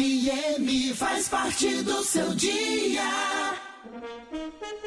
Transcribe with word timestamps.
FM 0.00 0.94
faz 0.94 1.28
parte 1.28 1.82
do 1.82 2.02
seu 2.02 2.34
dia. 2.34 3.02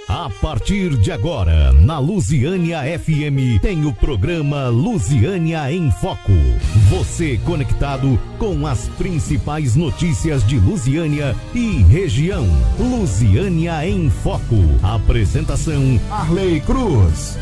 A 0.09 0.27
partir 0.41 0.97
de 0.97 1.11
agora, 1.11 1.71
na 1.71 1.99
Lusiânia 1.99 2.81
FM, 2.97 3.61
tem 3.61 3.85
o 3.85 3.93
programa 3.93 4.69
Lusiânia 4.69 5.71
em 5.71 5.91
Foco. 5.91 6.31
Você 6.89 7.39
conectado 7.45 8.19
com 8.39 8.65
as 8.65 8.87
principais 8.89 9.75
notícias 9.75 10.43
de 10.47 10.57
Lusiânia 10.57 11.35
e 11.53 11.83
região. 11.83 12.47
Lusiânia 12.79 13.87
em 13.87 14.09
Foco. 14.09 14.55
Apresentação: 14.81 15.99
Arley 16.09 16.59
Cruz. 16.61 17.37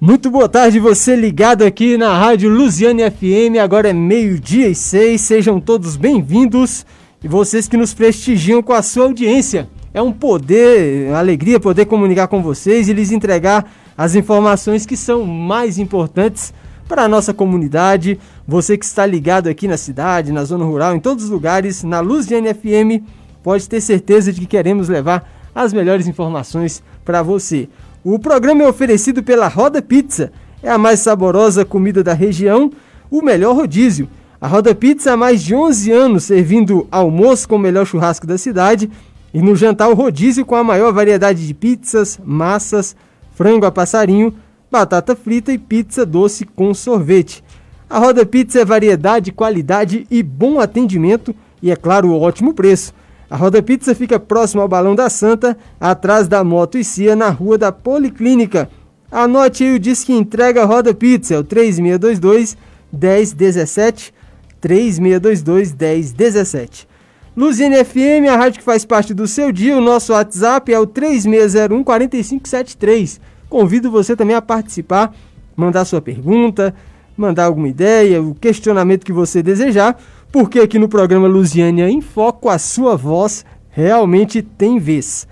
Muito 0.00 0.30
boa 0.30 0.48
tarde, 0.48 0.78
você 0.78 1.16
ligado 1.16 1.64
aqui 1.64 1.96
na 1.96 2.16
Rádio 2.16 2.48
Luziane 2.48 3.02
FM. 3.10 3.58
Agora 3.60 3.88
é 3.88 3.92
meio-dia 3.92 4.68
e 4.68 4.74
seis. 4.74 5.22
Sejam 5.22 5.58
todos 5.58 5.96
bem-vindos 5.96 6.86
e 7.20 7.26
vocês 7.26 7.66
que 7.66 7.76
nos 7.76 7.94
prestigiam 7.94 8.62
com 8.62 8.72
a 8.72 8.80
sua 8.80 9.06
audiência. 9.06 9.68
É 9.92 10.00
um 10.00 10.12
poder, 10.12 11.08
uma 11.08 11.18
alegria 11.18 11.58
poder 11.58 11.86
comunicar 11.86 12.28
com 12.28 12.40
vocês 12.40 12.88
e 12.88 12.92
lhes 12.92 13.10
entregar 13.10 13.68
as 13.96 14.14
informações 14.14 14.86
que 14.86 14.96
são 14.96 15.24
mais 15.24 15.78
importantes 15.78 16.54
para 16.86 17.02
a 17.02 17.08
nossa 17.08 17.34
comunidade. 17.34 18.20
Você 18.46 18.78
que 18.78 18.84
está 18.84 19.04
ligado 19.04 19.48
aqui 19.48 19.66
na 19.66 19.76
cidade, 19.76 20.30
na 20.30 20.44
zona 20.44 20.64
rural, 20.64 20.94
em 20.94 21.00
todos 21.00 21.24
os 21.24 21.30
lugares, 21.30 21.82
na 21.82 21.98
Luziane 21.98 22.54
FM, 22.54 23.02
pode 23.42 23.68
ter 23.68 23.80
certeza 23.80 24.32
de 24.32 24.42
que 24.42 24.46
queremos 24.46 24.88
levar 24.88 25.28
as 25.52 25.72
melhores 25.72 26.06
informações 26.06 26.84
para 27.04 27.20
você. 27.20 27.68
O 28.10 28.18
programa 28.18 28.62
é 28.62 28.66
oferecido 28.66 29.22
pela 29.22 29.48
Roda 29.48 29.82
Pizza, 29.82 30.32
é 30.62 30.70
a 30.70 30.78
mais 30.78 31.00
saborosa 31.00 31.62
comida 31.62 32.02
da 32.02 32.14
região, 32.14 32.72
o 33.10 33.20
melhor 33.20 33.54
rodízio. 33.54 34.08
A 34.40 34.48
Roda 34.48 34.74
Pizza 34.74 35.12
há 35.12 35.16
mais 35.16 35.42
de 35.42 35.54
11 35.54 35.92
anos 35.92 36.24
servindo 36.24 36.88
almoço 36.90 37.46
com 37.46 37.56
o 37.56 37.58
melhor 37.58 37.84
churrasco 37.84 38.26
da 38.26 38.38
cidade 38.38 38.90
e 39.34 39.42
no 39.42 39.54
jantar 39.54 39.90
o 39.90 39.94
rodízio 39.94 40.46
com 40.46 40.54
a 40.54 40.64
maior 40.64 40.90
variedade 40.90 41.46
de 41.46 41.52
pizzas, 41.52 42.18
massas, 42.24 42.96
frango 43.34 43.66
a 43.66 43.70
passarinho, 43.70 44.32
batata 44.72 45.14
frita 45.14 45.52
e 45.52 45.58
pizza 45.58 46.06
doce 46.06 46.46
com 46.46 46.72
sorvete. 46.72 47.44
A 47.90 47.98
Roda 47.98 48.24
Pizza 48.24 48.58
é 48.58 48.64
variedade, 48.64 49.32
qualidade 49.32 50.06
e 50.10 50.22
bom 50.22 50.60
atendimento 50.60 51.34
e, 51.62 51.70
é 51.70 51.76
claro, 51.76 52.14
ótimo 52.14 52.54
preço. 52.54 52.94
A 53.30 53.36
Roda 53.36 53.62
Pizza 53.62 53.94
fica 53.94 54.18
próximo 54.18 54.62
ao 54.62 54.68
Balão 54.68 54.94
da 54.94 55.10
Santa, 55.10 55.56
atrás 55.78 56.26
da 56.26 56.42
Moto 56.42 56.78
e 56.78 56.84
Cia, 56.84 57.14
na 57.14 57.28
rua 57.28 57.58
da 57.58 57.70
Policlínica. 57.70 58.70
Anote 59.12 59.64
aí 59.64 59.74
o 59.74 59.78
disque 59.78 60.12
entrega 60.12 60.64
Roda 60.64 60.94
Pizza, 60.94 61.34
é 61.34 61.38
o 61.38 61.44
3622 61.44 62.56
1017, 62.90 64.14
3622 64.60 65.72
1017. 65.72 66.88
Luzine 67.36 67.84
FM, 67.84 68.28
a 68.32 68.36
rádio 68.36 68.60
que 68.60 68.64
faz 68.64 68.84
parte 68.84 69.12
do 69.12 69.26
seu 69.26 69.52
dia, 69.52 69.76
o 69.76 69.80
nosso 69.80 70.12
WhatsApp 70.12 70.72
é 70.72 70.78
o 70.78 70.86
3601 70.86 71.84
4573. 71.84 73.20
Convido 73.48 73.90
você 73.90 74.16
também 74.16 74.34
a 74.34 74.42
participar, 74.42 75.14
mandar 75.54 75.84
sua 75.84 76.00
pergunta, 76.00 76.74
mandar 77.16 77.44
alguma 77.44 77.68
ideia, 77.68 78.22
o 78.22 78.34
questionamento 78.34 79.04
que 79.04 79.12
você 79.12 79.42
desejar 79.42 79.98
porque 80.30 80.60
aqui 80.60 80.78
no 80.78 80.88
programa 80.88 81.26
Lusiânia 81.26 81.88
em 81.88 82.00
Foco 82.00 82.48
a 82.48 82.58
sua 82.58 82.96
voz 82.96 83.44
realmente 83.70 84.42
tem 84.42 84.78
vez. 84.78 85.26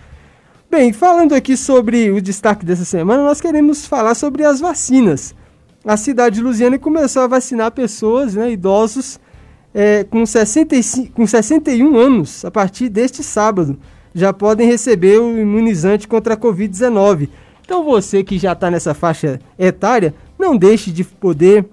Bem, 0.71 0.93
falando 0.93 1.35
aqui 1.35 1.57
sobre 1.57 2.11
o 2.11 2.21
destaque 2.21 2.65
dessa 2.65 2.85
semana, 2.85 3.23
nós 3.23 3.41
queremos 3.41 3.87
falar 3.87 4.15
sobre 4.15 4.45
as 4.45 4.61
vacinas. 4.61 5.35
A 5.85 5.97
cidade 5.97 6.37
de 6.37 6.43
Lusiânia 6.43 6.79
começou 6.79 7.23
a 7.23 7.27
vacinar 7.27 7.71
pessoas, 7.71 8.35
né, 8.35 8.51
idosos, 8.51 9.21
é, 9.73 10.05
com, 10.05 10.25
65, 10.25 11.13
com 11.13 11.27
61 11.27 11.97
anos, 11.97 12.45
a 12.45 12.51
partir 12.51 12.89
deste 12.89 13.23
sábado. 13.23 13.79
Já 14.15 14.33
podem 14.33 14.67
receber 14.67 15.21
o 15.21 15.39
imunizante 15.39 16.09
contra 16.09 16.35
a 16.35 16.37
Covid-19. 16.37 17.29
Então 17.65 17.85
você 17.85 18.25
que 18.25 18.39
já 18.39 18.53
está 18.53 18.71
nessa 18.71 18.95
faixa 18.95 19.39
etária, 19.59 20.15
não 20.39 20.57
deixe 20.57 20.91
de 20.91 21.05
poder 21.05 21.67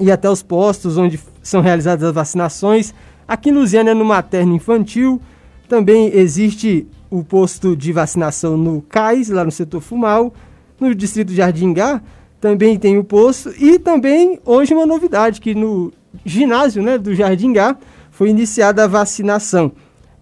ir 0.00 0.10
até 0.10 0.30
os 0.30 0.42
postos 0.42 0.96
onde 0.96 1.18
são 1.42 1.60
realizadas 1.60 2.04
as 2.04 2.14
vacinações. 2.14 2.94
Aqui 3.26 3.50
em 3.50 3.52
Lusiana, 3.52 3.94
no 3.94 4.04
materno 4.04 4.54
infantil, 4.54 5.20
também 5.68 6.14
existe 6.14 6.86
o 7.10 7.22
posto 7.22 7.76
de 7.76 7.92
vacinação 7.92 8.56
no 8.56 8.82
CAIS, 8.82 9.28
lá 9.28 9.44
no 9.44 9.50
setor 9.50 9.80
Fumal, 9.80 10.32
no 10.80 10.94
distrito 10.94 11.32
Jardim 11.32 11.72
Gá, 11.72 12.00
também 12.40 12.78
tem 12.78 12.98
o 12.98 13.04
posto, 13.04 13.52
e 13.56 13.78
também 13.78 14.40
hoje 14.44 14.74
uma 14.74 14.84
novidade, 14.84 15.40
que 15.40 15.54
no 15.54 15.92
ginásio 16.24 16.82
né, 16.82 16.98
do 16.98 17.14
Jardim 17.14 17.52
Gá 17.52 17.76
foi 18.10 18.30
iniciada 18.30 18.84
a 18.84 18.88
vacinação. 18.88 19.72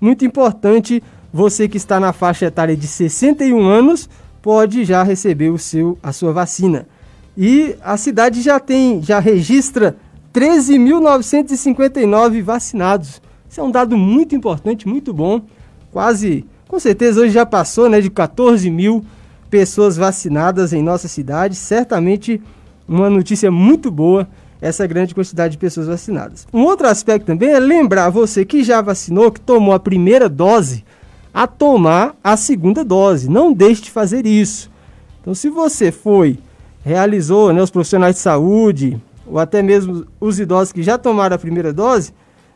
Muito 0.00 0.25
importante, 0.25 1.03
você 1.32 1.69
que 1.69 1.76
está 1.76 1.98
na 1.98 2.12
faixa 2.12 2.47
etária 2.47 2.76
de 2.76 2.86
61 2.86 3.66
anos, 3.66 4.09
pode 4.42 4.84
já 4.84 5.03
receber 5.03 5.50
o 5.50 5.59
seu, 5.59 5.98
a 6.03 6.12
sua 6.12 6.32
vacina. 6.32 6.86
E 7.36 7.75
a 7.82 7.97
cidade 7.97 8.42
já 8.42 8.59
tem, 8.59 9.03
já 9.03 9.19
registra 9.19 9.97
13.959 10.32 12.42
vacinados. 12.42 13.20
Isso 13.48 13.60
é 13.60 13.64
um 13.64 13.70
dado 13.70 13.96
muito 13.96 14.34
importante, 14.34 14.88
muito 14.88 15.12
bom. 15.12 15.42
Quase, 15.92 16.44
com 16.68 16.78
certeza, 16.78 17.20
hoje 17.20 17.32
já 17.32 17.44
passou 17.44 17.88
né, 17.88 18.00
de 18.00 18.10
14 18.10 18.70
mil 18.70 19.04
pessoas 19.50 19.96
vacinadas 19.96 20.72
em 20.72 20.82
nossa 20.82 21.08
cidade. 21.08 21.56
Certamente 21.56 22.41
uma 22.88 23.10
notícia 23.10 23.50
muito 23.50 23.91
boa 23.91 24.28
essa 24.60 24.86
grande 24.86 25.14
quantidade 25.14 25.52
de 25.52 25.58
pessoas 25.58 25.86
vacinadas. 25.86 26.47
Um 26.52 26.62
outro 26.62 26.86
aspecto 26.86 27.26
também 27.26 27.50
é 27.50 27.58
lembrar 27.58 28.10
você 28.10 28.44
que 28.44 28.62
já 28.62 28.80
vacinou, 28.80 29.32
que 29.32 29.41
tomou 29.41 29.74
a 29.74 29.80
primeira 29.80 30.28
dose, 30.28 30.84
a 31.32 31.47
tomar 31.47 32.14
a 32.22 32.36
segunda 32.36 32.84
dose. 32.84 33.28
Não 33.28 33.52
deixe 33.52 33.82
de 33.82 33.91
fazer 33.91 34.26
isso. 34.26 34.70
Então, 35.20 35.34
se 35.34 35.48
você 35.48 35.91
foi, 35.91 36.38
realizou, 36.84 37.52
né, 37.52 37.62
os 37.62 37.70
profissionais 37.70 38.16
de 38.16 38.20
saúde, 38.20 39.00
ou 39.30 39.38
até 39.38 39.62
mesmo 39.62 40.06
os 40.20 40.41
idosos 40.41 40.72
que 40.72 40.82
já 40.82 40.98
tomaram 40.98 41.36
a 41.36 41.38
primeira 41.38 41.72
dose, 41.72 42.12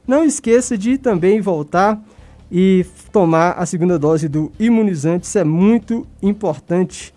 não 0.07 0.25
esqueça 0.25 0.77
de 0.77 0.99
também 0.99 1.41
voltar 1.41 2.03
e 2.51 2.85
tomar 3.13 3.53
a 3.53 3.65
segunda 3.65 3.99
dose 3.99 4.29
do 4.29 4.53
imunizante. 4.59 5.27
Isso 5.27 5.39
é 5.39 5.45
muito 5.45 6.07
importante, 6.23 7.15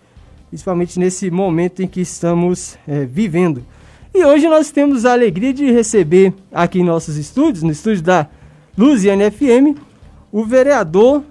principalmente 0.48 0.98
nesse 0.98 1.30
momento 1.30 1.82
em 1.82 1.88
que 1.88 2.00
estamos 2.00 2.78
é, 2.86 3.04
vivendo. 3.04 3.64
E 4.14 4.24
hoje 4.24 4.48
nós 4.48 4.70
temos 4.70 5.04
a 5.04 5.12
alegria 5.12 5.52
de 5.52 5.70
receber 5.70 6.32
aqui 6.52 6.80
em 6.80 6.84
nossos 6.84 7.16
estúdios, 7.16 7.62
no 7.62 7.70
estúdio 7.70 8.02
da 8.02 8.28
Luziane 8.76 9.30
FM, 9.30 9.78
o 10.32 10.44
vereador, 10.44 11.22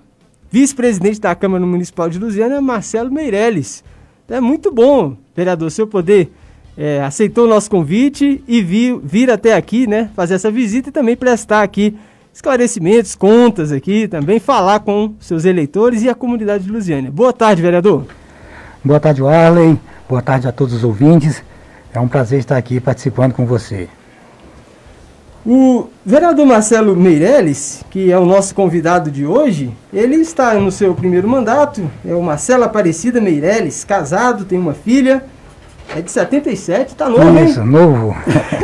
vice-presidente 0.51 1.19
da 1.19 1.33
Câmara 1.33 1.65
Municipal 1.65 2.09
de 2.09 2.19
Luziana, 2.19 2.61
Marcelo 2.61 3.11
Meirelles. 3.11 3.83
É 4.29 4.39
muito 4.39 4.71
bom, 4.71 5.17
vereador, 5.35 5.71
seu 5.71 5.88
poder 5.88 6.29
é, 6.77 7.01
aceitou 7.01 7.45
o 7.45 7.47
nosso 7.47 7.69
convite 7.69 8.43
e 8.47 8.61
vir, 8.61 8.99
vir 9.03 9.31
até 9.31 9.55
aqui, 9.55 9.88
né, 9.88 10.09
fazer 10.15 10.35
essa 10.35 10.51
visita 10.51 10.89
e 10.89 10.91
também 10.91 11.15
prestar 11.15 11.63
aqui 11.63 11.97
esclarecimentos, 12.31 13.15
contas 13.15 13.71
aqui, 13.71 14.07
também 14.07 14.39
falar 14.39 14.81
com 14.81 15.15
seus 15.19 15.43
eleitores 15.43 16.03
e 16.03 16.09
a 16.09 16.13
comunidade 16.13 16.65
de 16.65 16.71
Lusiânia. 16.71 17.09
Boa 17.09 17.33
tarde, 17.33 17.63
vereador. 17.63 18.05
Boa 18.83 18.99
tarde, 18.99 19.25
Arley. 19.25 19.77
Boa 20.07 20.21
tarde 20.21 20.47
a 20.47 20.51
todos 20.51 20.75
os 20.75 20.83
ouvintes. 20.83 21.43
É 21.91 21.99
um 21.99 22.07
prazer 22.07 22.39
estar 22.39 22.55
aqui 22.55 22.79
participando 22.79 23.33
com 23.33 23.44
você. 23.44 23.89
O 25.44 25.88
vereador 26.05 26.45
Marcelo 26.45 26.95
Meirelles, 26.95 27.83
que 27.89 28.11
é 28.11 28.19
o 28.19 28.25
nosso 28.25 28.53
convidado 28.53 29.09
de 29.09 29.25
hoje, 29.25 29.71
ele 29.91 30.17
está 30.17 30.53
no 30.55 30.71
seu 30.71 30.94
primeiro 30.94 31.27
mandato, 31.27 31.89
é 32.05 32.13
o 32.13 32.21
Marcelo 32.21 32.65
Aparecida 32.65 33.19
Meirelles, 33.19 33.83
casado, 33.83 34.45
tem 34.45 34.59
uma 34.59 34.73
filha, 34.73 35.23
é 35.95 36.01
de 36.01 36.11
77, 36.11 36.95
tá 36.95 37.09
novo, 37.09 37.39
Isso, 37.39 37.62
hein? 37.62 37.65
novo. 37.67 38.15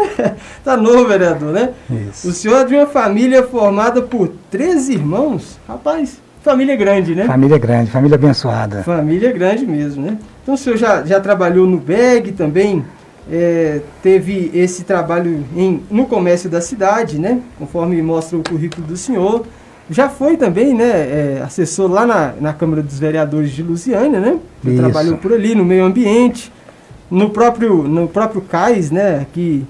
tá 0.63 0.75
novo, 0.75 1.07
vereador, 1.07 1.53
né? 1.53 1.69
Isso. 2.09 2.29
O 2.29 2.31
senhor 2.31 2.61
é 2.61 2.65
de 2.65 2.75
uma 2.75 2.85
família 2.85 3.43
formada 3.43 4.01
por 4.01 4.29
três 4.51 4.89
irmãos. 4.89 5.57
Rapaz, 5.67 6.21
família 6.41 6.75
grande, 6.75 7.15
né? 7.15 7.25
Família 7.25 7.57
grande, 7.57 7.89
família 7.89 8.15
abençoada. 8.15 8.83
Família 8.83 9.31
grande 9.31 9.65
mesmo, 9.65 10.05
né? 10.05 10.17
Então 10.41 10.55
o 10.55 10.57
senhor 10.57 10.77
já, 10.77 11.03
já 11.03 11.19
trabalhou 11.19 11.65
no 11.65 11.77
BEG 11.77 12.33
também, 12.33 12.83
é, 13.31 13.79
teve 14.01 14.51
esse 14.53 14.83
trabalho 14.83 15.45
em, 15.55 15.81
no 15.89 16.05
comércio 16.05 16.49
da 16.49 16.59
cidade, 16.59 17.17
né? 17.17 17.39
Conforme 17.57 18.01
mostra 18.01 18.37
o 18.37 18.43
currículo 18.43 18.85
do 18.85 18.97
senhor. 18.97 19.45
Já 19.89 20.07
foi 20.07 20.37
também, 20.37 20.73
né, 20.73 20.85
é, 20.85 21.41
assessor 21.43 21.91
lá 21.91 22.05
na, 22.05 22.33
na 22.39 22.53
Câmara 22.53 22.81
dos 22.81 22.97
Vereadores 22.97 23.51
de 23.51 23.61
Lusiânia, 23.61 24.19
né? 24.19 24.37
Trabalhou 24.77 25.17
por 25.17 25.33
ali, 25.33 25.53
no 25.55 25.65
meio 25.65 25.83
ambiente 25.83 26.51
no 27.09 27.29
próprio, 27.29 27.83
no 27.83 28.07
próprio 28.07 28.41
cais 28.41 28.91
né, 28.91 29.19
aqui 29.19 29.65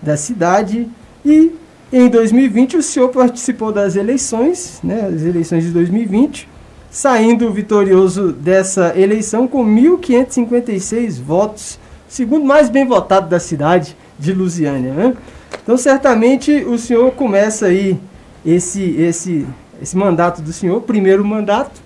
da 0.00 0.16
cidade. 0.16 0.88
E 1.24 1.52
em 1.92 2.08
2020 2.08 2.76
o 2.76 2.82
senhor 2.82 3.08
participou 3.08 3.72
das 3.72 3.96
eleições, 3.96 4.80
né, 4.82 5.10
as 5.14 5.22
eleições 5.22 5.64
de 5.64 5.70
2020, 5.70 6.48
saindo 6.90 7.52
vitorioso 7.52 8.32
dessa 8.32 8.98
eleição 8.98 9.48
com 9.48 9.64
1.556 9.64 11.20
votos, 11.20 11.78
segundo 12.08 12.44
mais 12.44 12.68
bem 12.68 12.86
votado 12.86 13.28
da 13.28 13.40
cidade. 13.40 13.96
de 14.18 14.32
Lusiânia, 14.32 14.92
né? 14.92 15.16
Então, 15.62 15.76
certamente, 15.76 16.52
o 16.52 16.78
senhor 16.78 17.10
começa 17.12 17.66
aí 17.66 17.98
esse, 18.44 18.82
esse, 18.96 19.46
esse 19.82 19.96
mandato 19.96 20.42
do 20.42 20.52
senhor, 20.52 20.82
primeiro 20.82 21.24
mandato, 21.24 21.82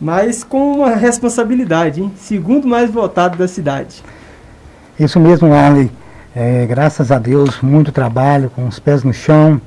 mas 0.00 0.44
com 0.44 0.72
uma 0.78 0.94
responsabilidade, 0.94 2.02
hein? 2.02 2.12
segundo 2.16 2.66
mais 2.66 2.90
votado 2.90 3.38
da 3.38 3.48
cidade. 3.48 4.02
Isso 4.98 5.18
mesmo, 5.18 5.52
Arley. 5.52 5.90
É, 6.36 6.66
graças 6.66 7.12
a 7.12 7.18
Deus, 7.18 7.60
muito 7.60 7.92
trabalho, 7.92 8.50
com 8.50 8.66
os 8.66 8.78
pés 8.78 9.02
no 9.04 9.12
chão. 9.12 9.60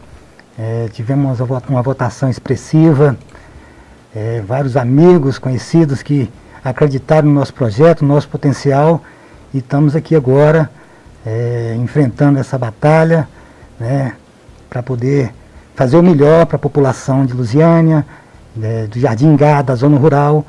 É, 0.59 0.88
tivemos 0.91 1.39
uma 1.39 1.81
votação 1.81 2.29
expressiva. 2.29 3.18
É, 4.15 4.41
vários 4.45 4.75
amigos, 4.75 5.38
conhecidos 5.38 6.01
que 6.01 6.30
acreditaram 6.63 7.27
no 7.27 7.33
nosso 7.33 7.53
projeto, 7.53 8.03
no 8.03 8.13
nosso 8.13 8.27
potencial. 8.27 9.01
E 9.53 9.59
estamos 9.59 9.95
aqui 9.95 10.15
agora 10.15 10.69
é, 11.25 11.75
enfrentando 11.77 12.39
essa 12.39 12.57
batalha 12.57 13.27
né, 13.80 14.13
para 14.69 14.81
poder 14.81 15.33
fazer 15.75 15.97
o 15.97 16.03
melhor 16.03 16.45
para 16.45 16.56
a 16.56 16.59
população 16.59 17.25
de 17.25 17.33
Lusiânia, 17.33 18.06
né, 18.57 18.88
do 18.88 19.00
Jardim 19.00 19.36
Gá, 19.36 19.62
da 19.62 19.75
zona 19.75 19.98
rural, 19.98 20.45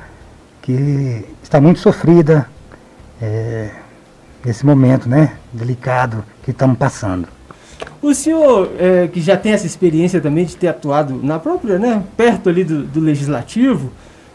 que 0.63 1.25
está 1.43 1.61
muito 1.61 1.81
sofrida 1.81 2.49
é, 3.21 3.71
nesse 4.45 4.65
momento 4.65 5.09
né, 5.09 5.33
delicado 5.53 6.25
que 6.43 6.51
estamos 6.51 6.77
passando. 6.79 7.29
O 8.03 8.15
senhor, 8.15 8.71
é, 8.79 9.09
que 9.09 9.21
já 9.21 9.37
tem 9.37 9.53
essa 9.53 9.67
experiência 9.67 10.21
também 10.21 10.45
de 10.45 10.57
ter 10.57 10.69
atuado 10.69 11.21
na 11.23 11.39
própria, 11.39 11.79
né, 11.79 12.03
perto 12.17 12.49
ali 12.49 12.65
do, 12.65 12.83
do 12.85 13.01
legislativo, 13.01 13.93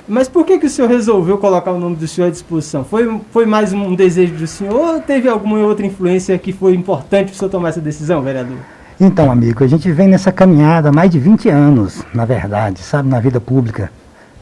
mas 0.08 0.28
por 0.28 0.46
que, 0.46 0.60
que 0.60 0.66
o 0.66 0.70
senhor 0.70 0.90
resolveu 0.90 1.38
colocar 1.38 1.72
o 1.72 1.80
nome 1.80 1.96
do 1.96 2.08
senhor 2.08 2.28
à 2.28 2.30
disposição? 2.30 2.84
Foi, 2.84 3.22
foi 3.31 3.46
mais 3.46 3.72
um 3.72 3.96
desejo 3.96 4.34
do 4.36 4.48
senhor 4.48 4.74
ou 4.74 5.00
teve 5.00 5.30
alguma 5.30 5.60
outra 5.60 5.86
influência 5.86 6.38
que 6.38 6.52
foi 6.52 6.74
importante 6.74 7.28
para 7.28 7.36
o 7.36 7.38
senhor 7.38 7.50
tomar 7.50 7.70
essa 7.70 7.80
decisão, 7.80 8.22
vereador? 8.22 8.58
Então, 9.00 9.31
amigo, 9.31 9.63
a 9.63 9.68
gente 9.68 9.92
vem 9.92 10.07
nessa 10.07 10.31
caminhada 10.31 10.90
há 10.90 10.92
mais 10.92 11.10
de 11.10 11.18
20 11.18 11.50
anos, 11.50 12.04
na 12.13 12.25
verdade, 12.25 12.80
sabe, 12.80 13.10
na 13.10 13.19
vida 13.19 13.42
pública, 13.42 13.92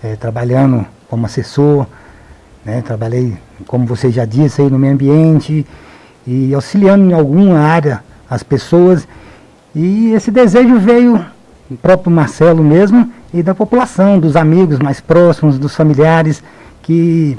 é, 0.03 0.15
trabalhando 0.17 0.85
como 1.09 1.25
assessor, 1.25 1.85
né, 2.65 2.81
trabalhei, 2.81 3.37
como 3.65 3.85
você 3.85 4.11
já 4.11 4.25
disse, 4.25 4.61
aí 4.61 4.69
no 4.69 4.77
meio 4.77 4.93
ambiente 4.93 5.65
e 6.27 6.53
auxiliando 6.53 7.09
em 7.09 7.13
alguma 7.13 7.59
área 7.59 8.03
as 8.29 8.43
pessoas. 8.43 9.07
E 9.73 10.11
esse 10.11 10.29
desejo 10.29 10.77
veio 10.79 11.25
do 11.69 11.77
próprio 11.77 12.11
Marcelo 12.11 12.61
mesmo 12.61 13.09
e 13.33 13.41
da 13.41 13.55
população, 13.55 14.19
dos 14.19 14.35
amigos 14.35 14.79
mais 14.79 14.99
próximos, 14.99 15.57
dos 15.57 15.73
familiares 15.73 16.43
que 16.81 17.37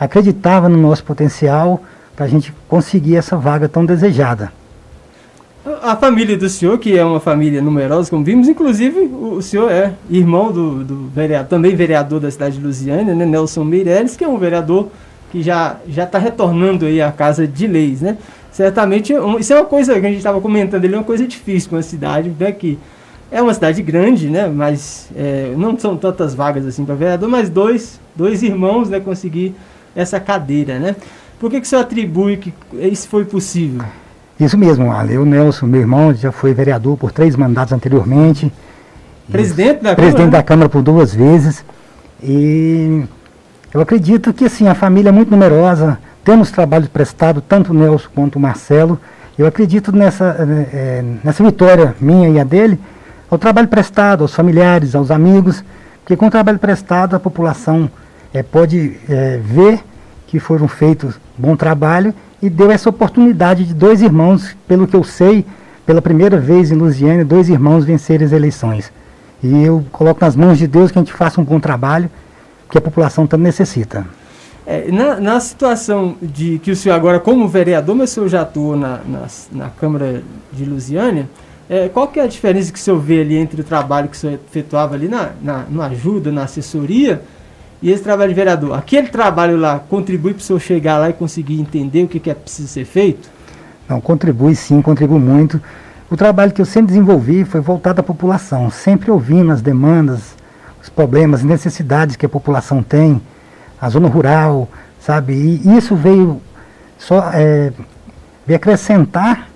acreditavam 0.00 0.70
no 0.70 0.78
nosso 0.78 1.04
potencial 1.04 1.82
para 2.14 2.24
a 2.24 2.28
gente 2.28 2.52
conseguir 2.66 3.16
essa 3.16 3.36
vaga 3.36 3.68
tão 3.68 3.84
desejada. 3.84 4.50
A 5.82 5.96
família 5.96 6.36
do 6.36 6.48
senhor, 6.48 6.78
que 6.78 6.96
é 6.96 7.04
uma 7.04 7.18
família 7.18 7.60
numerosa, 7.60 8.08
como 8.08 8.24
vimos, 8.24 8.48
inclusive 8.48 9.00
o 9.00 9.42
senhor 9.42 9.68
é 9.68 9.94
irmão 10.08 10.52
do, 10.52 10.84
do 10.84 11.08
vereador, 11.08 11.48
também 11.48 11.74
vereador 11.74 12.20
da 12.20 12.30
cidade 12.30 12.56
de 12.56 12.64
Lusiânia, 12.64 13.16
né, 13.16 13.26
Nelson 13.26 13.64
Meirelles, 13.64 14.16
que 14.16 14.22
é 14.22 14.28
um 14.28 14.38
vereador 14.38 14.88
que 15.32 15.42
já 15.42 15.76
está 15.88 16.20
retornando 16.20 16.86
aí 16.86 17.02
à 17.02 17.10
casa 17.10 17.48
de 17.48 17.66
leis, 17.66 18.00
né? 18.00 18.16
Certamente, 18.52 19.12
um, 19.12 19.40
isso 19.40 19.52
é 19.52 19.56
uma 19.56 19.64
coisa 19.64 19.94
que 19.94 20.06
a 20.06 20.08
gente 20.08 20.18
estava 20.18 20.40
comentando, 20.40 20.84
ele 20.84 20.94
é 20.94 20.98
uma 20.98 21.04
coisa 21.04 21.26
difícil 21.26 21.68
com 21.68 21.76
a 21.76 21.82
cidade, 21.82 22.32
né, 22.38 22.52
que 22.52 22.78
é 23.28 23.42
uma 23.42 23.52
cidade 23.52 23.82
grande, 23.82 24.28
né? 24.28 24.46
Mas 24.46 25.08
é, 25.16 25.52
não 25.56 25.76
são 25.76 25.96
tantas 25.96 26.32
vagas 26.32 26.64
assim 26.64 26.84
para 26.84 26.94
vereador, 26.94 27.28
mas 27.28 27.50
dois, 27.50 28.00
dois 28.14 28.40
irmãos, 28.44 28.88
né? 28.88 29.00
Conseguir 29.00 29.52
essa 29.96 30.20
cadeira, 30.20 30.78
né? 30.78 30.94
Por 31.40 31.50
que, 31.50 31.60
que 31.60 31.66
o 31.66 31.68
senhor 31.68 31.82
atribui 31.82 32.36
que 32.36 32.54
isso 32.72 33.08
foi 33.08 33.24
possível? 33.24 33.84
Isso 34.38 34.58
mesmo, 34.58 34.92
Ale. 34.92 35.14
Eu, 35.14 35.24
Nelson, 35.24 35.66
meu 35.66 35.80
irmão, 35.80 36.12
já 36.14 36.30
foi 36.30 36.52
vereador 36.52 36.96
por 36.96 37.10
três 37.10 37.34
mandatos 37.34 37.72
anteriormente. 37.72 38.52
Presidente 39.30 39.82
da 39.82 39.94
Presidente 39.94 40.26
Câmara? 40.26 40.38
da 40.38 40.42
Câmara 40.42 40.68
por 40.68 40.82
duas 40.82 41.14
vezes. 41.14 41.64
E 42.22 43.02
eu 43.72 43.80
acredito 43.80 44.32
que 44.32 44.44
assim, 44.44 44.68
a 44.68 44.74
família 44.74 45.08
é 45.08 45.12
muito 45.12 45.30
numerosa, 45.30 45.98
temos 46.22 46.50
trabalho 46.50 46.88
prestado, 46.88 47.40
tanto 47.40 47.72
o 47.72 47.74
Nelson 47.74 48.08
quanto 48.14 48.36
o 48.36 48.40
Marcelo. 48.40 49.00
Eu 49.38 49.46
acredito 49.46 49.90
nessa, 49.94 50.36
é, 50.72 51.04
nessa 51.24 51.42
vitória 51.42 51.94
minha 52.00 52.28
e 52.28 52.38
a 52.38 52.44
dele, 52.44 52.78
ao 53.30 53.38
trabalho 53.38 53.68
prestado, 53.68 54.22
aos 54.22 54.34
familiares, 54.34 54.94
aos 54.94 55.10
amigos, 55.10 55.64
porque 56.02 56.16
com 56.16 56.26
o 56.26 56.30
trabalho 56.30 56.58
prestado 56.58 57.16
a 57.16 57.20
população 57.20 57.90
é, 58.32 58.42
pode 58.42 58.98
é, 59.08 59.40
ver 59.42 59.80
que 60.26 60.38
foram 60.38 60.68
feitos 60.68 61.18
bom 61.36 61.56
trabalho 61.56 62.14
e 62.42 62.50
deu 62.50 62.70
essa 62.70 62.90
oportunidade 62.90 63.64
de 63.64 63.74
dois 63.74 64.02
irmãos, 64.02 64.56
pelo 64.68 64.86
que 64.86 64.94
eu 64.94 65.02
sei, 65.02 65.44
pela 65.84 66.02
primeira 66.02 66.38
vez 66.38 66.70
em 66.70 66.74
Lusiana, 66.74 67.24
dois 67.24 67.48
irmãos 67.48 67.84
vencerem 67.84 68.26
as 68.26 68.32
eleições. 68.32 68.92
E 69.42 69.64
eu 69.64 69.84
coloco 69.92 70.24
nas 70.24 70.34
mãos 70.34 70.58
de 70.58 70.66
Deus 70.66 70.90
que 70.90 70.98
a 70.98 71.02
gente 71.02 71.12
faça 71.12 71.40
um 71.40 71.44
bom 71.44 71.60
trabalho, 71.60 72.10
que 72.70 72.76
a 72.76 72.80
população 72.80 73.26
tanto 73.26 73.42
necessita. 73.42 74.04
É, 74.66 74.90
na, 74.90 75.20
na, 75.20 75.38
situação 75.38 76.16
de 76.20 76.58
que 76.58 76.72
o 76.72 76.76
senhor 76.76 76.96
agora, 76.96 77.20
como 77.20 77.46
vereador, 77.46 77.94
mas 77.94 78.10
o 78.10 78.14
senhor 78.14 78.28
já 78.28 78.40
atuou 78.42 78.76
na, 78.76 79.00
na, 79.06 79.26
na 79.52 79.68
Câmara 79.70 80.24
de 80.52 80.64
Lusiânia, 80.64 81.28
é, 81.68 81.88
qual 81.88 82.08
que 82.08 82.18
é 82.18 82.24
a 82.24 82.26
diferença 82.26 82.72
que 82.72 82.78
o 82.78 82.82
senhor 82.82 82.98
vê 82.98 83.20
ali 83.20 83.36
entre 83.36 83.60
o 83.60 83.64
trabalho 83.64 84.08
que 84.08 84.16
o 84.16 84.18
senhor 84.18 84.34
efetuava 84.34 84.94
ali 84.94 85.06
na, 85.06 85.30
na, 85.40 85.64
na 85.70 85.86
ajuda, 85.86 86.32
na 86.32 86.42
assessoria, 86.42 87.22
e 87.82 87.90
esse 87.90 88.02
trabalho 88.02 88.30
de 88.30 88.34
vereador? 88.34 88.76
Aquele 88.76 89.08
trabalho 89.08 89.56
lá 89.56 89.78
contribui 89.78 90.32
para 90.32 90.40
o 90.40 90.42
senhor 90.42 90.60
chegar 90.60 90.98
lá 90.98 91.10
e 91.10 91.12
conseguir 91.12 91.60
entender 91.60 92.04
o 92.04 92.08
que, 92.08 92.18
que 92.18 92.30
é 92.30 92.34
preciso 92.34 92.68
ser 92.68 92.84
feito? 92.84 93.28
Não, 93.88 94.00
contribui 94.00 94.54
sim, 94.54 94.82
contribui 94.82 95.20
muito. 95.20 95.60
O 96.10 96.16
trabalho 96.16 96.52
que 96.52 96.60
eu 96.60 96.64
sempre 96.64 96.88
desenvolvi 96.88 97.44
foi 97.44 97.60
voltado 97.60 98.00
à 98.00 98.04
população, 98.04 98.70
sempre 98.70 99.10
ouvindo 99.10 99.52
as 99.52 99.60
demandas, 99.60 100.36
os 100.82 100.88
problemas, 100.88 101.42
necessidades 101.42 102.16
que 102.16 102.26
a 102.26 102.28
população 102.28 102.82
tem, 102.82 103.20
a 103.80 103.88
zona 103.88 104.08
rural, 104.08 104.68
sabe? 105.00 105.34
E 105.34 105.76
isso 105.76 105.94
veio 105.94 106.40
só 106.98 107.30
é, 107.34 107.72
veio 108.46 108.56
acrescentar 108.56 109.48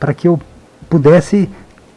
para 0.00 0.12
que 0.12 0.26
eu 0.26 0.40
pudesse 0.88 1.48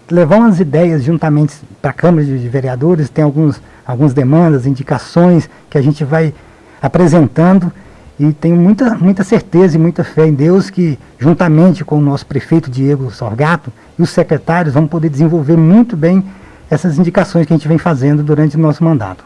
levar 0.09 0.37
umas 0.37 0.59
ideias 0.59 1.03
juntamente 1.03 1.55
para 1.81 1.91
a 1.91 1.93
Câmara 1.93 2.25
de 2.25 2.47
Vereadores, 2.47 3.09
tem 3.09 3.23
alguns, 3.23 3.61
algumas 3.85 4.13
demandas, 4.13 4.65
indicações 4.65 5.49
que 5.69 5.77
a 5.77 5.81
gente 5.81 6.03
vai 6.03 6.33
apresentando 6.81 7.71
e 8.19 8.31
tenho 8.31 8.55
muita, 8.55 8.95
muita 8.95 9.23
certeza 9.23 9.75
e 9.75 9.79
muita 9.79 10.03
fé 10.03 10.27
em 10.27 10.33
Deus 10.33 10.69
que, 10.69 10.97
juntamente 11.19 11.83
com 11.83 11.97
o 11.97 12.01
nosso 12.01 12.25
prefeito 12.25 12.69
Diego 12.71 13.11
Sorgato 13.11 13.71
e 13.97 14.01
os 14.01 14.09
secretários, 14.09 14.73
vamos 14.73 14.89
poder 14.89 15.09
desenvolver 15.09 15.57
muito 15.57 15.97
bem 15.97 16.23
essas 16.69 16.97
indicações 16.97 17.45
que 17.45 17.53
a 17.53 17.57
gente 17.57 17.67
vem 17.67 17.77
fazendo 17.77 18.23
durante 18.23 18.55
o 18.55 18.59
nosso 18.59 18.83
mandato. 18.83 19.23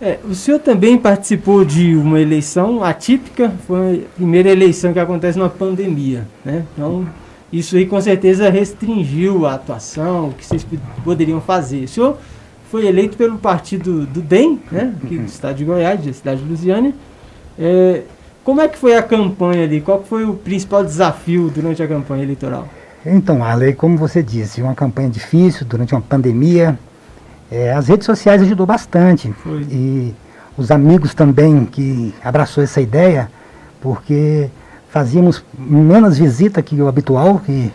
É, 0.00 0.18
o 0.24 0.34
senhor 0.34 0.60
também 0.60 0.96
participou 0.96 1.64
de 1.64 1.96
uma 1.96 2.20
eleição 2.20 2.84
atípica, 2.84 3.52
foi 3.66 4.06
a 4.06 4.16
primeira 4.16 4.48
eleição 4.48 4.92
que 4.92 5.00
acontece 5.00 5.36
numa 5.36 5.50
pandemia, 5.50 6.24
né? 6.44 6.64
Então, 6.72 7.04
isso 7.52 7.76
aí 7.76 7.86
com 7.86 8.00
certeza 8.00 8.50
restringiu 8.50 9.46
a 9.46 9.54
atuação, 9.54 10.28
o 10.28 10.32
que 10.34 10.44
vocês 10.44 10.66
poderiam 11.02 11.40
fazer. 11.40 11.84
O 11.84 11.88
senhor 11.88 12.18
foi 12.70 12.86
eleito 12.86 13.16
pelo 13.16 13.38
partido 13.38 14.06
do 14.06 14.20
DEM, 14.20 14.60
né, 14.70 14.94
aqui 15.02 15.16
do 15.18 15.24
estado 15.24 15.56
de 15.56 15.64
Goiás, 15.64 16.04
da 16.04 16.12
cidade 16.12 16.42
de 16.42 16.48
Lusiânia. 16.48 16.94
É, 17.58 18.02
como 18.44 18.60
é 18.60 18.68
que 18.68 18.78
foi 18.78 18.96
a 18.96 19.02
campanha 19.02 19.64
ali? 19.64 19.80
Qual 19.80 20.02
foi 20.02 20.24
o 20.24 20.34
principal 20.34 20.84
desafio 20.84 21.50
durante 21.50 21.82
a 21.82 21.88
campanha 21.88 22.22
eleitoral? 22.22 22.68
Então, 23.04 23.42
Ale, 23.42 23.72
como 23.74 23.96
você 23.96 24.22
disse, 24.22 24.60
uma 24.60 24.74
campanha 24.74 25.08
difícil 25.08 25.66
durante 25.66 25.94
uma 25.94 26.00
pandemia. 26.00 26.78
É, 27.50 27.72
as 27.72 27.88
redes 27.88 28.04
sociais 28.04 28.42
ajudou 28.42 28.66
bastante. 28.66 29.32
Foi. 29.32 29.62
E 29.70 30.14
os 30.56 30.70
amigos 30.70 31.14
também 31.14 31.64
que 31.64 32.14
abraçou 32.22 32.62
essa 32.62 32.80
ideia, 32.80 33.30
porque 33.80 34.50
fazíamos 34.98 35.44
menos 35.56 36.18
visita 36.18 36.60
que 36.60 36.74
o 36.82 36.88
habitual, 36.88 37.38
que 37.38 37.72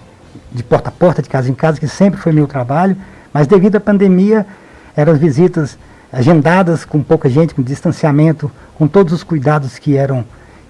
de 0.52 0.62
porta 0.62 0.90
a 0.90 0.92
porta, 0.92 1.22
de 1.22 1.30
casa 1.30 1.50
em 1.50 1.54
casa, 1.54 1.80
que 1.80 1.88
sempre 1.88 2.20
foi 2.20 2.34
meu 2.34 2.46
trabalho, 2.48 2.98
mas 3.34 3.48
devido 3.48 3.78
à 3.78 3.80
pandemia, 3.80 4.46
eram 4.94 5.14
visitas 5.16 5.78
agendadas 6.12 6.84
com 6.84 7.02
pouca 7.02 7.30
gente, 7.30 7.56
com 7.56 7.64
distanciamento, 7.64 8.52
com 8.76 8.90
todos 8.90 9.14
os 9.14 9.24
cuidados 9.24 9.80
que 9.80 9.96
eram, 9.96 10.26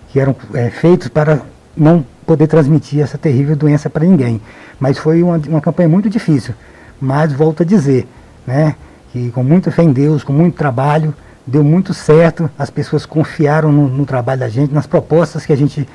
que 0.09 0.19
eram 0.19 0.35
é, 0.53 0.69
feitos 0.69 1.07
para 1.07 1.41
não 1.75 2.05
poder 2.23 2.45
transmitir 2.45 3.01
essa 3.01 3.17
terrível 3.17 3.55
doença 3.55 3.89
para 3.89 4.05
ninguém. 4.05 4.39
Mas 4.79 4.99
foi 4.99 5.23
uma, 5.23 5.41
uma 5.49 5.59
campanha 5.59 5.89
muito 5.89 6.07
difícil. 6.07 6.53
Mas 7.01 7.33
volto 7.33 7.63
a 7.63 7.65
dizer, 7.65 8.07
né, 8.45 8.75
que 9.11 9.31
com 9.31 9.43
muita 9.43 9.71
fé 9.71 9.81
em 9.81 9.91
Deus, 9.91 10.23
com 10.23 10.31
muito 10.31 10.55
trabalho, 10.55 11.15
deu 11.47 11.63
muito 11.63 11.95
certo, 11.95 12.47
as 12.59 12.69
pessoas 12.69 13.07
confiaram 13.07 13.71
no, 13.71 13.87
no 13.87 14.05
trabalho 14.05 14.39
da 14.39 14.49
gente, 14.49 14.71
nas 14.71 14.85
propostas 14.85 15.47
que 15.47 15.51
a 15.51 15.57
gente 15.57 15.87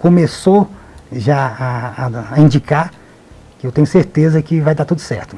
começou 0.00 0.66
já 1.12 1.36
a, 1.36 2.06
a, 2.06 2.34
a, 2.34 2.40
indicar 2.40 2.90
que 3.58 3.66
eu 3.66 3.70
tenho 3.70 3.86
certeza 3.86 4.42
que 4.42 4.58
vai 4.60 4.74
dar 4.74 4.84
tudo 4.84 5.00
certo. 5.00 5.36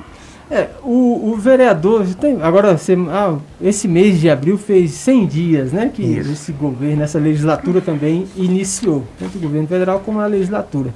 É, 0.51 0.69
o, 0.83 1.33
o 1.33 1.37
vereador, 1.37 2.07
tem, 2.15 2.41
agora 2.43 2.77
você, 2.77 2.97
ah, 3.11 3.37
esse 3.61 3.89
mês 3.89 4.21
de 4.21 4.31
abril 4.31 4.57
fez 4.57 4.93
100 4.93 5.27
dias, 5.27 5.73
né, 5.73 5.91
que 5.93 6.03
Isso. 6.03 6.31
esse 6.31 6.53
governo, 6.53 7.03
essa 7.03 7.19
legislatura 7.19 7.81
também 7.81 8.27
iniciou, 8.37 9.05
tanto 9.19 9.39
o 9.39 9.41
governo 9.41 9.67
federal 9.67 10.01
como 10.01 10.21
a 10.21 10.27
legislatura. 10.27 10.95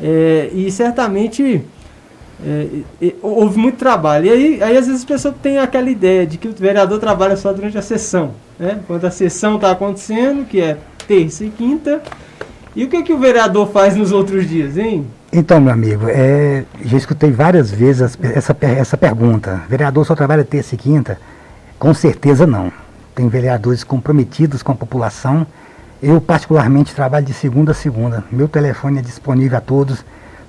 É, 0.00 0.48
e 0.52 0.70
certamente 0.70 1.62
é, 2.42 3.12
houve 3.20 3.58
muito 3.58 3.76
trabalho. 3.76 4.26
E 4.26 4.30
aí, 4.30 4.62
aí, 4.62 4.76
às 4.76 4.86
vezes, 4.86 5.02
as 5.02 5.04
pessoas 5.04 5.34
têm 5.42 5.58
aquela 5.58 5.90
ideia 5.90 6.26
de 6.26 6.38
que 6.38 6.48
o 6.48 6.54
vereador 6.54 6.98
trabalha 6.98 7.36
só 7.36 7.52
durante 7.52 7.76
a 7.76 7.82
sessão. 7.82 8.32
Né? 8.58 8.80
Quando 8.86 9.04
a 9.04 9.10
sessão 9.10 9.56
está 9.56 9.70
acontecendo, 9.70 10.46
que 10.46 10.60
é 10.60 10.76
terça 11.06 11.44
e 11.44 11.50
quinta. 11.50 12.02
E 12.74 12.84
o 12.84 12.88
que, 12.88 13.02
que 13.02 13.12
o 13.12 13.18
vereador 13.18 13.70
faz 13.70 13.96
nos 13.96 14.12
outros 14.12 14.48
dias, 14.48 14.76
hein? 14.76 15.06
Então, 15.32 15.60
meu 15.60 15.72
amigo, 15.72 16.06
é, 16.08 16.64
já 16.84 16.96
escutei 16.96 17.30
várias 17.30 17.70
vezes 17.70 18.18
essa, 18.22 18.56
essa 18.60 18.96
pergunta. 18.96 19.62
Vereador 19.68 20.04
só 20.04 20.14
trabalha 20.14 20.44
terça 20.44 20.74
e 20.74 20.78
quinta? 20.78 21.18
Com 21.78 21.92
certeza 21.94 22.46
não. 22.46 22.72
Tem 23.14 23.28
vereadores 23.28 23.84
comprometidos 23.84 24.62
com 24.62 24.72
a 24.72 24.76
população. 24.76 25.46
Eu, 26.02 26.20
particularmente, 26.20 26.94
trabalho 26.94 27.24
de 27.24 27.32
segunda 27.32 27.72
a 27.72 27.74
segunda. 27.74 28.24
Meu 28.30 28.48
telefone 28.48 28.98
é 28.98 29.02
disponível 29.02 29.58
a 29.58 29.60
todos 29.60 30.04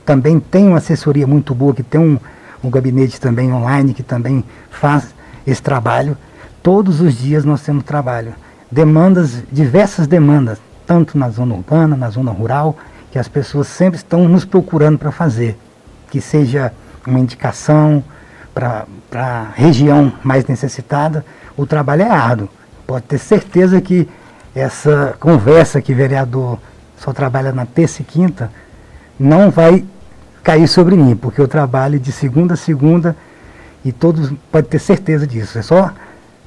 também 0.05 0.39
tem 0.39 0.67
uma 0.67 0.77
assessoria 0.77 1.25
muito 1.25 1.55
boa, 1.55 1.73
que 1.73 1.81
tem 1.81 1.99
um, 1.99 2.19
um 2.63 2.69
gabinete 2.69 3.19
também 3.19 3.51
online, 3.51 3.93
que 3.93 4.03
também 4.03 4.43
faz 4.69 5.15
esse 5.45 5.61
trabalho. 5.61 6.15
Todos 6.61 7.01
os 7.01 7.17
dias 7.17 7.43
nós 7.43 7.61
temos 7.61 7.83
trabalho. 7.83 8.35
Demandas, 8.71 9.43
diversas 9.51 10.05
demandas, 10.05 10.59
tanto 10.85 11.17
na 11.17 11.29
zona 11.29 11.55
urbana, 11.55 11.95
na 11.95 12.09
zona 12.09 12.31
rural, 12.31 12.77
que 13.11 13.19
as 13.19 13.27
pessoas 13.27 13.67
sempre 13.67 13.97
estão 13.97 14.27
nos 14.27 14.45
procurando 14.45 14.97
para 14.97 15.11
fazer. 15.11 15.57
Que 16.09 16.21
seja 16.21 16.71
uma 17.05 17.19
indicação 17.19 18.03
para 18.53 18.85
a 19.13 19.47
região 19.53 20.13
mais 20.23 20.45
necessitada, 20.45 21.25
o 21.57 21.65
trabalho 21.65 22.03
é 22.03 22.09
árduo. 22.09 22.49
Pode 22.87 23.05
ter 23.05 23.17
certeza 23.17 23.81
que 23.81 24.07
essa 24.53 25.15
conversa 25.19 25.81
que 25.81 25.91
o 25.91 25.95
vereador 25.95 26.59
só 26.97 27.11
trabalha 27.11 27.51
na 27.51 27.65
terça 27.65 28.01
e 28.01 28.05
quinta 28.05 28.49
não 29.19 29.51
vai 29.51 29.83
cair 30.43 30.67
sobre 30.67 30.95
mim, 30.95 31.15
porque 31.15 31.41
eu 31.41 31.47
trabalho 31.47 31.99
de 31.99 32.11
segunda 32.11 32.53
a 32.53 32.57
segunda 32.57 33.15
e 33.83 33.91
todos 33.91 34.31
podem 34.51 34.69
ter 34.69 34.79
certeza 34.79 35.25
disso. 35.27 35.57
É 35.57 35.61
só 35.61 35.91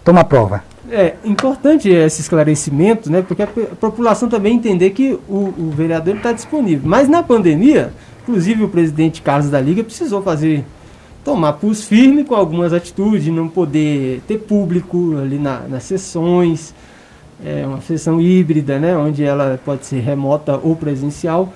tomar 0.04 0.24
prova. 0.24 0.62
É 0.90 1.16
importante 1.24 1.88
esse 1.88 2.20
esclarecimento, 2.20 3.10
né? 3.10 3.22
Porque 3.22 3.42
a, 3.42 3.46
população 3.46 4.28
também 4.28 4.56
entender 4.56 4.90
que 4.90 5.18
o, 5.28 5.54
o 5.58 5.72
vereador 5.74 6.16
está 6.16 6.32
disponível. 6.32 6.88
Mas 6.88 7.08
na 7.08 7.22
pandemia, 7.22 7.92
inclusive 8.22 8.64
o 8.64 8.68
presidente 8.68 9.20
Carlos 9.20 9.50
da 9.50 9.60
Liga 9.60 9.84
precisou 9.84 10.22
fazer 10.22 10.64
tomar 11.24 11.54
pus 11.54 11.84
firme 11.84 12.24
com 12.24 12.34
algumas 12.34 12.72
atitudes, 12.72 13.26
não 13.28 13.48
poder 13.48 14.22
ter 14.26 14.38
público 14.38 15.16
ali 15.18 15.38
na, 15.38 15.60
nas 15.68 15.82
sessões, 15.82 16.74
é 17.44 17.66
uma 17.66 17.80
sessão 17.80 18.20
híbrida, 18.20 18.78
né? 18.78 18.96
Onde 18.96 19.22
ela 19.22 19.60
pode 19.64 19.86
ser 19.86 20.00
remota 20.00 20.58
ou 20.62 20.74
presencial. 20.74 21.52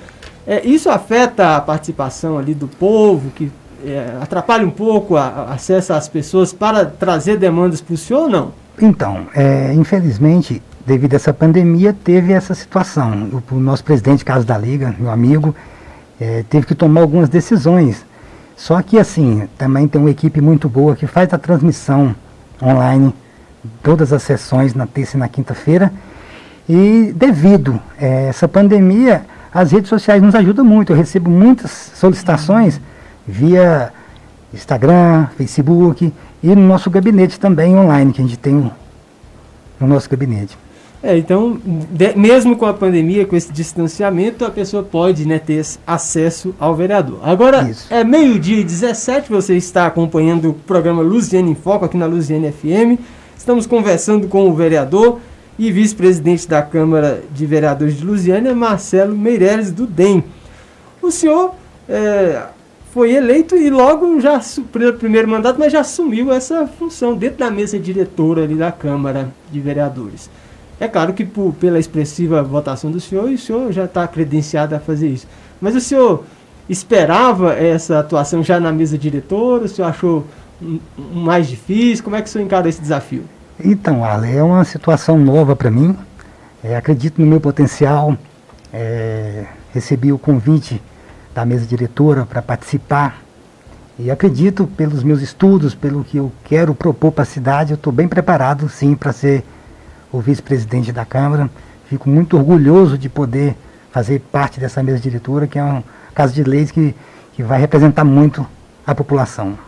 É, 0.47 0.65
isso 0.67 0.91
afeta 0.91 1.57
a 1.57 1.61
participação 1.61 2.39
ali 2.39 2.55
do 2.55 2.69
povo, 2.69 3.31
que 3.31 3.51
é, 3.85 4.17
atrapalha 4.21 4.67
um 4.67 4.71
pouco 4.71 5.17
a, 5.17 5.27
a 5.27 5.55
acesso 5.55 5.93
às 5.93 6.09
pessoas 6.09 6.53
para 6.53 6.85
trazer 6.85 7.37
demandas 7.37 7.81
para 7.81 7.95
o 7.95 7.97
senhor 7.97 8.23
ou 8.23 8.29
não? 8.29 8.53
Então, 8.81 9.27
é, 9.35 9.73
infelizmente, 9.75 10.63
devido 10.87 11.15
a 11.15 11.17
essa 11.17 11.33
pandemia, 11.33 11.93
teve 11.93 12.33
essa 12.33 12.55
situação. 12.55 13.43
O, 13.51 13.55
o 13.55 13.61
nosso 13.61 13.85
presidente 13.85 14.25
Carlos 14.25 14.45
da 14.45 14.57
Liga, 14.57 14.95
meu 14.99 15.11
amigo, 15.11 15.55
é, 16.21 16.45
teve 16.49 16.67
que 16.67 16.75
tomar 16.75 17.01
algumas 17.01 17.29
decisões. 17.29 18.05
Só 18.57 18.81
que, 18.83 18.99
assim, 18.99 19.49
também 19.59 19.89
tem 19.89 20.01
uma 20.01 20.11
equipe 20.11 20.41
muito 20.41 20.69
boa 20.69 20.95
que 20.95 21.07
faz 21.07 21.33
a 21.33 21.39
transmissão 21.39 22.15
online, 22.63 23.15
todas 23.83 24.13
as 24.13 24.23
sessões 24.23 24.75
na 24.75 24.87
terça 24.87 25.17
e 25.17 25.21
na 25.21 25.29
quinta-feira. 25.29 25.93
E 26.69 27.13
devido 27.17 27.81
a 28.01 28.05
essa 28.05 28.47
pandemia, 28.47 29.23
as 29.53 29.73
redes 29.73 29.89
sociais 29.89 30.23
nos 30.23 30.35
ajudam 30.35 30.65
muito. 30.65 30.93
Eu 30.93 30.97
recebo 30.97 31.29
muitas 31.29 31.71
solicitações 31.95 32.81
via 33.27 33.93
Instagram, 34.53 35.27
Facebook 35.37 36.13
e 36.43 36.49
no 36.49 36.63
nosso 36.67 36.91
gabinete 36.91 37.39
também 37.39 37.77
online, 37.77 38.13
que 38.13 38.21
a 38.21 38.25
gente 38.25 38.39
tem 38.39 38.71
no 39.81 39.87
nosso 39.87 40.09
gabinete. 40.09 40.57
É, 41.03 41.19
então, 41.19 41.61
de, 41.65 42.17
mesmo 42.17 42.57
com 42.57 42.65
a 42.65 42.73
pandemia, 42.73 43.27
com 43.27 43.35
esse 43.35 43.53
distanciamento, 43.53 44.45
a 44.45 44.51
pessoa 44.51 44.85
pode 44.85 45.27
né, 45.27 45.39
ter 45.39 45.65
acesso 45.85 46.55
ao 46.61 46.77
vereador. 46.77 47.19
Agora, 47.25 47.69
Isso. 47.69 47.93
é 47.93 48.05
meio-dia 48.05 48.61
e 48.61 48.65
17, 48.65 49.29
você 49.29 49.57
está 49.57 49.87
acompanhando 49.87 50.51
o 50.51 50.55
programa 50.55 51.03
Luziane 51.03 51.51
em 51.51 51.55
Foco 51.57 51.85
aqui 51.85 51.97
na 51.97 52.07
Luziane 52.07 52.53
FM. 52.53 53.01
Estamos 53.37 53.67
conversando 53.67 54.29
com 54.29 54.49
o 54.49 54.55
vereador 54.55 55.19
e 55.59 55.73
vice-presidente 55.73 56.49
da 56.49 56.63
Câmara 56.63 57.21
de 57.35 57.47
Vereadores 57.47 57.97
de 57.97 58.05
Lusiânia, 58.05 58.55
Marcelo 58.55 59.17
Meireles, 59.17 59.73
do 59.73 59.89
DEM. 59.89 60.23
O 61.03 61.11
senhor 61.11 61.53
é, 61.89 62.45
foi 62.93 63.15
eleito 63.15 63.57
e 63.57 63.71
logo 63.71 64.21
já 64.21 64.39
pelo 64.71 64.93
primeiro 64.93 65.27
mandato, 65.27 65.59
mas 65.59 65.73
já 65.73 65.81
assumiu 65.81 66.31
essa 66.31 66.67
função 66.67 67.17
dentro 67.17 67.39
da 67.39 67.51
mesa 67.51 67.79
diretora 67.79 68.45
ali 68.45 68.55
da 68.55 68.71
Câmara 68.71 69.31
de 69.51 69.61
Vereadores. 69.61 70.29
É 70.79 70.87
claro 70.87 71.15
que 71.15 71.25
por, 71.25 71.55
pela 71.55 71.79
expressiva 71.79 72.43
votação 72.43 72.91
do 72.91 73.01
senhor, 73.01 73.31
o 73.31 73.39
senhor 73.39 73.73
já 73.73 73.85
está 73.85 74.07
credenciado 74.07 74.75
a 74.75 74.81
fazer 74.81 75.09
isso. 75.09 75.27
Mas 75.59 75.75
o 75.75 75.81
senhor 75.81 76.25
esperava 76.69 77.55
essa 77.55 77.99
atuação 77.99 78.43
já 78.43 78.61
na 78.61 78.71
mesa 78.71 78.99
diretora? 78.99 79.65
O 79.65 79.69
senhor 79.69 79.89
achou 79.89 80.27
mais 81.15 81.49
difícil? 81.49 82.05
Como 82.05 82.15
é 82.15 82.21
que 82.21 82.29
o 82.29 82.31
senhor 82.31 82.45
encarou 82.45 82.69
esse 82.69 82.81
desafio? 82.81 83.25
Então, 83.65 84.05
Ale, 84.05 84.37
é 84.37 84.43
uma 84.43 84.65
situação 84.65 85.17
nova 85.17 85.57
para 85.57 85.71
mim. 85.71 85.97
É, 86.63 86.77
acredito 86.77 87.21
no 87.21 87.27
meu 87.27 87.41
potencial. 87.41 88.19
É, 88.71 89.47
recebi 89.73 90.13
o 90.13 90.19
convite 90.19 90.83
da 91.35 91.45
mesa 91.45 91.67
diretora 91.67 92.27
para 92.27 92.43
participar. 92.43 93.23
E 93.99 94.11
acredito, 94.11 94.67
pelos 94.67 95.03
meus 95.03 95.21
estudos, 95.21 95.75
pelo 95.75 96.03
que 96.03 96.17
eu 96.17 96.33
quero 96.45 96.75
propor 96.75 97.13
para 97.13 97.23
a 97.23 97.27
cidade, 97.27 97.73
eu 97.73 97.77
estou 97.77 97.93
bem 97.93 98.09
preparado, 98.09 98.69
sim, 98.69 98.95
para 98.95 99.13
ser 99.13 99.45
o 100.11 100.21
vice-presidente 100.21 100.93
da 100.93 101.05
Câmara. 101.05 101.51
Fico 101.87 102.09
muito 102.09 102.37
orgulhoso 102.37 102.97
de 102.97 103.09
poder 103.09 103.55
fazer 103.91 104.21
parte 104.33 104.59
dessa 104.59 104.83
mesa 104.83 104.99
diretora, 104.99 105.47
que 105.47 105.59
é 105.59 105.65
um 105.65 105.83
caso 106.15 106.33
de 106.33 106.43
leis 106.43 106.71
que, 106.71 106.95
que 107.35 107.43
vai 107.43 107.61
representar 107.61 108.05
muito 108.05 108.47
a 108.87 108.95
população. 108.95 109.59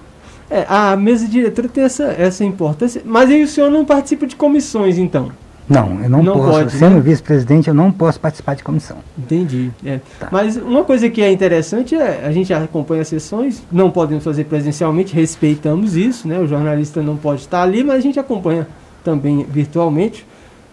É, 0.50 0.64
a 0.68 0.96
mesa 0.96 1.26
diretora 1.26 1.68
tem 1.68 1.84
essa, 1.84 2.04
essa 2.04 2.44
importância, 2.44 3.02
mas 3.04 3.30
aí 3.30 3.42
o 3.42 3.48
senhor 3.48 3.70
não 3.70 3.84
participa 3.84 4.26
de 4.26 4.36
comissões, 4.36 4.98
então? 4.98 5.32
Não, 5.68 6.02
eu 6.02 6.10
não, 6.10 6.22
não 6.22 6.34
posso. 6.34 6.50
Pode, 6.50 6.72
Sendo 6.72 6.96
né? 6.96 7.00
vice-presidente, 7.00 7.68
eu 7.68 7.74
não 7.74 7.90
posso 7.90 8.20
participar 8.20 8.54
de 8.54 8.62
comissão. 8.62 8.98
Entendi. 9.18 9.70
É. 9.84 10.00
Tá. 10.18 10.28
Mas 10.30 10.56
uma 10.56 10.84
coisa 10.84 11.08
que 11.08 11.22
é 11.22 11.32
interessante 11.32 11.94
é 11.94 12.24
a 12.24 12.32
gente 12.32 12.52
acompanha 12.52 13.02
as 13.02 13.08
sessões, 13.08 13.62
não 13.72 13.90
podemos 13.90 14.24
fazer 14.24 14.44
presencialmente, 14.44 15.14
respeitamos 15.14 15.96
isso, 15.96 16.28
né? 16.28 16.38
O 16.38 16.46
jornalista 16.46 17.02
não 17.02 17.16
pode 17.16 17.40
estar 17.40 17.62
ali, 17.62 17.82
mas 17.82 17.96
a 17.96 18.00
gente 18.00 18.20
acompanha 18.20 18.66
também 19.02 19.46
virtualmente. 19.48 20.26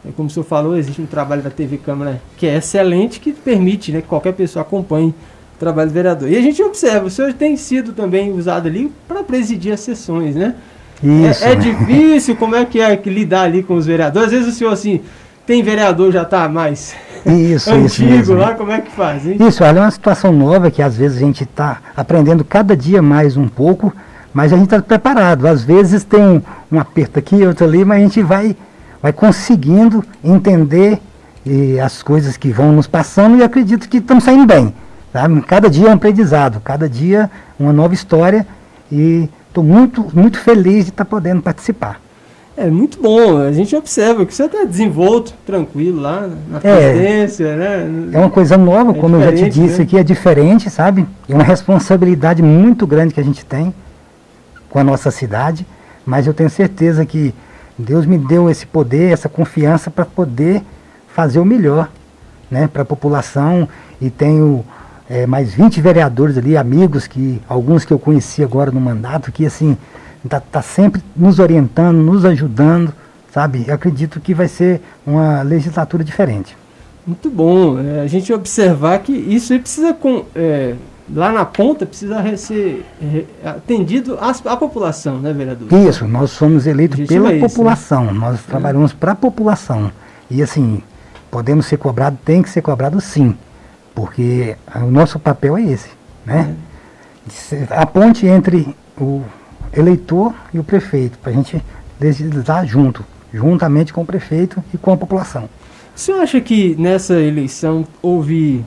É, 0.06 0.10
como 0.12 0.28
o 0.28 0.32
senhor 0.32 0.46
falou, 0.46 0.76
existe 0.76 1.02
um 1.02 1.06
trabalho 1.06 1.42
da 1.42 1.50
TV 1.50 1.78
Câmara 1.78 2.22
que 2.36 2.48
é 2.48 2.58
excelente, 2.58 3.20
que 3.20 3.32
permite 3.32 3.92
né, 3.92 4.02
que 4.02 4.08
qualquer 4.08 4.34
pessoa 4.34 4.62
acompanhe 4.62 5.14
trabalho 5.62 5.92
do 5.92 5.94
vereador. 5.94 6.30
E 6.30 6.36
a 6.36 6.42
gente 6.42 6.62
observa, 6.64 7.06
o 7.06 7.10
senhor 7.10 7.34
tem 7.34 7.56
sido 7.56 7.94
também 7.94 8.34
usado 8.34 8.68
ali 8.68 8.92
para 9.08 9.24
presidir 9.24 9.72
as 9.72 9.80
sessões, 9.80 10.36
né? 10.36 10.56
Isso. 11.04 11.44
É, 11.44 11.54
é 11.54 11.56
difícil, 11.56 12.36
como 12.36 12.56
é 12.56 12.66
que 12.66 12.80
é 12.80 12.96
lidar 13.06 13.44
ali 13.44 13.64
com 13.64 13.76
os 13.76 13.86
vereadores? 13.86 14.28
Às 14.28 14.34
vezes 14.34 14.54
o 14.54 14.58
senhor 14.58 14.72
assim, 14.72 15.02
tem 15.46 15.64
vereador 15.64 16.12
já 16.12 16.22
está 16.22 16.48
mais 16.48 16.96
isso, 17.26 17.70
antigo 17.74 18.14
isso 18.14 18.34
lá, 18.34 18.54
como 18.54 18.72
é 18.72 18.82
que 18.82 18.92
faz? 18.92 19.26
Hein? 19.26 19.38
Isso, 19.40 19.64
olha, 19.64 19.80
é 19.80 19.82
uma 19.82 19.92
situação 19.92 20.32
nova 20.32 20.72
que 20.72 20.82
às 20.82 20.98
vezes 20.98 21.18
a 21.18 21.26
gente 21.26 21.44
está 21.44 21.80
aprendendo 21.96 22.44
cada 22.44 22.76
dia 22.76 23.02
mais 23.02 23.38
um 23.38 23.48
pouco, 23.48 23.94
mas 24.34 24.52
a 24.52 24.56
gente 24.56 24.66
está 24.66 24.82
preparado. 24.82 25.48
Às 25.48 25.64
vezes 25.64 26.04
tem 26.04 26.22
um, 26.22 26.42
um 26.72 26.80
aperto 26.80 27.20
aqui, 27.20 27.46
outro 27.46 27.66
ali, 27.66 27.86
mas 27.86 28.00
a 28.00 28.02
gente 28.02 28.22
vai, 28.22 28.56
vai 29.02 29.14
conseguindo 29.14 30.04
entender 30.24 31.00
e, 31.46 31.80
as 31.80 32.02
coisas 32.02 32.38
que 32.38 32.52
vão 32.52 32.72
nos 32.72 32.88
passando 32.88 33.38
e 33.38 33.44
acredito 33.44 33.88
que 33.88 33.98
estamos 33.98 34.24
saindo 34.24 34.46
bem. 34.46 34.74
Sabe? 35.14 35.42
Cada 35.42 35.70
dia 35.70 35.88
é 35.88 35.90
um 35.90 35.96
aprendizado, 35.96 36.62
cada 36.62 36.88
dia 36.88 37.30
uma 37.60 37.74
nova 37.74 37.94
história 37.94 38.48
e 38.92 39.30
estou 39.52 39.64
muito, 39.64 40.08
muito 40.14 40.40
feliz 40.40 40.86
de 40.86 40.92
estar 40.92 41.06
tá 41.06 41.10
podendo 41.10 41.42
participar. 41.42 42.02
É 42.56 42.70
muito 42.70 43.02
bom, 43.02 43.38
a 43.38 43.52
gente 43.52 43.76
observa 43.76 44.26
que 44.26 44.34
você 44.34 44.46
está 44.46 44.66
desenvolto, 44.66 45.34
tranquilo 45.46 46.02
lá 46.02 46.30
na 46.50 46.58
é, 46.58 46.60
presidência, 46.60 47.56
né? 47.56 48.10
É 48.14 48.20
uma 48.20 48.30
coisa 48.30 48.58
nova, 48.58 48.92
é 48.92 48.94
como 48.94 49.16
eu 49.16 49.22
já 49.22 49.34
te 49.34 49.50
disse 49.50 49.80
né? 49.80 49.84
aqui, 49.84 49.98
é 49.98 50.04
diferente, 50.04 50.70
sabe? 50.70 51.06
É 51.30 51.34
uma 51.34 51.44
responsabilidade 51.44 52.44
muito 52.44 52.86
grande 52.86 53.14
que 53.14 53.20
a 53.20 53.24
gente 53.24 53.46
tem 53.46 53.74
com 54.70 54.80
a 54.80 54.84
nossa 54.84 55.12
cidade, 55.12 55.66
mas 56.06 56.28
eu 56.28 56.34
tenho 56.34 56.50
certeza 56.50 57.06
que 57.06 57.34
Deus 57.78 58.06
me 58.06 58.18
deu 58.18 58.50
esse 58.50 58.66
poder, 58.66 59.12
essa 59.12 59.30
confiança 59.30 59.90
para 59.90 60.06
poder 60.06 60.62
fazer 61.08 61.40
o 61.40 61.46
melhor 61.46 61.90
né, 62.50 62.68
para 62.68 62.82
a 62.82 62.86
população 62.86 63.68
e 64.00 64.10
tenho 64.10 64.64
é, 65.12 65.28
mais 65.28 65.54
20 65.54 65.82
vereadores 65.82 66.38
ali, 66.38 66.56
amigos, 66.56 67.06
que 67.06 67.42
alguns 67.50 67.84
que 67.84 67.92
eu 67.92 68.00
conheci 68.00 68.42
agora 68.42 68.72
no 68.72 68.80
mandato, 68.80 69.30
que 69.30 69.46
assim, 69.46 69.78
está 70.24 70.40
tá 70.40 70.62
sempre 70.62 71.04
nos 71.14 71.38
orientando, 71.38 71.98
nos 71.98 72.24
ajudando, 72.24 72.94
sabe? 73.30 73.66
Eu 73.68 73.76
acredito 73.76 74.22
que 74.22 74.34
vai 74.34 74.48
ser 74.48 74.82
uma 75.06 75.42
legislatura 75.42 76.02
diferente. 76.02 76.56
Muito 77.06 77.30
bom. 77.30 77.78
É, 77.78 78.00
a 78.00 78.08
gente 78.08 78.32
observar 78.32 79.00
que 79.00 79.12
isso 79.12 79.52
aí 79.52 79.60
precisa 79.60 79.94
com, 79.94 80.24
é, 80.34 80.76
lá 81.14 81.30
na 81.30 81.44
ponta 81.44 81.86
precisa 81.86 82.38
ser 82.38 82.86
atendido 83.44 84.18
à 84.18 84.56
população, 84.56 85.20
né, 85.20 85.34
vereador? 85.34 85.68
Isso, 85.74 86.08
nós 86.08 86.32
somos 86.32 86.66
eleitos 86.66 87.06
pela 87.06 87.34
é 87.34 87.40
população, 87.40 88.06
né? 88.06 88.14
nós 88.14 88.40
é. 88.40 88.44
trabalhamos 88.48 88.94
para 88.94 89.12
a 89.12 89.16
população. 89.16 89.92
E 90.30 90.42
assim, 90.42 90.82
podemos 91.30 91.66
ser 91.66 91.76
cobrados, 91.76 92.18
tem 92.24 92.42
que 92.42 92.50
ser 92.50 92.62
cobrado 92.62 93.02
sim, 93.02 93.36
porque 93.94 94.56
o 94.76 94.92
nosso 94.92 95.20
papel 95.20 95.58
é 95.58 95.64
esse, 95.64 95.90
né? 96.26 96.56
É. 97.52 97.68
A 97.70 97.86
ponte 97.86 98.26
entre 98.26 98.76
o 99.00 99.22
eleitor 99.72 100.34
e 100.54 100.60
o 100.60 100.64
prefeito, 100.64 101.18
para 101.20 101.32
a 101.32 101.36
gente 101.36 101.62
legislar 102.00 102.66
junto, 102.66 103.06
juntamente 103.34 103.94
com 103.94 104.02
o 104.02 104.06
prefeito 104.06 104.64
e 104.74 104.78
com 104.78 104.92
a 104.92 104.98
população. 104.98 105.50
O 105.96 106.00
senhor 106.00 106.22
acha 106.22 106.42
que 106.42 106.76
nessa 106.80 107.20
eleição 107.20 107.86
houve 108.02 108.66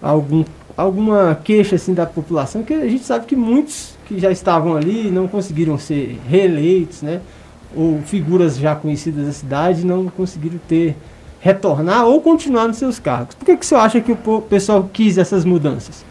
algum 0.00 0.44
alguma 0.76 1.34
queixa 1.42 1.76
assim 1.76 1.94
da 1.94 2.04
população, 2.04 2.62
que 2.62 2.74
a 2.74 2.88
gente 2.88 3.02
sabe 3.02 3.24
que 3.24 3.34
muitos 3.34 3.94
que 4.06 4.18
já 4.18 4.30
estavam 4.30 4.76
ali 4.76 5.10
não 5.10 5.26
conseguiram 5.26 5.78
ser 5.78 6.20
reeleitos, 6.28 7.02
né? 7.02 7.20
Ou 7.74 8.00
figuras 8.02 8.58
já 8.58 8.74
conhecidas 8.74 9.26
da 9.26 9.32
cidade 9.32 9.86
não 9.86 10.06
conseguiram 10.08 10.58
ter 10.68 10.94
retornar 11.40 12.04
ou 12.04 12.20
continuar 12.20 12.66
nos 12.66 12.76
seus 12.76 12.98
cargos. 12.98 13.34
Por 13.34 13.44
que, 13.44 13.56
que 13.56 13.64
o 13.64 13.68
senhor 13.68 13.80
acha 13.80 14.00
que 14.00 14.12
o 14.12 14.40
pessoal 14.42 14.88
quis 14.92 15.18
essas 15.18 15.44
mudanças? 15.44 16.04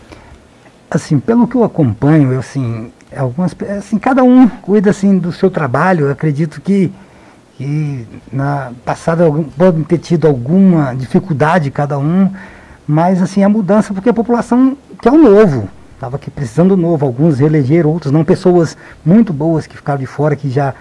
Assim, 0.90 1.20
pelo 1.20 1.48
que 1.48 1.56
eu 1.56 1.64
acompanho, 1.64 2.32
eu, 2.32 2.40
assim, 2.40 2.92
algumas, 3.16 3.56
assim, 3.78 3.98
cada 3.98 4.24
um 4.24 4.48
cuida 4.48 4.92
assim 4.92 5.18
do 5.18 5.32
seu 5.32 5.50
trabalho. 5.50 6.06
Eu 6.06 6.12
acredito 6.12 6.62
que, 6.62 6.92
que 7.58 8.08
na 8.32 8.72
passada 8.86 9.26
pode 9.58 9.84
ter 9.84 9.98
tido 9.98 10.28
alguma 10.28 10.94
dificuldade 10.94 11.72
cada 11.72 11.98
um 11.98 12.30
mas 12.88 13.22
assim, 13.22 13.44
a 13.44 13.50
mudança, 13.50 13.94
porque 13.94 14.10
a 14.10 14.14
população 14.14 14.78
quer 15.02 15.12
o 15.12 15.18
novo, 15.18 15.68
estava 15.96 16.18
aqui 16.18 16.30
precisando 16.30 16.76
do 16.76 16.78
novo, 16.78 17.06
alguns 17.06 17.40
reelegeram, 17.40 17.90
outros 17.90 18.12
não, 18.12 18.24
pessoas 18.24 18.78
muito 19.04 19.34
boas 19.34 19.66
que 19.66 19.76
ficaram 19.76 20.00
de 20.00 20.06
fora, 20.06 20.36
que 20.36 20.50
já 20.50 20.74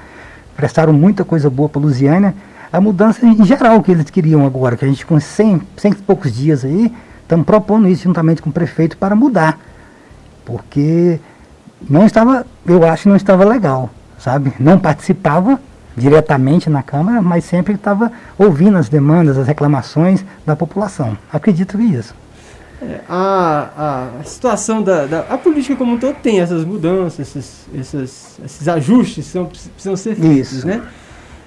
prestaram 0.54 0.92
muita 0.92 1.24
coisa 1.24 1.48
boa 1.48 1.68
para 1.68 1.80
Lusiânia, 1.80 2.34
a 2.74 2.80
mudança 2.80 3.24
em 3.24 3.44
geral 3.44 3.80
que 3.82 3.92
eles 3.92 4.10
queriam 4.10 4.44
agora, 4.44 4.76
que 4.76 4.84
a 4.84 4.88
gente 4.88 5.06
com 5.06 5.20
100, 5.20 5.62
100 5.76 5.92
e 5.92 5.94
poucos 5.96 6.34
dias 6.34 6.64
aí, 6.64 6.92
estamos 7.22 7.46
propondo 7.46 7.86
isso 7.86 8.02
juntamente 8.02 8.42
com 8.42 8.50
o 8.50 8.52
prefeito 8.52 8.96
para 8.96 9.14
mudar, 9.14 9.60
porque 10.44 11.20
não 11.88 12.04
estava, 12.04 12.44
eu 12.66 12.84
acho 12.84 13.08
não 13.08 13.14
estava 13.14 13.44
legal, 13.44 13.90
sabe? 14.18 14.52
Não 14.58 14.76
participava 14.76 15.60
diretamente 15.96 16.68
na 16.68 16.82
Câmara, 16.82 17.22
mas 17.22 17.44
sempre 17.44 17.74
estava 17.74 18.10
ouvindo 18.36 18.76
as 18.76 18.88
demandas, 18.88 19.38
as 19.38 19.46
reclamações 19.46 20.24
da 20.44 20.56
população. 20.56 21.16
Acredito 21.32 21.78
que 21.78 21.84
isso. 21.84 22.12
É, 22.82 23.02
a, 23.08 24.10
a 24.20 24.24
situação 24.24 24.82
da, 24.82 25.06
da, 25.06 25.20
a 25.20 25.38
política 25.38 25.76
como 25.76 25.92
um 25.92 25.98
todo 25.98 26.16
tem 26.16 26.40
essas 26.40 26.64
mudanças, 26.64 27.20
esses, 27.20 27.66
esses, 27.72 28.40
esses 28.44 28.66
ajustes 28.66 29.26
são, 29.26 29.46
precisam 29.46 29.96
ser 29.96 30.16
feitos, 30.16 30.52
isso. 30.54 30.66
né? 30.66 30.82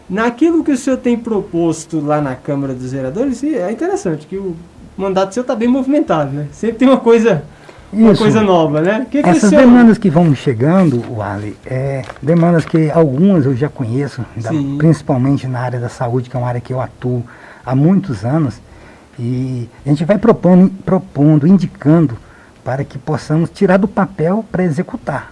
Naquilo 0.10 0.64
que 0.64 0.72
o 0.72 0.78
senhor 0.78 0.98
tem 0.98 1.18
proposto 1.18 2.00
lá 2.00 2.22
na 2.22 2.36
Câmara 2.36 2.74
dos 2.74 2.92
Vereadores, 2.92 3.44
é 3.44 3.72
interessante 3.72 4.26
que 4.26 4.38
o 4.38 4.56
mandato 4.98 5.34
seu 5.34 5.42
está 5.42 5.56
bem 5.56 5.68
movimentado, 5.68 6.32
né? 6.32 6.48
Sempre 6.52 6.78
tem 6.78 6.88
uma 6.88 6.98
coisa 6.98 7.44
uma 7.92 8.12
Isso. 8.12 8.22
coisa 8.22 8.42
nova, 8.42 8.82
né? 8.82 9.08
Que 9.10 9.24
que 9.24 9.30
Essas 9.30 9.50
demandas 9.50 9.98
que 9.98 10.10
vão 10.10 10.36
chegando, 10.36 11.02
Wally, 11.16 11.56
é 11.66 12.04
demandas 12.22 12.66
que 12.66 12.92
algumas 12.92 13.46
eu 13.46 13.56
já 13.56 13.70
conheço, 13.70 14.26
da, 14.36 14.50
principalmente 14.78 15.48
na 15.48 15.60
área 15.60 15.80
da 15.80 15.88
saúde, 15.88 16.30
que 16.30 16.36
é 16.36 16.40
uma 16.40 16.50
área 16.50 16.60
que 16.60 16.74
eu 16.74 16.82
atuo 16.82 17.24
há 17.66 17.74
muitos 17.74 18.26
anos, 18.26 18.62
e 19.18 19.70
a 19.86 19.90
gente 19.90 20.04
vai 20.04 20.18
propondo, 20.18 20.70
propondo 20.84 21.48
indicando 21.48 22.18
para 22.64 22.84
que 22.84 22.98
possamos 22.98 23.50
tirar 23.50 23.78
do 23.78 23.88
papel 23.88 24.44
para 24.52 24.64
executar. 24.64 25.32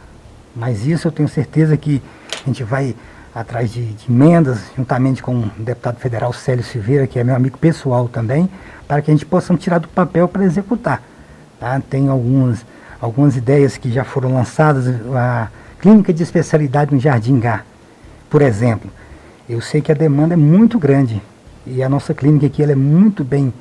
Mas 0.55 0.87
isso 0.87 1.07
eu 1.07 1.11
tenho 1.11 1.27
certeza 1.27 1.75
que 1.75 2.01
a 2.45 2.47
gente 2.47 2.63
vai 2.63 2.95
atrás 3.35 3.69
de, 3.69 3.85
de, 3.85 4.09
emendas, 4.09 4.59
juntamente 4.77 5.21
com 5.21 5.35
o 5.35 5.51
deputado 5.57 5.97
federal 5.97 6.31
Célio 6.31 6.63
Silveira, 6.63 7.05
que 7.05 7.19
é 7.19 7.23
meu 7.23 7.35
amigo 7.35 7.57
pessoal 7.57 8.07
também, 8.07 8.49
para 8.87 9.01
que 9.01 9.11
a 9.11 9.13
gente 9.13 9.25
possa 9.25 9.53
tirar 9.57 9.79
do 9.79 9.89
papel 9.89 10.25
para 10.29 10.45
executar. 10.45 11.03
Tá? 11.59 11.81
Tem 11.89 12.07
algumas, 12.07 12.65
algumas 13.01 13.35
ideias 13.35 13.75
que 13.75 13.91
já 13.91 14.05
foram 14.05 14.33
lançadas. 14.33 14.87
A 15.13 15.49
clínica 15.81 16.13
de 16.13 16.23
especialidade 16.23 16.93
no 16.93 16.99
Jardim 16.99 17.37
Gá, 17.37 17.63
por 18.29 18.41
exemplo. 18.41 18.89
Eu 19.49 19.59
sei 19.59 19.81
que 19.81 19.91
a 19.91 19.95
demanda 19.95 20.33
é 20.33 20.37
muito 20.37 20.79
grande 20.79 21.21
e 21.67 21.83
a 21.83 21.89
nossa 21.89 22.13
clínica 22.13 22.45
aqui 22.45 22.63
ela 22.63 22.71
é 22.71 22.75
muito 22.75 23.23
bem, 23.23 23.53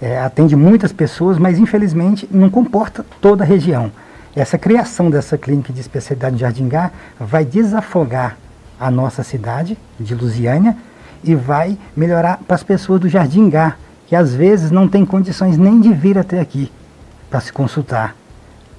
é, 0.00 0.18
atende 0.20 0.54
muitas 0.54 0.92
pessoas, 0.92 1.38
mas 1.38 1.58
infelizmente 1.58 2.26
não 2.30 2.48
comporta 2.48 3.04
toda 3.20 3.42
a 3.42 3.46
região. 3.46 3.90
Essa 4.34 4.56
criação 4.56 5.10
dessa 5.10 5.36
clínica 5.36 5.72
de 5.72 5.80
especialidade 5.80 6.34
no 6.34 6.38
Jardim 6.38 6.68
Gá 6.68 6.92
vai 7.18 7.44
desafogar 7.44 8.36
a 8.78 8.90
nossa 8.90 9.22
cidade 9.22 9.76
de 9.98 10.14
Lusiânia 10.14 10.76
e 11.22 11.34
vai 11.34 11.76
melhorar 11.96 12.38
para 12.46 12.54
as 12.54 12.62
pessoas 12.62 13.00
do 13.00 13.08
Jardim 13.08 13.48
Gá, 13.50 13.76
que 14.06 14.14
às 14.14 14.34
vezes 14.34 14.70
não 14.70 14.88
tem 14.88 15.04
condições 15.04 15.58
nem 15.58 15.80
de 15.80 15.92
vir 15.92 16.16
até 16.18 16.40
aqui 16.40 16.70
para 17.28 17.40
se 17.40 17.52
consultar. 17.52 18.16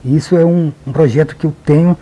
Isso 0.03 0.37
é 0.37 0.45
um, 0.45 0.71
um, 0.87 0.91
projeto 0.91 1.35
que 1.35 1.45
eu 1.45 1.53
tenho 1.65 1.97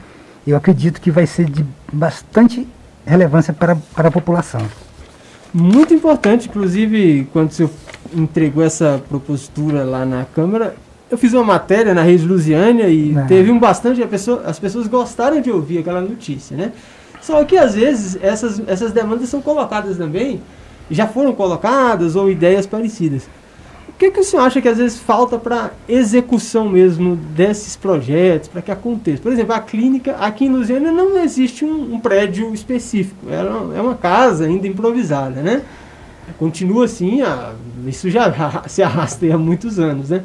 e 0.45 0.51
eu 0.51 0.57
acredito 0.57 1.01
que 1.01 1.09
vai 1.09 1.25
ser 1.25 1.49
de 1.49 1.65
bastante 1.91 2.67
relevância 3.05 3.53
para, 3.53 3.75
para 3.75 4.09
a 4.09 4.11
população. 4.11 4.61
Muito 5.53 5.93
importante, 5.93 6.47
inclusive, 6.47 7.27
quando 7.33 7.51
você 7.51 7.67
entregou 8.13 8.63
essa 8.63 9.01
propositura 9.09 9.83
lá 9.83 10.05
na 10.05 10.25
Câmara, 10.25 10.75
eu 11.09 11.17
fiz 11.17 11.33
uma 11.33 11.43
matéria 11.43 11.93
na 11.93 12.03
Rede 12.03 12.25
Lusiânia 12.25 12.87
e 12.89 13.17
é. 13.17 13.21
teve 13.23 13.49
um 13.49 13.57
bastante, 13.57 14.05
pessoa, 14.07 14.43
as 14.45 14.59
pessoas 14.59 14.87
gostaram 14.87 15.41
de 15.41 15.49
ouvir 15.49 15.79
aquela 15.79 16.01
notícia, 16.01 16.55
né? 16.55 16.71
Só 17.27 17.43
que 17.43 17.57
às 17.57 17.75
vezes 17.75 18.17
essas, 18.21 18.61
essas 18.69 18.93
demandas 18.93 19.27
são 19.27 19.41
colocadas 19.41 19.97
também, 19.97 20.41
já 20.89 21.05
foram 21.05 21.33
colocadas 21.33 22.15
ou 22.15 22.31
ideias 22.31 22.65
parecidas. 22.65 23.27
O 23.89 23.91
que, 23.99 24.09
que 24.11 24.21
o 24.21 24.23
senhor 24.23 24.43
acha 24.43 24.61
que 24.61 24.69
às 24.69 24.77
vezes 24.77 24.97
falta 24.97 25.37
para 25.37 25.71
execução 25.89 26.69
mesmo 26.69 27.17
desses 27.17 27.75
projetos, 27.75 28.47
para 28.47 28.61
que 28.61 28.71
aconteça? 28.71 29.21
Por 29.21 29.33
exemplo, 29.33 29.53
a 29.53 29.59
clínica 29.59 30.15
aqui 30.15 30.45
em 30.45 30.49
Lusiana 30.49 30.89
não 30.89 31.21
existe 31.21 31.65
um, 31.65 31.95
um 31.95 31.99
prédio 31.99 32.53
específico, 32.53 33.29
é 33.29 33.43
uma, 33.43 33.77
é 33.77 33.81
uma 33.81 33.95
casa 33.95 34.45
ainda 34.45 34.65
improvisada, 34.65 35.41
né? 35.41 35.63
Continua 36.39 36.85
assim, 36.85 37.23
a, 37.23 37.51
isso 37.85 38.09
já 38.09 38.31
se 38.69 38.81
arrasta 38.81 39.25
há 39.33 39.37
muitos 39.37 39.79
anos, 39.79 40.11
né? 40.11 40.23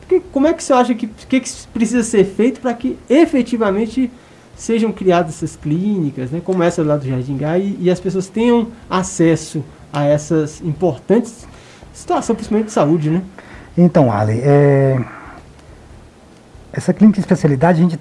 Porque, 0.00 0.20
como 0.30 0.46
é 0.46 0.52
que 0.52 0.62
você 0.62 0.74
acha 0.74 0.94
que, 0.94 1.06
que, 1.06 1.40
que 1.40 1.50
precisa 1.72 2.02
ser 2.02 2.24
feito 2.24 2.60
para 2.60 2.74
que 2.74 2.98
efetivamente 3.08 4.10
sejam 4.56 4.90
criadas 4.90 5.36
essas 5.36 5.54
clínicas, 5.54 6.30
né, 6.30 6.40
como 6.42 6.62
essa 6.62 6.82
lá 6.82 6.96
do 6.96 7.06
Jardim 7.06 7.36
Gai, 7.36 7.76
e, 7.78 7.90
as 7.90 8.00
pessoas 8.00 8.26
tenham 8.26 8.68
acesso 8.88 9.62
a 9.92 10.04
essas 10.04 10.60
importantes 10.62 11.46
situação 11.96 12.36
principalmente 12.36 12.66
de 12.66 12.72
saúde, 12.72 13.10
né? 13.10 13.22
Então, 13.76 14.12
Ali, 14.12 14.40
é, 14.42 15.02
essa 16.72 16.92
clínica 16.92 17.16
de 17.16 17.20
especialidade, 17.20 17.80
a 17.80 17.82
gente 17.82 17.98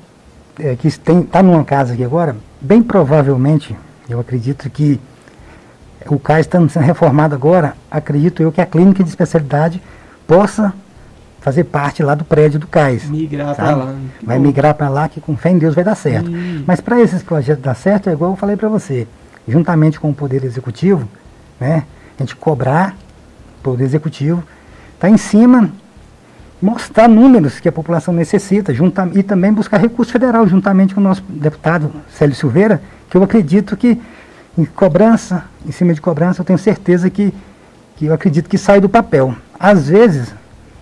é, 0.59 0.75
que 0.75 0.87
está 0.87 1.41
numa 1.41 1.63
casa 1.63 1.93
aqui 1.93 2.03
agora, 2.03 2.35
bem 2.59 2.81
provavelmente, 2.81 3.75
eu 4.09 4.19
acredito 4.19 4.69
que 4.69 4.99
o 6.07 6.19
CAIS 6.19 6.45
está 6.45 6.59
sendo 6.69 6.83
reformado 6.83 7.33
agora, 7.33 7.75
acredito 7.89 8.43
eu 8.43 8.51
que 8.51 8.61
a 8.61 8.65
clínica 8.65 9.03
de 9.03 9.09
especialidade 9.09 9.81
possa 10.27 10.73
fazer 11.45 11.65
parte 11.65 12.01
lá 12.01 12.15
do 12.15 12.25
prédio 12.25 12.59
do 12.59 12.65
CAIS. 12.65 13.07
Migrar 13.07 13.55
para 13.55 13.75
lá. 13.75 13.93
vai 14.23 14.39
migrar 14.39 14.73
para 14.73 14.89
lá 14.89 15.07
que 15.07 15.21
com 15.21 15.37
fé 15.37 15.51
em 15.51 15.59
Deus 15.59 15.75
vai 15.75 15.83
dar 15.83 15.93
certo. 15.93 16.27
Hum. 16.27 16.63
Mas 16.65 16.81
para 16.81 16.99
esses 16.99 17.21
projetos 17.21 17.63
dar 17.63 17.75
certo, 17.75 18.09
é 18.09 18.13
igual 18.13 18.31
eu 18.31 18.35
falei 18.35 18.55
para 18.55 18.67
você, 18.67 19.07
juntamente 19.47 19.99
com 19.99 20.09
o 20.09 20.13
Poder 20.13 20.43
Executivo, 20.43 21.07
né, 21.59 21.83
a 22.17 22.23
gente 22.23 22.35
cobrar 22.35 22.95
Poder 23.61 23.83
Executivo, 23.83 24.43
está 24.95 25.07
em 25.07 25.17
cima, 25.17 25.69
mostrar 26.59 27.07
números 27.07 27.59
que 27.59 27.69
a 27.69 27.71
população 27.71 28.11
necessita 28.11 28.73
junta, 28.73 29.07
e 29.13 29.21
também 29.21 29.53
buscar 29.53 29.77
recurso 29.77 30.11
federal, 30.11 30.47
juntamente 30.47 30.95
com 30.95 30.99
o 30.99 31.03
nosso 31.03 31.21
deputado 31.29 31.91
Célio 32.09 32.33
Silveira, 32.33 32.81
que 33.07 33.17
eu 33.17 33.21
acredito 33.21 33.77
que 33.77 34.01
em 34.57 34.65
cobrança, 34.65 35.43
em 35.63 35.71
cima 35.71 35.93
de 35.93 36.01
cobrança, 36.01 36.41
eu 36.41 36.45
tenho 36.45 36.57
certeza 36.57 37.07
que, 37.07 37.31
que 37.97 38.05
eu 38.05 38.15
acredito 38.15 38.49
que 38.49 38.57
sai 38.57 38.81
do 38.81 38.89
papel. 38.89 39.35
Às 39.59 39.87
vezes, 39.89 40.33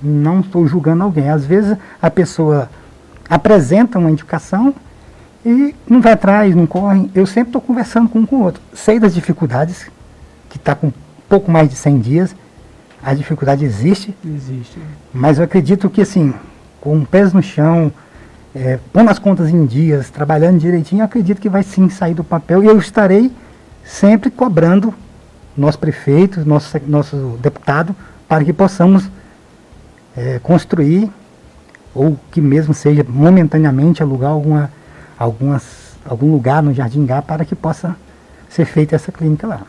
não 0.03 0.41
estou 0.41 0.67
julgando 0.67 1.03
alguém, 1.03 1.29
às 1.29 1.45
vezes 1.45 1.77
a 2.01 2.11
pessoa 2.11 2.69
apresenta 3.29 3.97
uma 3.97 4.11
indicação 4.11 4.73
e 5.45 5.75
não 5.87 6.01
vai 6.01 6.13
atrás, 6.13 6.55
não 6.55 6.65
corre. 6.65 7.09
Eu 7.13 7.25
sempre 7.25 7.49
estou 7.49 7.61
conversando 7.61 8.09
com 8.09 8.19
um 8.19 8.25
com 8.25 8.37
o 8.37 8.43
outro. 8.43 8.61
Sei 8.73 8.99
das 8.99 9.13
dificuldades, 9.13 9.89
que 10.49 10.57
está 10.57 10.75
com 10.75 10.91
pouco 11.27 11.51
mais 11.51 11.69
de 11.69 11.75
100 11.75 11.99
dias, 11.99 12.35
a 13.03 13.13
dificuldade 13.13 13.65
existe. 13.65 14.15
Existe. 14.25 14.79
Mas 15.13 15.37
eu 15.37 15.43
acredito 15.43 15.89
que, 15.89 16.01
assim, 16.01 16.33
com 16.79 17.03
pés 17.03 17.33
no 17.33 17.43
chão, 17.43 17.91
é, 18.55 18.79
pondo 18.93 19.09
as 19.09 19.19
contas 19.19 19.49
em 19.49 19.65
dias, 19.65 20.09
trabalhando 20.09 20.59
direitinho, 20.59 21.01
eu 21.01 21.05
acredito 21.05 21.41
que 21.41 21.49
vai 21.49 21.63
sim 21.63 21.89
sair 21.89 22.13
do 22.13 22.23
papel 22.23 22.63
e 22.63 22.67
eu 22.67 22.77
estarei 22.77 23.31
sempre 23.83 24.29
cobrando 24.29 24.93
nosso 25.57 25.77
prefeito, 25.77 26.45
nosso, 26.45 26.79
nosso 26.87 27.37
deputado, 27.41 27.95
para 28.27 28.43
que 28.43 28.53
possamos 28.53 29.09
é, 30.15 30.39
construir 30.39 31.09
ou 31.93 32.17
que 32.31 32.41
mesmo 32.41 32.73
seja 32.73 33.05
momentaneamente 33.07 34.01
alugar 34.01 34.31
alguma, 34.31 34.71
algumas, 35.17 35.95
algum 36.05 36.31
lugar 36.31 36.63
no 36.63 36.73
Jardim 36.73 37.05
Gá 37.05 37.21
para 37.21 37.45
que 37.45 37.55
possa 37.55 37.95
ser 38.49 38.65
feita 38.65 38.95
essa 38.95 39.11
clínica 39.11 39.47
lá. 39.47 39.61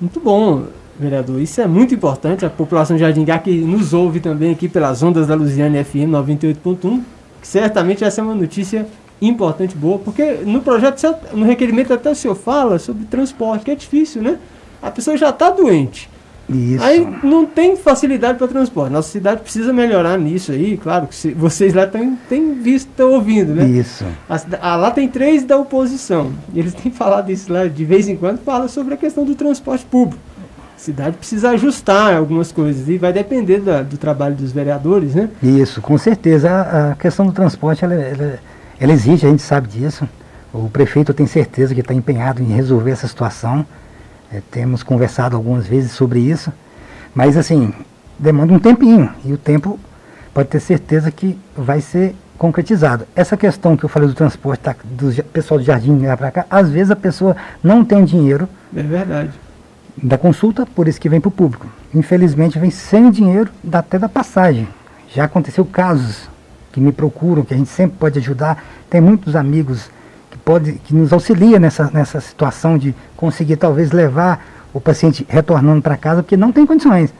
Muito 0.00 0.20
bom, 0.20 0.64
vereador. 0.98 1.40
Isso 1.40 1.60
é 1.60 1.66
muito 1.66 1.94
importante. 1.94 2.44
A 2.44 2.50
população 2.50 2.96
de 2.96 3.02
Jardim 3.02 3.24
Gá 3.24 3.38
que 3.38 3.58
nos 3.60 3.92
ouve 3.92 4.20
também 4.20 4.52
aqui 4.52 4.68
pelas 4.68 5.02
ondas 5.02 5.26
da 5.26 5.34
Luziane 5.34 5.82
FM 5.82 6.10
98.1, 6.10 7.02
que 7.40 7.48
certamente 7.48 8.04
essa 8.04 8.20
é 8.20 8.24
uma 8.24 8.34
notícia 8.34 8.86
importante, 9.20 9.76
boa, 9.76 9.98
porque 9.98 10.40
no 10.46 10.62
projeto, 10.62 11.14
no 11.34 11.44
requerimento 11.44 11.92
até 11.92 12.10
o 12.10 12.14
senhor 12.14 12.34
fala 12.34 12.78
sobre 12.78 13.04
transporte, 13.04 13.66
que 13.66 13.70
é 13.70 13.74
difícil, 13.74 14.22
né? 14.22 14.38
A 14.80 14.90
pessoa 14.90 15.14
já 15.16 15.28
está 15.28 15.50
doente. 15.50 16.08
Isso. 16.50 16.82
Aí 16.82 17.06
não 17.22 17.46
tem 17.46 17.76
facilidade 17.76 18.36
para 18.36 18.48
transporte. 18.48 18.92
Nossa 18.92 19.10
cidade 19.10 19.42
precisa 19.42 19.72
melhorar 19.72 20.18
nisso 20.18 20.50
aí, 20.50 20.76
claro 20.76 21.06
que 21.06 21.14
se, 21.14 21.32
vocês 21.32 21.72
lá 21.72 21.86
têm 21.86 22.54
visto, 22.60 22.88
estão 22.88 23.12
ouvindo, 23.12 23.54
né? 23.54 23.64
Isso. 23.66 24.04
A, 24.28 24.72
a, 24.72 24.76
lá 24.76 24.90
tem 24.90 25.06
três 25.08 25.44
da 25.44 25.56
oposição. 25.56 26.32
E 26.52 26.58
eles 26.58 26.74
têm 26.74 26.90
falado 26.92 27.30
isso 27.30 27.52
lá 27.52 27.66
de 27.66 27.84
vez 27.84 28.08
em 28.08 28.16
quando, 28.16 28.38
fala 28.38 28.66
sobre 28.66 28.94
a 28.94 28.96
questão 28.96 29.24
do 29.24 29.34
transporte 29.34 29.84
público. 29.84 30.20
A 30.76 30.78
cidade 30.80 31.16
precisa 31.16 31.50
ajustar 31.50 32.16
algumas 32.16 32.50
coisas 32.50 32.88
e 32.88 32.98
vai 32.98 33.12
depender 33.12 33.60
da, 33.60 33.82
do 33.82 33.96
trabalho 33.96 34.34
dos 34.34 34.50
vereadores, 34.50 35.14
né? 35.14 35.28
Isso, 35.42 35.80
com 35.80 35.96
certeza. 35.96 36.50
A, 36.50 36.92
a 36.92 36.94
questão 36.96 37.26
do 37.26 37.32
transporte 37.32 37.84
ela, 37.84 37.94
ela, 37.94 38.38
ela 38.80 38.92
exige, 38.92 39.26
a 39.26 39.30
gente 39.30 39.42
sabe 39.42 39.68
disso. 39.68 40.08
O 40.52 40.68
prefeito 40.68 41.14
tem 41.14 41.26
certeza 41.26 41.74
que 41.74 41.80
está 41.80 41.94
empenhado 41.94 42.42
em 42.42 42.46
resolver 42.46 42.90
essa 42.90 43.06
situação. 43.06 43.64
É, 44.32 44.40
temos 44.50 44.82
conversado 44.82 45.34
algumas 45.34 45.66
vezes 45.66 45.92
sobre 45.92 46.20
isso, 46.20 46.52
mas 47.14 47.36
assim, 47.36 47.72
demanda 48.18 48.52
um 48.52 48.58
tempinho 48.58 49.10
e 49.24 49.32
o 49.32 49.38
tempo 49.38 49.78
pode 50.32 50.48
ter 50.48 50.60
certeza 50.60 51.10
que 51.10 51.38
vai 51.56 51.80
ser 51.80 52.14
concretizado. 52.38 53.06
Essa 53.14 53.36
questão 53.36 53.76
que 53.76 53.84
eu 53.84 53.88
falei 53.88 54.08
do 54.08 54.14
transporte 54.14 54.60
tá, 54.60 54.76
do 54.84 55.12
pessoal 55.24 55.58
do 55.58 55.66
jardim 55.66 56.06
lá 56.06 56.16
para 56.16 56.30
cá, 56.30 56.46
às 56.48 56.70
vezes 56.70 56.90
a 56.90 56.96
pessoa 56.96 57.36
não 57.62 57.84
tem 57.84 58.04
dinheiro. 58.04 58.48
É 58.74 58.82
verdade. 58.82 59.32
Da 60.00 60.16
consulta, 60.16 60.64
por 60.64 60.86
isso 60.86 61.00
que 61.00 61.08
vem 61.08 61.20
para 61.20 61.28
o 61.28 61.32
público. 61.32 61.66
Infelizmente 61.94 62.58
vem 62.58 62.70
sem 62.70 63.10
dinheiro, 63.10 63.50
até 63.72 63.98
da 63.98 64.08
passagem. 64.08 64.68
Já 65.12 65.24
aconteceu 65.24 65.64
casos 65.64 66.30
que 66.72 66.80
me 66.80 66.92
procuram, 66.92 67.44
que 67.44 67.52
a 67.52 67.56
gente 67.56 67.68
sempre 67.68 67.98
pode 67.98 68.18
ajudar. 68.20 68.64
Tem 68.88 69.00
muitos 69.00 69.34
amigos 69.34 69.90
pode, 70.50 70.72
que 70.72 70.92
nos 70.92 71.12
auxilia 71.12 71.60
nessa, 71.60 71.88
nessa 71.94 72.20
situação 72.20 72.76
de 72.76 72.92
conseguir 73.16 73.54
talvez 73.54 73.92
levar 73.92 74.44
o 74.74 74.80
paciente 74.80 75.24
retornando 75.28 75.80
para 75.80 75.96
casa, 75.96 76.24
porque 76.24 76.36
não 76.36 76.50
tem 76.50 76.66
condições. 76.66 77.14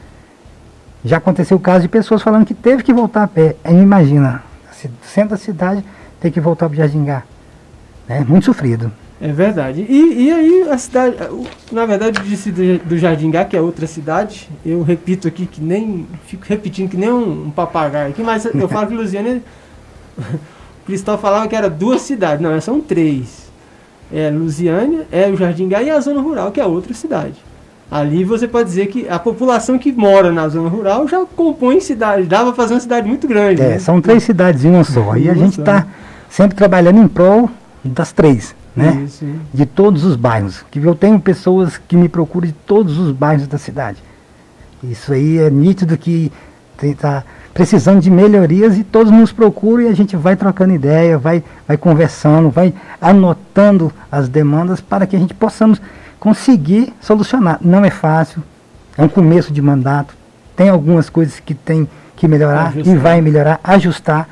Já 1.05 1.15
aconteceu 1.15 1.55
o 1.55 1.59
caso 1.59 1.83
de 1.83 1.87
pessoas 1.87 2.21
falando 2.21 2.45
que 2.45 2.53
teve 2.53 2.83
que 2.83 2.91
voltar 2.91 3.23
a 3.23 3.27
pé. 3.27 3.55
Imagina, 3.69 4.43
centro 5.01 5.29
da 5.29 5.37
cidade, 5.37 5.81
ter 6.19 6.29
que 6.29 6.41
voltar 6.41 6.67
para 6.67 6.79
Jardingá. 6.79 7.23
É 8.05 8.19
muito 8.19 8.47
sofrido. 8.47 8.91
É 9.21 9.31
verdade. 9.31 9.85
E, 9.87 10.25
e 10.25 10.31
aí 10.33 10.69
a 10.69 10.77
cidade, 10.77 11.15
na 11.71 11.85
verdade 11.85 12.21
disse 12.27 12.51
do, 12.51 12.79
do 12.79 12.97
Jardingá, 12.97 13.45
que 13.45 13.55
é 13.55 13.61
outra 13.61 13.87
cidade, 13.87 14.49
eu 14.65 14.83
repito 14.83 15.25
aqui 15.25 15.45
que 15.45 15.61
nem, 15.61 16.05
fico 16.25 16.43
repetindo 16.49 16.89
que 16.89 16.97
nem 16.97 17.09
um, 17.09 17.45
um 17.45 17.51
papagaio 17.51 18.09
aqui, 18.09 18.21
mas 18.21 18.43
eu 18.43 18.67
falo 18.67 18.87
que 18.87 18.93
Luziana 18.93 19.41
Cristal 20.85 21.17
falava 21.17 21.47
que 21.47 21.55
era 21.55 21.69
duas 21.69 22.01
cidades, 22.01 22.41
não, 22.41 22.59
são 22.59 22.81
três. 22.81 23.49
É 24.13 24.29
Lusiânia, 24.29 25.07
é 25.11 25.27
o 25.29 25.37
Jardim 25.37 25.69
Gá 25.69 25.81
e 25.81 25.89
a 25.89 25.99
zona 25.99 26.19
rural, 26.19 26.51
que 26.51 26.59
é 26.59 26.65
outra 26.65 26.93
cidade. 26.93 27.35
Ali 27.89 28.23
você 28.23 28.47
pode 28.47 28.69
dizer 28.69 28.87
que 28.87 29.07
a 29.09 29.19
população 29.19 29.77
que 29.77 29.91
mora 29.91 30.31
na 30.31 30.47
zona 30.47 30.69
rural 30.69 31.07
já 31.09 31.25
compõe 31.35 31.81
cidade, 31.81 32.23
dá 32.23 32.41
para 32.41 32.53
fazer 32.53 32.73
uma 32.73 32.79
cidade 32.79 33.07
muito 33.07 33.27
grande. 33.27 33.61
É, 33.61 33.69
né? 33.69 33.79
são 33.79 33.99
três 34.01 34.23
cidades 34.23 34.63
em 34.63 34.69
uma 34.69 34.83
só. 34.85 35.17
E 35.17 35.29
a 35.29 35.33
gente 35.33 35.59
está 35.59 35.85
sempre 36.29 36.55
trabalhando 36.55 37.01
em 37.01 37.07
prol 37.07 37.49
das 37.83 38.13
três, 38.13 38.55
né? 38.73 39.03
Isso, 39.05 39.25
de 39.53 39.65
todos 39.65 40.05
os 40.05 40.15
bairros. 40.15 40.63
Que 40.71 40.79
eu 40.79 40.95
tenho 40.95 41.19
pessoas 41.19 41.77
que 41.77 41.97
me 41.97 42.07
procuram 42.07 42.47
de 42.47 42.53
todos 42.53 42.97
os 42.97 43.11
bairros 43.11 43.45
da 43.45 43.57
cidade. 43.57 43.97
Isso 44.81 45.11
aí 45.11 45.37
é 45.39 45.49
nítido 45.49 45.97
que 45.97 46.31
está 46.81 47.25
precisando 47.53 47.99
de 47.99 48.09
melhorias 48.09 48.77
e 48.77 48.83
todos 48.83 49.11
nos 49.11 49.31
procuram 49.31 49.83
e 49.83 49.87
a 49.87 49.93
gente 49.93 50.15
vai 50.15 50.35
trocando 50.35 50.73
ideia, 50.73 51.17
vai, 51.17 51.43
vai 51.67 51.77
conversando, 51.77 52.49
vai 52.49 52.73
anotando 52.99 53.91
as 54.11 54.29
demandas 54.29 54.79
para 54.79 55.05
que 55.05 55.15
a 55.15 55.19
gente 55.19 55.33
possamos 55.33 55.81
conseguir 56.19 56.93
solucionar. 57.01 57.57
Não 57.61 57.83
é 57.83 57.89
fácil, 57.89 58.41
é 58.97 59.03
um 59.03 59.09
começo 59.09 59.51
de 59.51 59.61
mandato, 59.61 60.15
tem 60.55 60.69
algumas 60.69 61.09
coisas 61.09 61.39
que 61.39 61.53
tem 61.53 61.87
que 62.15 62.27
melhorar 62.27 62.67
ajustar. 62.67 62.95
e 62.95 62.97
vai 62.97 63.21
melhorar, 63.21 63.59
ajustar, 63.63 64.29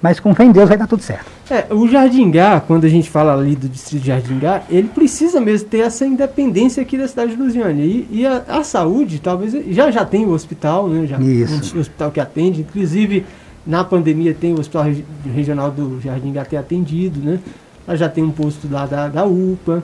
mas 0.00 0.18
com 0.18 0.34
fé 0.34 0.44
em 0.44 0.52
Deus 0.52 0.68
vai 0.68 0.78
dar 0.78 0.86
tudo 0.86 1.02
certo. 1.02 1.37
É, 1.50 1.66
o 1.72 1.88
Jardingá, 1.88 2.60
quando 2.60 2.84
a 2.84 2.88
gente 2.88 3.08
fala 3.08 3.34
ali 3.34 3.56
do 3.56 3.68
distrito 3.68 4.02
de 4.02 4.08
Jardingá, 4.08 4.62
ele 4.68 4.88
precisa 4.88 5.40
mesmo 5.40 5.68
ter 5.68 5.78
essa 5.78 6.04
independência 6.04 6.82
aqui 6.82 6.98
da 6.98 7.08
cidade 7.08 7.34
de 7.34 7.42
Lusiânia. 7.42 7.84
E, 7.84 8.06
e 8.10 8.26
a, 8.26 8.44
a, 8.48 8.62
saúde, 8.62 9.18
talvez, 9.18 9.54
já 9.74 9.90
já 9.90 10.04
tem 10.04 10.26
o 10.26 10.30
hospital, 10.30 10.88
né? 10.88 11.06
Já, 11.06 11.18
Isso. 11.18 11.76
Um 11.76 11.80
hospital 11.80 12.10
que 12.10 12.20
atende. 12.20 12.60
Inclusive, 12.60 13.24
na 13.66 13.82
pandemia 13.82 14.34
tem 14.34 14.52
o 14.52 14.60
hospital 14.60 14.86
regional 15.34 15.70
do 15.70 15.98
Jardingá 16.00 16.44
ter 16.44 16.58
atendido, 16.58 17.20
né? 17.20 17.38
Ela 17.86 17.96
já 17.96 18.08
tem 18.08 18.22
um 18.22 18.30
posto 18.30 18.68
lá 18.70 18.84
da, 18.84 19.08
da 19.08 19.24
UPA. 19.24 19.82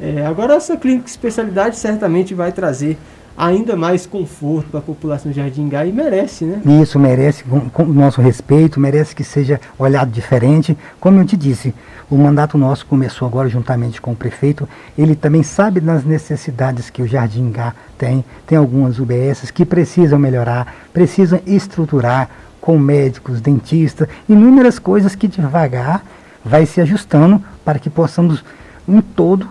É, 0.00 0.24
agora, 0.24 0.54
essa 0.54 0.76
clínica 0.76 1.04
de 1.04 1.10
especialidade 1.10 1.76
certamente 1.76 2.32
vai 2.32 2.52
trazer 2.52 2.96
ainda 3.36 3.76
mais 3.76 4.06
conforto 4.06 4.68
para 4.70 4.80
a 4.80 4.82
população 4.82 5.30
de 5.30 5.36
Jardim 5.36 5.68
Gai 5.68 5.88
e 5.88 5.92
merece, 5.92 6.44
né? 6.44 6.60
Isso, 6.82 6.98
merece 6.98 7.44
com, 7.44 7.84
nosso 7.84 8.20
respeito, 8.20 8.78
merece 8.78 9.14
que 9.14 9.24
seja 9.24 9.60
olhado 9.78 10.10
diferente. 10.10 10.76
Como 11.00 11.20
eu 11.20 11.24
te 11.24 11.36
disse, 11.36 11.74
o 12.10 12.16
mandato 12.16 12.58
nosso 12.58 12.86
começou 12.86 13.26
agora 13.26 13.48
juntamente 13.48 14.00
com 14.00 14.12
o 14.12 14.16
prefeito. 14.16 14.68
Ele 14.96 15.14
também 15.14 15.42
sabe 15.42 15.80
das 15.80 16.04
necessidades 16.04 16.90
que 16.90 17.02
o 17.02 17.06
Jardim 17.06 17.50
Gá 17.50 17.74
tem. 17.96 18.24
Tem 18.46 18.58
algumas 18.58 18.98
UBSs 18.98 19.52
que 19.52 19.64
precisam 19.64 20.18
melhorar, 20.18 20.74
precisam 20.92 21.40
estruturar 21.46 22.28
com 22.60 22.78
médicos, 22.78 23.40
dentistas, 23.40 24.08
inúmeras 24.28 24.78
coisas 24.78 25.14
que 25.14 25.26
devagar 25.26 26.04
vai 26.44 26.66
se 26.66 26.80
ajustando 26.80 27.42
para 27.64 27.78
que 27.78 27.90
possamos 27.90 28.44
um 28.86 29.00
todo 29.00 29.48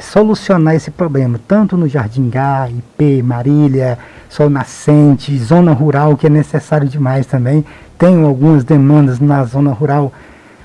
solucionar 0.00 0.74
esse 0.74 0.90
problema, 0.90 1.38
tanto 1.46 1.76
no 1.76 1.88
Jardim 1.88 2.30
Gá, 2.30 2.68
IP, 2.68 3.22
Marília, 3.22 3.98
Sol 4.28 4.48
Nascente, 4.48 5.36
zona 5.38 5.72
rural, 5.72 6.16
que 6.16 6.26
é 6.26 6.30
necessário 6.30 6.88
demais 6.88 7.26
também. 7.26 7.64
Tenho 7.98 8.26
algumas 8.26 8.64
demandas 8.64 9.20
na 9.20 9.44
zona 9.44 9.72
rural, 9.72 10.12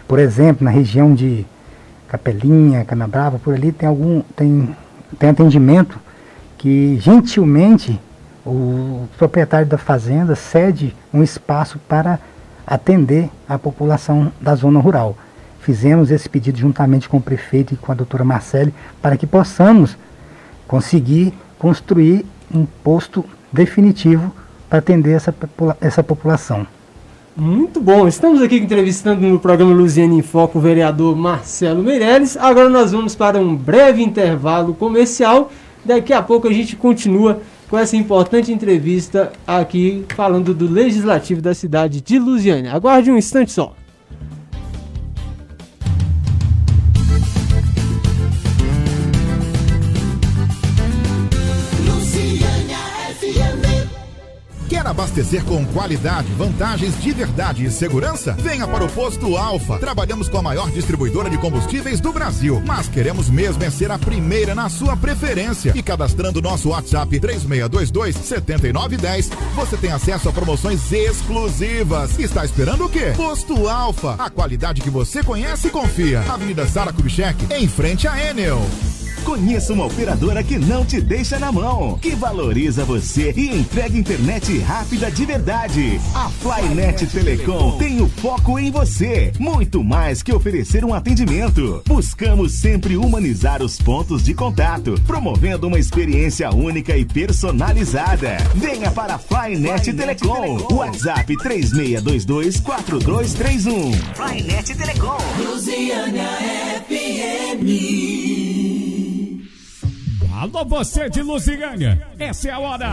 por 0.08 0.20
exemplo, 0.20 0.64
na 0.64 0.72
região 0.72 1.14
de 1.14 1.46
Capelinha, 2.08 2.86
Canabrava, 2.86 3.38
por 3.38 3.54
ali 3.54 3.72
tem 3.72 3.88
algum 3.88 4.22
tem, 4.36 4.76
tem 5.20 5.30
atendimento 5.30 6.00
que 6.58 6.98
gentilmente 7.02 8.00
o 8.46 9.08
proprietário 9.18 9.68
da 9.68 9.78
fazenda 9.78 10.36
cede 10.36 10.96
um 11.14 11.22
espaço 11.22 11.78
para 11.88 12.18
atender 12.66 13.30
a 13.48 13.60
população 13.60 14.32
da 14.40 14.56
zona 14.56 14.80
rural 14.80 15.18
fizemos 15.68 16.12
esse 16.12 16.30
pedido 16.30 16.58
juntamente 16.58 17.10
com 17.10 17.18
o 17.18 17.22
prefeito 17.22 17.74
e 17.74 17.78
com 17.78 17.92
a 17.92 17.96
doutora 17.96 18.24
Marcele 18.24 18.74
para 19.02 19.18
que 19.18 19.28
possamos 19.28 19.98
conseguir 20.66 21.34
construir 21.60 22.26
um 22.50 22.66
posto 22.66 23.26
definitivo 23.52 24.34
para 24.70 24.80
atender 24.80 25.12
essa, 25.12 25.36
essa 25.82 26.02
população. 26.02 26.66
Muito 27.36 27.82
bom. 27.82 28.08
Estamos 28.08 28.42
aqui 28.42 28.56
entrevistando 28.56 29.28
no 29.28 29.42
programa 29.42 29.74
Luziane 29.74 30.18
em 30.18 30.22
Foco 30.22 30.58
o 30.58 30.62
vereador 30.62 31.18
Marcelo 31.18 31.84
Meirelles. 31.84 32.38
Agora 32.38 32.70
nós 32.70 32.94
vamos 32.94 33.14
para 33.14 33.38
um 33.38 33.54
breve 33.54 34.02
intervalo 34.02 34.74
comercial. 34.74 35.52
Daqui 35.84 36.14
a 36.14 36.22
pouco 36.22 36.48
a 36.48 36.54
gente 36.54 36.78
continua 36.78 37.42
com 37.70 37.78
essa 37.78 37.98
importante 37.98 38.54
entrevista 38.54 39.34
aqui 39.46 40.06
falando 40.16 40.54
do 40.54 40.66
legislativo 40.66 41.42
da 41.42 41.54
cidade 41.54 42.00
de 42.00 42.18
Luziane. 42.18 42.70
Aguarde 42.70 43.12
um 43.12 43.18
instante 43.18 43.52
só. 43.52 43.76
Abastecer 54.90 55.44
com 55.44 55.66
qualidade, 55.68 56.32
vantagens 56.34 57.00
de 57.02 57.12
verdade 57.12 57.66
e 57.66 57.72
segurança? 57.72 58.34
Venha 58.40 58.68
para 58.68 58.84
o 58.84 58.90
Posto 58.90 59.38
Alfa. 59.38 59.78
Trabalhamos 59.80 60.30
com 60.30 60.38
a 60.38 60.42
maior 60.42 60.72
distribuidora 60.72 61.30
de 61.30 61.38
combustíveis 61.38 62.00
do 62.00 62.12
Brasil, 62.12 62.62
mas 62.66 62.88
queremos 62.88 63.30
mesmo 63.30 63.64
é 63.64 63.70
ser 63.70 63.92
a 63.92 63.98
primeira 63.98 64.56
na 64.56 64.70
sua 64.70 64.96
preferência. 64.96 65.74
E 65.76 65.84
cadastrando 65.84 66.42
nosso 66.42 66.70
WhatsApp 66.70 67.20
3622 67.20 68.16
7910, 68.16 69.30
você 69.56 69.78
tem 69.78 69.92
acesso 69.92 70.30
a 70.30 70.32
promoções 70.32 70.92
exclusivas. 70.92 72.18
Está 72.18 72.46
esperando 72.46 72.86
o 72.86 72.90
quê? 72.90 73.14
Posto 73.16 73.68
Alfa, 73.68 74.16
a 74.18 74.30
qualidade 74.30 74.82
que 74.82 74.90
você 74.90 75.24
conhece 75.24 75.68
e 75.68 75.72
confia. 75.72 76.22
Avenida 76.22 76.68
Sara 76.68 76.94
Kubitschek, 76.94 77.54
em 77.54 77.68
frente 77.68 78.08
à 78.08 78.30
Enel. 78.30 78.62
Conheça 79.28 79.74
uma 79.74 79.86
operadora 79.86 80.42
que 80.42 80.58
não 80.58 80.86
te 80.86 81.02
deixa 81.02 81.38
na 81.38 81.52
mão, 81.52 82.00
que 82.02 82.16
valoriza 82.16 82.86
você 82.86 83.34
e 83.36 83.50
entrega 83.50 83.98
internet 83.98 84.58
rápida 84.60 85.12
de 85.12 85.26
verdade. 85.26 86.00
A 86.16 86.30
Flynet 86.30 87.06
Telecom 87.08 87.78
tem 87.78 88.00
o 88.00 88.08
foco 88.08 88.58
em 88.58 88.72
você, 88.72 89.34
muito 89.38 89.84
mais 89.84 90.24
que 90.24 90.34
oferecer 90.34 90.86
um 90.86 90.94
atendimento. 90.94 91.84
Buscamos 91.86 92.54
sempre 92.54 92.96
humanizar 92.96 93.62
os 93.62 93.78
pontos 93.78 94.24
de 94.24 94.34
contato, 94.34 94.96
promovendo 95.06 95.68
uma 95.68 95.78
experiência 95.78 96.50
única 96.50 96.96
e 96.96 97.04
personalizada. 97.04 98.38
Venha 98.56 98.92
para 98.92 99.16
a 99.16 99.20
Flynet 99.20 99.92
Telecom. 99.92 100.74
WhatsApp 100.74 101.36
3622 101.36 102.62
4231. 102.62 103.92
Flynet 103.92 104.74
Telecom. 104.74 105.18
Luciana 105.38 106.30
FM. 106.88 108.17
Alô, 110.48 110.64
você 110.64 111.10
de 111.10 111.22
Lusiânia, 111.22 112.02
essa 112.18 112.48
é 112.48 112.52
a 112.52 112.60
hora. 112.60 112.88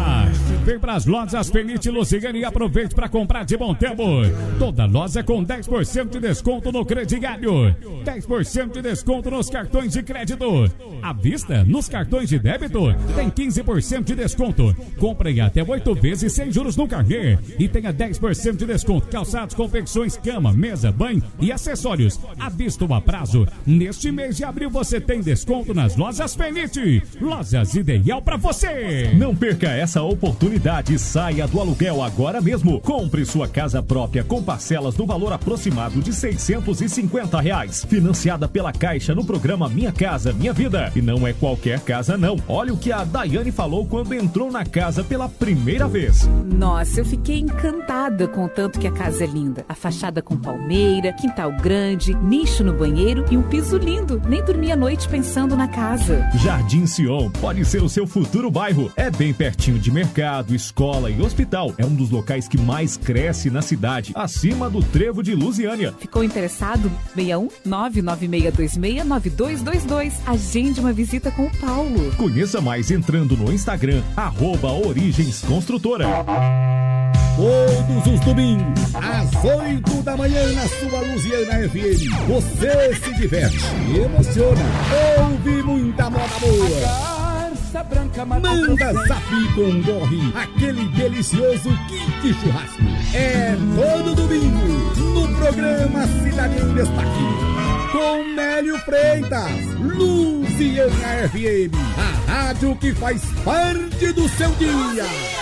Vem 0.64 0.78
para 0.78 0.94
as 0.94 1.04
lojas 1.04 1.50
Penite 1.50 1.90
Lusiânia 1.90 2.40
e 2.40 2.44
aproveite 2.44 2.94
para 2.94 3.06
comprar 3.06 3.44
de 3.44 3.54
bom 3.54 3.74
tempo. 3.74 4.02
Toda 4.58 4.86
loja 4.86 5.22
com 5.22 5.44
10% 5.44 6.08
de 6.08 6.20
desconto 6.20 6.72
no 6.72 6.86
crediário, 6.86 7.76
10% 8.02 8.72
de 8.72 8.80
desconto 8.80 9.30
nos 9.30 9.50
cartões 9.50 9.92
de 9.92 10.02
crédito. 10.02 10.70
À 11.02 11.12
vista, 11.12 11.62
nos 11.64 11.86
cartões 11.86 12.30
de 12.30 12.38
débito, 12.38 12.94
tem 13.14 13.28
15% 13.28 14.04
de 14.04 14.14
desconto. 14.14 14.74
Compre 14.98 15.38
até 15.38 15.62
8 15.62 15.94
vezes 15.96 16.32
sem 16.32 16.50
juros 16.50 16.78
no 16.78 16.88
carnê 16.88 17.38
e 17.58 17.68
tenha 17.68 17.92
10% 17.92 18.56
de 18.56 18.64
desconto. 18.64 19.08
Calçados, 19.08 19.54
confecções, 19.54 20.16
cama, 20.16 20.50
mesa, 20.50 20.90
banho 20.90 21.22
e 21.40 21.52
acessórios. 21.52 22.18
À 22.40 22.48
vista 22.48 22.86
ou 22.86 22.94
a 22.94 23.02
prazo. 23.02 23.46
Neste 23.66 24.10
mês 24.10 24.38
de 24.38 24.44
abril 24.44 24.70
você 24.70 24.98
tem 24.98 25.20
desconto 25.20 25.74
nas 25.74 25.94
lojas 25.94 26.34
Penite. 26.34 27.02
Lojas 27.20 27.74
ideal 27.74 28.22
para 28.22 28.38
você. 28.38 29.12
Não 29.14 29.36
perca 29.36 29.68
essa 29.68 30.00
oportunidade. 30.00 30.53
Saia 30.98 31.46
do 31.46 31.60
aluguel 31.60 32.02
agora 32.02 32.40
mesmo. 32.40 32.80
Compre 32.80 33.24
sua 33.24 33.46
casa 33.48 33.82
própria 33.82 34.24
com 34.24 34.42
parcelas 34.42 34.96
no 34.96 35.06
valor 35.06 35.32
aproximado 35.32 36.00
de 36.00 36.12
650 36.12 37.40
reais. 37.40 37.84
Financiada 37.88 38.48
pela 38.48 38.72
Caixa 38.72 39.14
no 39.14 39.24
programa 39.24 39.68
Minha 39.68 39.92
Casa 39.92 40.32
Minha 40.32 40.52
Vida. 40.52 40.92
E 40.94 41.00
não 41.00 41.26
é 41.26 41.32
qualquer 41.32 41.80
casa, 41.80 42.16
não. 42.16 42.36
Olha 42.48 42.72
o 42.72 42.76
que 42.76 42.92
a 42.92 43.04
Daiane 43.04 43.50
falou 43.50 43.86
quando 43.86 44.12
entrou 44.12 44.50
na 44.50 44.64
casa 44.64 45.02
pela 45.02 45.28
primeira 45.28 45.86
vez. 45.88 46.28
Nossa, 46.44 47.00
eu 47.00 47.04
fiquei 47.04 47.38
encantada 47.38 48.28
com 48.28 48.44
o 48.44 48.48
tanto 48.48 48.78
que 48.78 48.86
a 48.86 48.92
casa 48.92 49.24
é 49.24 49.26
linda. 49.26 49.64
A 49.68 49.74
fachada 49.74 50.20
com 50.20 50.36
palmeira, 50.36 51.12
quintal 51.12 51.52
grande, 51.52 52.14
nicho 52.14 52.64
no 52.64 52.72
banheiro 52.72 53.24
e 53.30 53.36
um 53.36 53.42
piso 53.42 53.78
lindo. 53.78 54.20
Nem 54.28 54.44
dormi 54.44 54.70
a 54.70 54.76
noite 54.76 55.08
pensando 55.08 55.56
na 55.56 55.68
casa. 55.68 56.28
Jardim 56.42 56.86
Sion 56.86 57.30
pode 57.40 57.64
ser 57.64 57.82
o 57.82 57.88
seu 57.88 58.06
futuro 58.06 58.50
bairro. 58.50 58.92
É 58.96 59.10
bem 59.10 59.32
pertinho 59.32 59.78
de 59.78 59.90
mercado, 59.90 60.43
escola 60.52 61.08
e 61.08 61.22
hospital. 61.22 61.72
É 61.78 61.86
um 61.86 61.94
dos 61.94 62.10
locais 62.10 62.48
que 62.48 62.58
mais 62.58 62.96
cresce 62.96 63.50
na 63.50 63.62
cidade, 63.62 64.10
acima 64.16 64.68
do 64.68 64.82
Trevo 64.82 65.22
de 65.22 65.32
Lusiânia. 65.32 65.94
Ficou 66.00 66.24
interessado? 66.24 66.90
61 67.14 67.48
99626 67.64 69.04
9222. 69.04 70.14
Agende 70.26 70.80
uma 70.80 70.92
visita 70.92 71.30
com 71.30 71.46
o 71.46 71.56
Paulo. 71.58 72.12
Conheça 72.16 72.60
mais 72.60 72.90
entrando 72.90 73.36
no 73.36 73.52
Instagram, 73.52 74.02
arroba 74.16 74.72
Origens 74.72 75.42
Construtora. 75.42 76.06
Todos 77.36 78.14
os 78.14 78.20
domingos, 78.20 78.94
às 78.94 79.44
8 79.44 80.02
da 80.02 80.16
manhã, 80.16 80.52
na 80.52 80.68
sua 80.68 81.00
Luziana 81.00 81.68
FM. 81.68 82.28
Você 82.28 82.94
se 82.94 83.12
diverte, 83.14 83.58
emociona, 83.92 84.62
ouve 85.18 85.62
muita 85.64 86.08
moda 86.10 86.38
boa. 86.40 87.13
Manda 87.74 88.92
zap 89.08 89.54
com 89.56 89.82
gorre, 89.82 90.32
aquele 90.36 90.86
delicioso 90.90 91.70
kit 91.88 92.32
churrasco. 92.34 92.82
É 93.12 93.56
todo 93.74 94.14
domingo, 94.14 94.94
no 94.96 95.36
programa 95.36 96.06
Cidade 96.06 96.60
em 96.60 96.72
Destaque. 96.72 97.90
Com 97.90 98.32
Nélio 98.36 98.78
Freitas, 98.78 99.50
Luziana 99.80 101.28
FM, 101.28 101.74
a 101.98 102.30
rádio 102.30 102.76
que 102.76 102.94
faz 102.94 103.24
parte 103.44 104.12
do 104.12 104.28
seu 104.28 104.50
dia. 104.52 105.33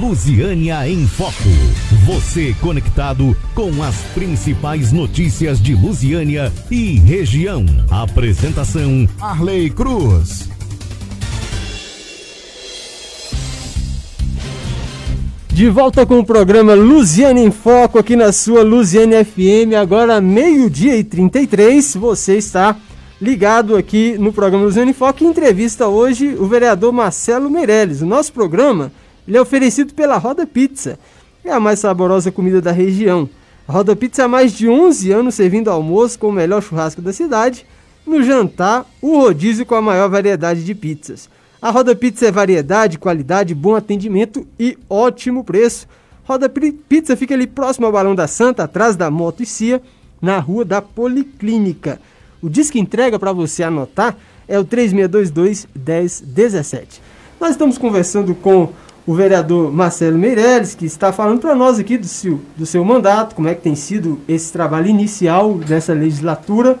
Lusiânia 0.00 0.88
em 0.88 1.06
Foco. 1.06 1.34
Você 2.06 2.56
conectado 2.62 3.36
com 3.54 3.82
as 3.82 3.94
principais 4.14 4.92
notícias 4.92 5.60
de 5.60 5.74
Lusiânia 5.74 6.50
e 6.70 6.98
região. 6.98 7.66
Apresentação 7.90 9.06
Arley 9.20 9.68
Cruz. 9.68 10.48
De 15.48 15.68
volta 15.68 16.06
com 16.06 16.20
o 16.20 16.24
programa 16.24 16.72
Lusiana 16.72 17.38
em 17.38 17.50
Foco 17.50 17.98
aqui 17.98 18.16
na 18.16 18.32
sua 18.32 18.62
Lusiana 18.62 19.22
FM, 19.22 19.74
agora 19.78 20.18
meio-dia 20.18 20.96
e 20.96 21.04
33. 21.04 21.96
Você 21.96 22.38
está 22.38 22.74
ligado 23.20 23.76
aqui 23.76 24.16
no 24.18 24.32
programa 24.32 24.64
Lusiana 24.64 24.90
em 24.90 24.94
Foco. 24.94 25.22
Entrevista 25.22 25.88
hoje 25.88 26.34
o 26.38 26.46
vereador 26.46 26.90
Marcelo 26.90 27.50
Meirelles. 27.50 28.00
O 28.00 28.06
nosso 28.06 28.32
programa 28.32 28.90
ele 29.30 29.38
é 29.38 29.40
oferecido 29.40 29.94
pela 29.94 30.18
Roda 30.18 30.44
Pizza. 30.44 30.98
É 31.44 31.52
a 31.52 31.60
mais 31.60 31.78
saborosa 31.78 32.32
comida 32.32 32.60
da 32.60 32.72
região. 32.72 33.30
A 33.68 33.72
Roda 33.72 33.94
Pizza 33.94 34.24
há 34.24 34.28
mais 34.28 34.52
de 34.52 34.68
11 34.68 35.12
anos 35.12 35.36
servindo 35.36 35.70
almoço 35.70 36.18
com 36.18 36.30
o 36.30 36.32
melhor 36.32 36.60
churrasco 36.60 37.00
da 37.00 37.12
cidade. 37.12 37.64
No 38.04 38.24
jantar, 38.24 38.84
o 39.00 39.20
rodízio 39.20 39.64
com 39.64 39.76
a 39.76 39.80
maior 39.80 40.08
variedade 40.08 40.64
de 40.64 40.74
pizzas. 40.74 41.30
A 41.62 41.70
Roda 41.70 41.94
Pizza 41.94 42.26
é 42.26 42.32
variedade, 42.32 42.98
qualidade, 42.98 43.54
bom 43.54 43.76
atendimento 43.76 44.44
e 44.58 44.76
ótimo 44.88 45.44
preço. 45.44 45.86
Roda 46.24 46.48
Pizza 46.48 47.16
fica 47.16 47.32
ali 47.32 47.46
próximo 47.46 47.86
ao 47.86 47.92
Balão 47.92 48.16
da 48.16 48.26
Santa, 48.26 48.64
atrás 48.64 48.96
da 48.96 49.12
Moto 49.12 49.44
e 49.44 49.46
Cia, 49.46 49.80
na 50.20 50.40
rua 50.40 50.64
da 50.64 50.82
Policlínica. 50.82 52.00
O 52.42 52.48
disco 52.48 52.78
entrega 52.78 53.16
para 53.16 53.32
você 53.32 53.62
anotar 53.62 54.16
é 54.48 54.58
o 54.58 54.64
3622 54.64 55.68
1017. 55.72 57.00
Nós 57.40 57.52
estamos 57.52 57.78
conversando 57.78 58.34
com 58.34 58.70
o 59.06 59.14
vereador 59.14 59.72
Marcelo 59.72 60.18
Meirelles, 60.18 60.74
que 60.74 60.84
está 60.84 61.12
falando 61.12 61.40
para 61.40 61.54
nós 61.54 61.78
aqui 61.78 61.96
do 61.96 62.06
seu, 62.06 62.40
do 62.56 62.66
seu 62.66 62.84
mandato, 62.84 63.34
como 63.34 63.48
é 63.48 63.54
que 63.54 63.62
tem 63.62 63.74
sido 63.74 64.20
esse 64.28 64.52
trabalho 64.52 64.88
inicial 64.88 65.54
dessa 65.54 65.92
legislatura, 65.92 66.78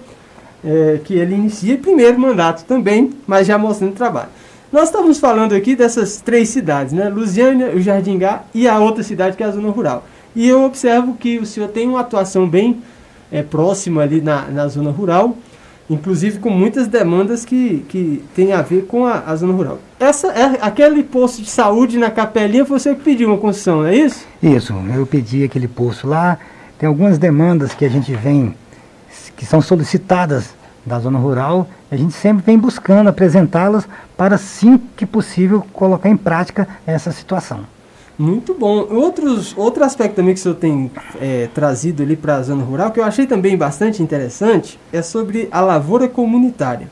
é, 0.64 1.00
que 1.04 1.14
ele 1.14 1.34
inicia, 1.34 1.78
primeiro 1.78 2.18
mandato 2.18 2.64
também, 2.64 3.10
mas 3.26 3.46
já 3.46 3.56
mostrando 3.56 3.94
trabalho. 3.94 4.28
Nós 4.70 4.84
estamos 4.84 5.18
falando 5.18 5.52
aqui 5.52 5.74
dessas 5.74 6.20
três 6.20 6.48
cidades, 6.50 6.92
né? 6.92 7.08
Lusiânia, 7.08 7.74
o 7.74 7.80
Jardingá 7.80 8.44
e 8.54 8.68
a 8.68 8.78
outra 8.78 9.02
cidade 9.02 9.36
que 9.36 9.42
é 9.42 9.46
a 9.46 9.50
zona 9.50 9.68
rural. 9.70 10.04
E 10.36 10.48
eu 10.48 10.62
observo 10.62 11.14
que 11.14 11.38
o 11.38 11.46
senhor 11.46 11.68
tem 11.70 11.88
uma 11.88 12.00
atuação 12.00 12.48
bem 12.48 12.80
é, 13.32 13.42
próxima 13.42 14.02
ali 14.02 14.20
na, 14.20 14.42
na 14.42 14.68
zona 14.68 14.90
rural, 14.90 15.36
inclusive 15.90 16.38
com 16.38 16.50
muitas 16.50 16.86
demandas 16.86 17.44
que, 17.44 17.84
que 17.88 18.22
tem 18.34 18.52
a 18.52 18.62
ver 18.62 18.86
com 18.86 19.04
a, 19.04 19.24
a 19.26 19.34
zona 19.34 19.52
rural. 19.52 19.78
Essa 19.98 20.28
é 20.28 20.58
aquele 20.62 21.02
posto 21.02 21.42
de 21.42 21.50
saúde 21.50 21.98
na 21.98 22.10
capelinha 22.10 22.64
foi 22.64 22.78
você 22.78 22.94
que 22.94 23.02
pediu 23.02 23.28
uma 23.28 23.36
construção, 23.36 23.78
não 23.78 23.86
é 23.86 23.96
isso? 23.96 24.24
Isso, 24.40 24.72
eu 24.94 25.04
pedi 25.04 25.42
aquele 25.42 25.66
posto 25.66 26.06
lá. 26.06 26.38
Tem 26.78 26.86
algumas 26.86 27.18
demandas 27.18 27.74
que 27.74 27.84
a 27.84 27.90
gente 27.90 28.14
vem, 28.14 28.54
que 29.36 29.44
são 29.44 29.60
solicitadas 29.60 30.54
da 30.86 30.98
zona 30.98 31.18
rural, 31.18 31.68
a 31.90 31.96
gente 31.96 32.14
sempre 32.14 32.42
vem 32.46 32.58
buscando 32.58 33.08
apresentá-las 33.08 33.86
para, 34.16 34.38
sim 34.38 34.80
que 34.96 35.04
possível, 35.04 35.66
colocar 35.72 36.08
em 36.08 36.16
prática 36.16 36.66
essa 36.86 37.10
situação. 37.10 37.60
Muito 38.20 38.52
bom. 38.52 38.86
Outros, 38.90 39.56
outro 39.56 39.82
aspecto 39.82 40.16
também 40.16 40.34
que 40.34 40.40
o 40.40 40.42
senhor 40.42 40.54
tem 40.56 40.90
é, 41.18 41.48
trazido 41.54 42.02
ali 42.02 42.14
para 42.14 42.36
a 42.36 42.42
zona 42.42 42.62
rural, 42.62 42.90
que 42.90 43.00
eu 43.00 43.04
achei 43.04 43.26
também 43.26 43.56
bastante 43.56 44.02
interessante, 44.02 44.78
é 44.92 45.00
sobre 45.00 45.48
a 45.50 45.62
lavoura 45.62 46.06
comunitária. 46.06 46.86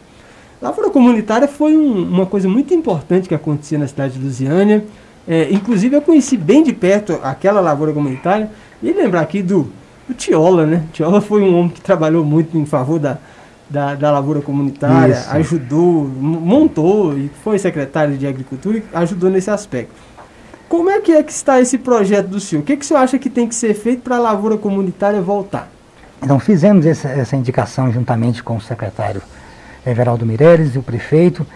A 0.62 0.68
lavoura 0.68 0.88
comunitária 0.88 1.46
foi 1.46 1.76
um, 1.76 2.02
uma 2.02 2.24
coisa 2.24 2.48
muito 2.48 2.72
importante 2.72 3.28
que 3.28 3.34
acontecia 3.34 3.76
na 3.78 3.86
cidade 3.86 4.14
de 4.14 4.24
Lusiânia. 4.24 4.86
É, 5.28 5.52
inclusive 5.52 5.94
eu 5.94 6.00
conheci 6.00 6.34
bem 6.34 6.62
de 6.62 6.72
perto 6.72 7.20
aquela 7.22 7.60
lavoura 7.60 7.92
comunitária. 7.92 8.50
E 8.82 8.90
lembrar 8.90 9.20
aqui 9.20 9.42
do, 9.42 9.70
do 10.08 10.14
Tiola, 10.14 10.64
né? 10.64 10.84
Tiola 10.94 11.20
foi 11.20 11.42
um 11.42 11.54
homem 11.58 11.68
que 11.68 11.82
trabalhou 11.82 12.24
muito 12.24 12.56
em 12.56 12.64
favor 12.64 12.98
da, 12.98 13.18
da, 13.68 13.94
da 13.94 14.10
lavoura 14.10 14.40
comunitária, 14.40 15.12
Isso. 15.12 15.30
ajudou, 15.32 16.04
montou 16.04 17.18
e 17.18 17.30
foi 17.44 17.58
secretário 17.58 18.16
de 18.16 18.26
Agricultura 18.26 18.78
e 18.78 18.82
ajudou 18.94 19.28
nesse 19.28 19.50
aspecto. 19.50 20.07
Como 20.68 20.90
é 20.90 21.00
que 21.00 21.12
é 21.12 21.22
que 21.22 21.32
está 21.32 21.60
esse 21.60 21.78
projeto 21.78 22.26
do 22.26 22.38
senhor? 22.38 22.60
O 22.60 22.64
que, 22.64 22.76
que 22.76 22.84
o 22.84 22.86
senhor 22.86 23.00
acha 23.00 23.18
que 23.18 23.30
tem 23.30 23.48
que 23.48 23.54
ser 23.54 23.72
feito 23.72 24.02
para 24.02 24.16
a 24.16 24.20
lavoura 24.20 24.58
comunitária 24.58 25.20
voltar? 25.22 25.70
Então 26.22 26.38
fizemos 26.38 26.84
essa, 26.84 27.08
essa 27.08 27.36
indicação 27.36 27.90
juntamente 27.90 28.42
com 28.42 28.56
o 28.56 28.60
secretário 28.60 29.22
Everaldo 29.86 30.26
Mireles 30.26 30.74
e 30.74 30.78
o 30.78 30.82
prefeito 30.82 31.46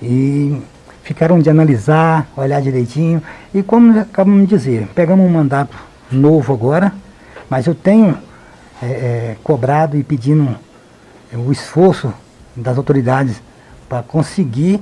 e 0.00 0.62
ficaram 1.02 1.38
de 1.38 1.50
analisar, 1.50 2.26
olhar 2.34 2.62
direitinho. 2.62 3.22
E 3.52 3.62
como 3.62 4.00
acabamos 4.00 4.48
de 4.48 4.56
dizer, 4.56 4.88
pegamos 4.94 5.26
um 5.26 5.30
mandato 5.30 5.76
novo 6.10 6.52
agora, 6.52 6.92
mas 7.50 7.66
eu 7.66 7.74
tenho 7.74 8.16
é, 8.82 8.86
é, 8.86 9.36
cobrado 9.42 9.96
e 9.96 10.02
pedindo 10.02 10.56
o 11.34 11.52
esforço 11.52 12.14
das 12.56 12.78
autoridades 12.78 13.42
para 13.88 14.02
conseguir 14.02 14.80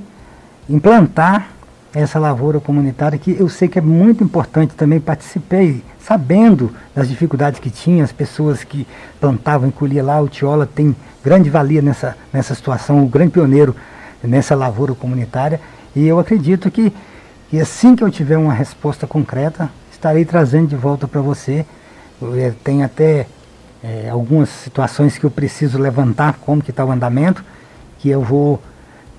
implantar 0.69 1.52
essa 1.93 2.17
lavoura 2.19 2.59
comunitária 2.59 3.19
que 3.19 3.35
eu 3.39 3.47
sei 3.47 3.67
que 3.67 3.77
é 3.77 3.81
muito 3.81 4.23
importante 4.23 4.73
também 4.73 4.99
participei 4.99 5.83
sabendo 5.99 6.73
das 6.95 7.07
dificuldades 7.07 7.59
que 7.59 7.69
tinha 7.69 8.03
as 8.03 8.11
pessoas 8.11 8.63
que 8.63 8.87
plantavam 9.19 9.69
e 9.69 9.71
colhiam 9.71 10.05
lá 10.05 10.19
o 10.19 10.27
Tiola 10.27 10.65
tem 10.65 10.95
grande 11.23 11.49
valia 11.49 11.81
nessa 11.81 12.17
nessa 12.31 12.55
situação 12.55 13.03
o 13.03 13.07
grande 13.07 13.31
pioneiro 13.31 13.75
nessa 14.23 14.55
lavoura 14.55 14.95
comunitária 14.95 15.61
e 15.95 16.07
eu 16.07 16.19
acredito 16.19 16.71
que, 16.71 16.91
que 17.49 17.59
assim 17.59 17.95
que 17.95 18.03
eu 18.03 18.09
tiver 18.09 18.37
uma 18.37 18.53
resposta 18.53 19.05
concreta 19.05 19.69
estarei 20.03 20.25
trazendo 20.25 20.67
de 20.67 20.75
volta 20.75 21.07
para 21.07 21.21
você. 21.21 21.65
É, 22.35 22.51
tem 22.61 22.83
até 22.83 23.25
é, 23.81 24.09
algumas 24.09 24.49
situações 24.49 25.17
que 25.17 25.25
eu 25.25 25.31
preciso 25.31 25.77
levantar 25.77 26.39
como 26.41 26.61
que 26.61 26.71
está 26.71 26.83
o 26.83 26.91
andamento 26.91 27.43
que 27.99 28.09
eu 28.09 28.21
vou 28.21 28.61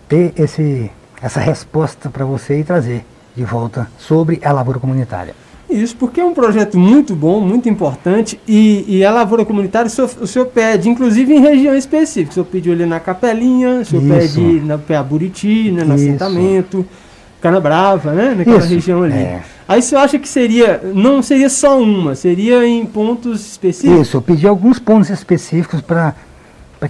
ter 0.06 0.34
esse 0.36 0.90
essa 1.24 1.40
resposta 1.40 2.10
para 2.10 2.22
você 2.26 2.60
e 2.60 2.64
trazer 2.64 3.02
de 3.34 3.44
volta 3.44 3.88
sobre 3.98 4.38
a 4.44 4.52
lavoura 4.52 4.78
comunitária. 4.78 5.34
Isso, 5.70 5.96
porque 5.96 6.20
é 6.20 6.24
um 6.24 6.34
projeto 6.34 6.78
muito 6.78 7.16
bom, 7.16 7.40
muito 7.40 7.66
importante, 7.66 8.38
e, 8.46 8.84
e 8.86 9.02
a 9.02 9.10
lavoura 9.10 9.42
comunitária 9.42 9.86
o 9.86 9.90
senhor, 9.90 10.10
o 10.20 10.26
senhor, 10.26 10.44
pede, 10.44 10.90
inclusive 10.90 11.32
em 11.32 11.40
região 11.40 11.74
específica. 11.74 12.30
O 12.30 12.34
senhor 12.34 12.44
pediu 12.44 12.74
ali 12.74 12.84
na 12.84 13.00
Capelinha, 13.00 13.80
o 13.80 13.84
senhor 13.86 14.02
Isso. 14.02 14.34
pede 14.38 14.60
na 14.60 14.76
Peaburiti, 14.76 15.70
né, 15.70 15.82
no 15.82 15.94
Isso. 15.94 16.04
assentamento, 16.04 16.86
Canabrava, 17.40 18.12
né? 18.12 18.34
Naquela 18.36 18.58
Isso. 18.58 18.68
região 18.68 19.02
ali. 19.02 19.14
É. 19.14 19.42
Aí 19.66 19.80
o 19.80 19.82
senhor 19.82 20.02
acha 20.02 20.18
que 20.18 20.28
seria, 20.28 20.82
não 20.94 21.22
seria 21.22 21.48
só 21.48 21.80
uma, 21.80 22.14
seria 22.14 22.66
em 22.66 22.84
pontos 22.84 23.52
específicos? 23.52 24.08
Isso, 24.08 24.16
eu 24.18 24.22
pedi 24.22 24.46
alguns 24.46 24.78
pontos 24.78 25.08
específicos 25.08 25.80
para 25.80 26.14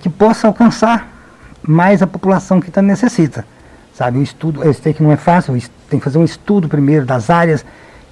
que 0.01 0.09
possa 0.09 0.49
alcançar 0.49 1.13
mais 1.63 2.03
a 2.03 2.07
população 2.07 2.61
que 2.61 2.71
tá, 2.71 2.83
necessita. 2.83 3.45
Sabe, 3.95 4.19
o 4.19 4.23
estudo, 4.23 4.65
eu 4.65 4.75
sei 4.75 4.93
que 4.93 5.03
não 5.03 5.13
é 5.13 5.17
fácil, 5.17 5.57
tem 5.89 6.01
que 6.01 6.05
fazer 6.05 6.19
um 6.19 6.25
estudo 6.25 6.69
primeiro 6.69 7.07
das 7.07 7.31
áreas 7.31 7.65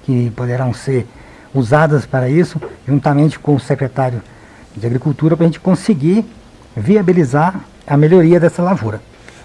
que 0.03 0.31
poderão 0.31 0.73
ser 0.73 1.05
usadas 1.53 2.05
para 2.05 2.29
isso, 2.29 2.59
juntamente 2.87 3.37
com 3.37 3.55
o 3.55 3.59
secretário 3.59 4.21
de 4.75 4.85
Agricultura, 4.85 5.35
para 5.35 5.45
a 5.45 5.47
gente 5.47 5.59
conseguir 5.59 6.25
viabilizar 6.75 7.59
a 7.85 7.97
melhoria 7.97 8.39
dessa 8.39 8.63
lavoura. 8.63 9.01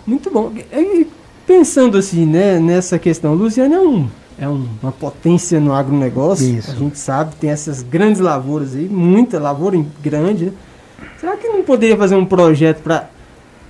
Muito 0.06 0.30
bom. 0.30 0.52
E 0.72 1.08
pensando 1.44 1.98
assim, 1.98 2.24
né, 2.24 2.60
nessa 2.60 3.00
questão, 3.00 3.34
Luciano 3.34 3.74
é, 3.74 3.80
um, 3.80 4.08
é 4.38 4.48
um, 4.48 4.66
uma 4.80 4.92
potência 4.92 5.58
no 5.58 5.74
agronegócio, 5.74 6.56
isso. 6.56 6.70
a 6.70 6.74
gente 6.74 6.98
sabe, 6.98 7.34
tem 7.34 7.50
essas 7.50 7.82
grandes 7.82 8.20
lavouras 8.20 8.76
aí, 8.76 8.88
muita 8.88 9.40
lavoura 9.40 9.76
grande. 10.00 10.46
Né? 10.46 10.52
Será 11.18 11.36
que 11.36 11.48
não 11.48 11.64
poderia 11.64 11.96
fazer 11.96 12.14
um 12.14 12.24
projeto 12.24 12.80
para 12.80 13.10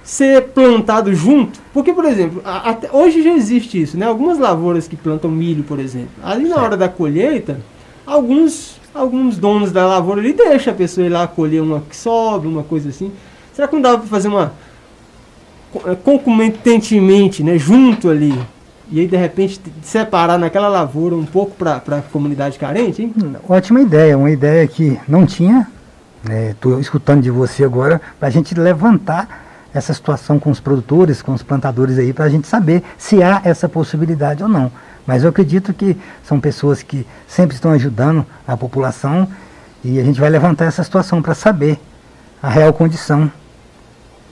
ser 0.08 0.42
plantado 0.54 1.14
junto. 1.14 1.60
Porque, 1.70 1.92
por 1.92 2.06
exemplo, 2.06 2.40
a, 2.42 2.70
até, 2.70 2.88
hoje 2.90 3.22
já 3.22 3.30
existe 3.30 3.82
isso, 3.82 3.98
né? 3.98 4.06
Algumas 4.06 4.38
lavouras 4.38 4.88
que 4.88 4.96
plantam 4.96 5.30
milho, 5.30 5.62
por 5.62 5.78
exemplo. 5.78 6.08
Ali 6.22 6.44
na 6.44 6.54
certo. 6.54 6.64
hora 6.64 6.76
da 6.78 6.88
colheita, 6.88 7.60
alguns, 8.06 8.80
alguns 8.94 9.36
donos 9.36 9.70
da 9.70 9.86
lavoura 9.86 10.22
ali 10.22 10.32
deixam 10.32 10.72
a 10.72 10.76
pessoa 10.76 11.06
ir 11.06 11.10
lá 11.10 11.28
colher 11.28 11.60
uma 11.60 11.82
que 11.82 11.94
sobra, 11.94 12.48
uma 12.48 12.62
coisa 12.62 12.88
assim. 12.88 13.12
Será 13.52 13.68
que 13.68 13.74
não 13.74 13.82
dava 13.82 13.98
para 13.98 14.06
fazer 14.06 14.28
uma 14.28 14.54
é, 15.84 15.94
concomitantemente, 15.94 17.42
né, 17.42 17.58
junto 17.58 18.08
ali, 18.08 18.34
e 18.90 19.00
aí 19.00 19.06
de 19.06 19.16
repente 19.16 19.60
separar 19.82 20.38
naquela 20.38 20.68
lavoura 20.68 21.14
um 21.16 21.26
pouco 21.26 21.54
para 21.54 21.82
a 21.86 22.00
comunidade 22.00 22.58
carente? 22.58 23.02
Hein? 23.02 23.14
Ótima 23.46 23.82
ideia, 23.82 24.16
uma 24.16 24.30
ideia 24.30 24.66
que 24.66 24.98
não 25.06 25.26
tinha, 25.26 25.66
estou 26.50 26.76
né, 26.76 26.80
escutando 26.80 27.20
de 27.20 27.30
você 27.30 27.62
agora, 27.62 28.00
para 28.18 28.28
a 28.28 28.30
gente 28.30 28.58
levantar 28.58 29.47
essa 29.72 29.92
situação 29.92 30.38
com 30.38 30.50
os 30.50 30.60
produtores, 30.60 31.22
com 31.22 31.32
os 31.32 31.42
plantadores 31.42 31.98
aí, 31.98 32.12
para 32.12 32.24
a 32.24 32.28
gente 32.28 32.46
saber 32.46 32.82
se 32.96 33.22
há 33.22 33.40
essa 33.44 33.68
possibilidade 33.68 34.42
ou 34.42 34.48
não. 34.48 34.70
Mas 35.06 35.22
eu 35.22 35.30
acredito 35.30 35.72
que 35.72 35.96
são 36.22 36.38
pessoas 36.40 36.82
que 36.82 37.06
sempre 37.26 37.54
estão 37.54 37.72
ajudando 37.72 38.26
a 38.46 38.56
população 38.56 39.28
e 39.82 39.98
a 39.98 40.04
gente 40.04 40.20
vai 40.20 40.28
levantar 40.28 40.66
essa 40.66 40.82
situação 40.82 41.22
para 41.22 41.34
saber 41.34 41.78
a 42.42 42.48
real 42.48 42.72
condição, 42.72 43.30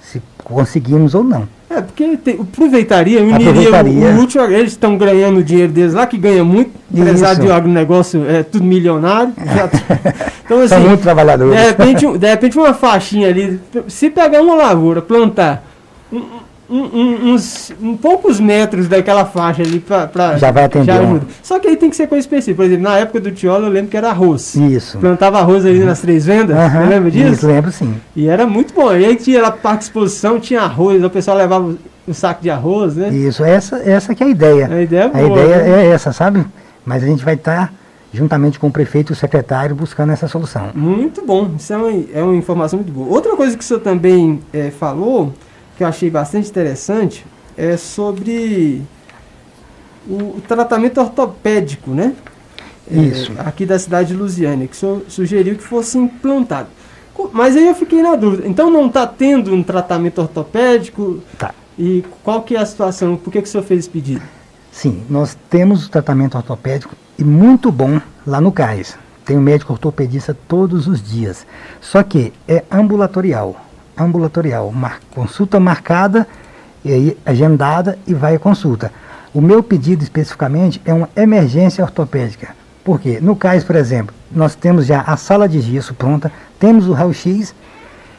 se 0.02 0.22
conseguimos 0.44 1.14
ou 1.14 1.24
não. 1.24 1.55
É, 1.68 1.80
porque 1.80 2.16
tem, 2.18 2.40
aproveitaria, 2.40 3.20
uniria 3.20 3.50
aproveitaria. 3.50 4.06
o, 4.06 4.18
o 4.18 4.20
útil, 4.22 4.44
eles 4.44 4.72
estão 4.72 4.96
ganhando 4.96 5.42
dinheiro 5.42 5.72
deles 5.72 5.94
lá, 5.94 6.06
que 6.06 6.16
ganha 6.16 6.44
muito, 6.44 6.70
empresário 6.92 7.42
de 7.42 7.50
agronegócio 7.50 8.24
é 8.28 8.44
tudo 8.44 8.64
milionário. 8.64 9.32
então, 10.44 10.60
assim, 10.60 10.68
São 10.68 10.80
muito 10.80 11.02
trabalhadores. 11.02 11.58
De 11.58 11.66
repente, 11.66 12.18
de 12.18 12.28
repente, 12.28 12.56
uma 12.56 12.72
faixinha 12.72 13.28
ali, 13.28 13.60
se 13.88 14.10
pegar 14.10 14.42
uma 14.42 14.54
lavoura, 14.54 15.02
plantar 15.02 15.64
um, 16.12 16.22
um, 16.68 16.78
um, 16.78 17.32
uns 17.32 17.72
um 17.80 17.96
poucos 17.96 18.40
metros 18.40 18.88
daquela 18.88 19.24
faixa 19.24 19.62
ali 19.62 19.78
para 19.78 20.36
já 20.36 20.50
vai 20.50 20.64
atender. 20.64 20.86
Já 20.86 21.00
ajuda. 21.00 21.26
Só 21.42 21.58
que 21.58 21.68
aí 21.68 21.76
tem 21.76 21.88
que 21.90 21.96
ser 21.96 22.06
coisa 22.06 22.20
específica. 22.20 22.56
Por 22.56 22.64
exemplo, 22.64 22.84
na 22.84 22.98
época 22.98 23.20
do 23.20 23.30
Tiola 23.30 23.66
eu 23.66 23.72
lembro 23.72 23.90
que 23.90 23.96
era 23.96 24.10
arroz. 24.10 24.54
Isso. 24.54 24.98
Plantava 24.98 25.38
arroz 25.38 25.64
ali 25.64 25.80
uhum. 25.80 25.86
nas 25.86 26.00
três 26.00 26.26
vendas. 26.26 26.56
Uhum. 26.56 26.88
Lembra 26.88 27.10
disso? 27.10 27.32
Isso, 27.32 27.46
lembro 27.46 27.70
sim. 27.70 27.94
E 28.14 28.28
era 28.28 28.46
muito 28.46 28.74
bom. 28.74 28.94
E 28.94 29.04
aí 29.04 29.16
tinha 29.16 29.40
lá 29.40 29.50
parte 29.50 29.80
de 29.80 29.84
exposição, 29.84 30.40
tinha 30.40 30.62
arroz, 30.62 31.02
o 31.02 31.10
pessoal 31.10 31.36
levava 31.36 31.74
um 32.06 32.14
saco 32.14 32.42
de 32.42 32.50
arroz, 32.50 32.96
né? 32.96 33.10
Isso, 33.10 33.44
essa, 33.44 33.76
essa 33.78 34.14
que 34.14 34.22
é 34.22 34.26
a 34.26 34.30
ideia. 34.30 34.68
A 34.68 34.82
ideia 34.82 35.04
é 35.04 35.08
boa, 35.08 35.40
A 35.40 35.44
ideia 35.44 35.62
né? 35.62 35.84
é 35.84 35.90
essa, 35.90 36.12
sabe? 36.12 36.44
Mas 36.84 37.02
a 37.02 37.06
gente 37.06 37.24
vai 37.24 37.34
estar. 37.34 37.68
Tá 37.68 37.72
juntamente 38.12 38.58
com 38.58 38.68
o 38.68 38.72
prefeito 38.72 39.12
e 39.12 39.14
o 39.14 39.16
secretário, 39.16 39.76
buscando 39.76 40.10
essa 40.10 40.26
solução. 40.26 40.70
Muito 40.74 41.24
bom, 41.24 41.50
isso 41.58 41.72
é 41.72 41.76
uma, 41.76 42.04
é 42.14 42.22
uma 42.22 42.34
informação 42.34 42.78
muito 42.78 42.90
boa. 42.90 43.08
Outra 43.08 43.36
coisa 43.36 43.54
que 43.54 43.62
o 43.62 43.66
senhor 43.66 43.80
também 43.80 44.40
é, 44.54 44.70
falou, 44.70 45.34
que 45.76 45.82
eu 45.82 45.88
achei 45.88 46.10
bastante 46.10 46.48
interessante, 46.48 47.24
é 47.56 47.76
sobre 47.76 48.82
o, 50.08 50.40
tratamento 50.46 51.00
ortopédico, 51.00 51.90
né? 51.90 52.14
Isso. 52.90 53.32
É, 53.36 53.40
aqui 53.40 53.66
da 53.66 53.78
cidade 53.78 54.08
de 54.08 54.14
Lusiânia, 54.14 54.68
que 54.68 54.76
so, 54.76 55.02
sugeriu 55.08 55.56
que 55.56 55.62
fosse 55.62 55.98
implantado. 55.98 56.68
Mas 57.32 57.56
aí 57.56 57.66
eu 57.66 57.74
fiquei 57.74 58.02
na 58.02 58.14
dúvida. 58.14 58.46
Então 58.46 58.70
não 58.70 58.86
está 58.86 59.06
tendo 59.06 59.52
um 59.52 59.62
tratamento 59.62 60.20
ortopédico? 60.20 61.20
Tá. 61.38 61.54
E 61.78 62.04
qual 62.22 62.42
que 62.42 62.56
é 62.56 62.60
a 62.60 62.66
situação? 62.66 63.16
Por 63.16 63.32
que, 63.32 63.42
que 63.42 63.48
o 63.48 63.50
senhor 63.50 63.64
fez 63.64 63.80
esse 63.80 63.90
pedido? 63.90 64.22
Sim, 64.70 65.02
nós 65.08 65.36
temos 65.48 65.86
o 65.86 65.90
tratamento 65.90 66.36
ortopédico 66.36 66.94
e 67.18 67.24
muito 67.24 67.72
bom 67.72 68.00
lá 68.26 68.40
no 68.40 68.52
CAIS. 68.52 68.96
Tem 69.24 69.36
um 69.36 69.40
médico 69.40 69.72
ortopedista 69.72 70.36
todos 70.46 70.86
os 70.86 71.02
dias. 71.02 71.46
Só 71.80 72.02
que 72.02 72.32
é 72.46 72.62
ambulatorial. 72.70 73.65
Ambulatorial. 73.96 74.70
Mar, 74.72 75.00
consulta 75.14 75.58
marcada 75.58 76.26
e 76.84 76.92
aí 76.92 77.18
agendada 77.24 77.98
e 78.06 78.14
vai 78.14 78.36
à 78.36 78.38
consulta. 78.38 78.92
O 79.34 79.40
meu 79.40 79.62
pedido 79.62 80.02
especificamente 80.02 80.80
é 80.84 80.94
uma 80.94 81.08
emergência 81.16 81.84
ortopédica. 81.84 82.54
Por 82.84 83.00
quê? 83.00 83.18
No 83.20 83.34
CAIS, 83.34 83.64
por 83.64 83.76
exemplo, 83.76 84.14
nós 84.30 84.54
temos 84.54 84.86
já 84.86 85.00
a 85.00 85.16
sala 85.16 85.48
de 85.48 85.60
gesso 85.60 85.92
pronta, 85.94 86.30
temos 86.58 86.86
o 86.86 86.92
raio-x 86.92 87.54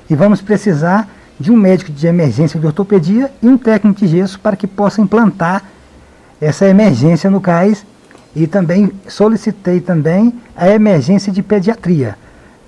e 0.10 0.16
vamos 0.16 0.42
precisar 0.42 1.08
de 1.40 1.52
um 1.52 1.56
médico 1.56 1.92
de 1.92 2.08
emergência 2.08 2.60
de 2.60 2.66
ortopedia 2.66 3.32
e 3.42 3.48
um 3.48 3.58
técnico 3.58 4.00
de 4.00 4.08
gesso 4.08 4.40
para 4.40 4.56
que 4.56 4.68
possa 4.68 5.02
implantar 5.02 5.64
essa 6.42 6.68
emergência 6.68 7.30
no 7.30 7.40
CAIS 7.40 7.86
e 8.36 8.46
também 8.46 8.92
solicitei 9.08 9.80
também 9.80 10.34
a 10.56 10.70
emergência 10.70 11.32
de 11.32 11.42
pediatria. 11.42 12.18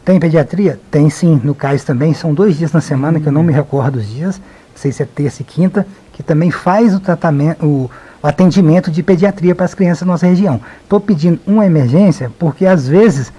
Tem 0.10 0.20
pediatria? 0.20 0.80
Tem 0.90 1.08
sim, 1.08 1.40
no 1.44 1.54
CAIS 1.54 1.84
também, 1.84 2.16
são 2.16 2.34
dois 2.34 2.58
dias 2.58 2.72
na 2.72 2.82
semana 2.82 3.20
que 3.20 3.28
eu 3.28 3.32
não 3.32 3.44
me 3.44 3.54
recordo 3.54 3.98
os 3.98 4.10
dias 4.10 4.42
sei 4.80 4.92
se 4.92 5.04
é 5.04 5.06
terça 5.06 5.42
e 5.42 5.46
quinta, 5.46 5.86
que 6.14 6.24
também 6.24 6.50
faz 6.50 6.96
o 6.96 7.00
tratamento, 7.00 7.66
o, 7.66 7.92
o 8.24 8.28
atendimento 8.28 8.90
de 8.90 9.04
pediatria 9.04 9.54
para 9.54 9.66
as 9.66 9.74
crianças 9.74 10.08
da 10.08 10.12
nossa 10.14 10.26
região. 10.26 10.62
Estou 10.82 11.00
pedindo 11.02 11.40
uma 11.46 11.66
emergência 11.66 12.32
porque 12.40 12.66
às 12.66 12.88
vezes 12.88 13.32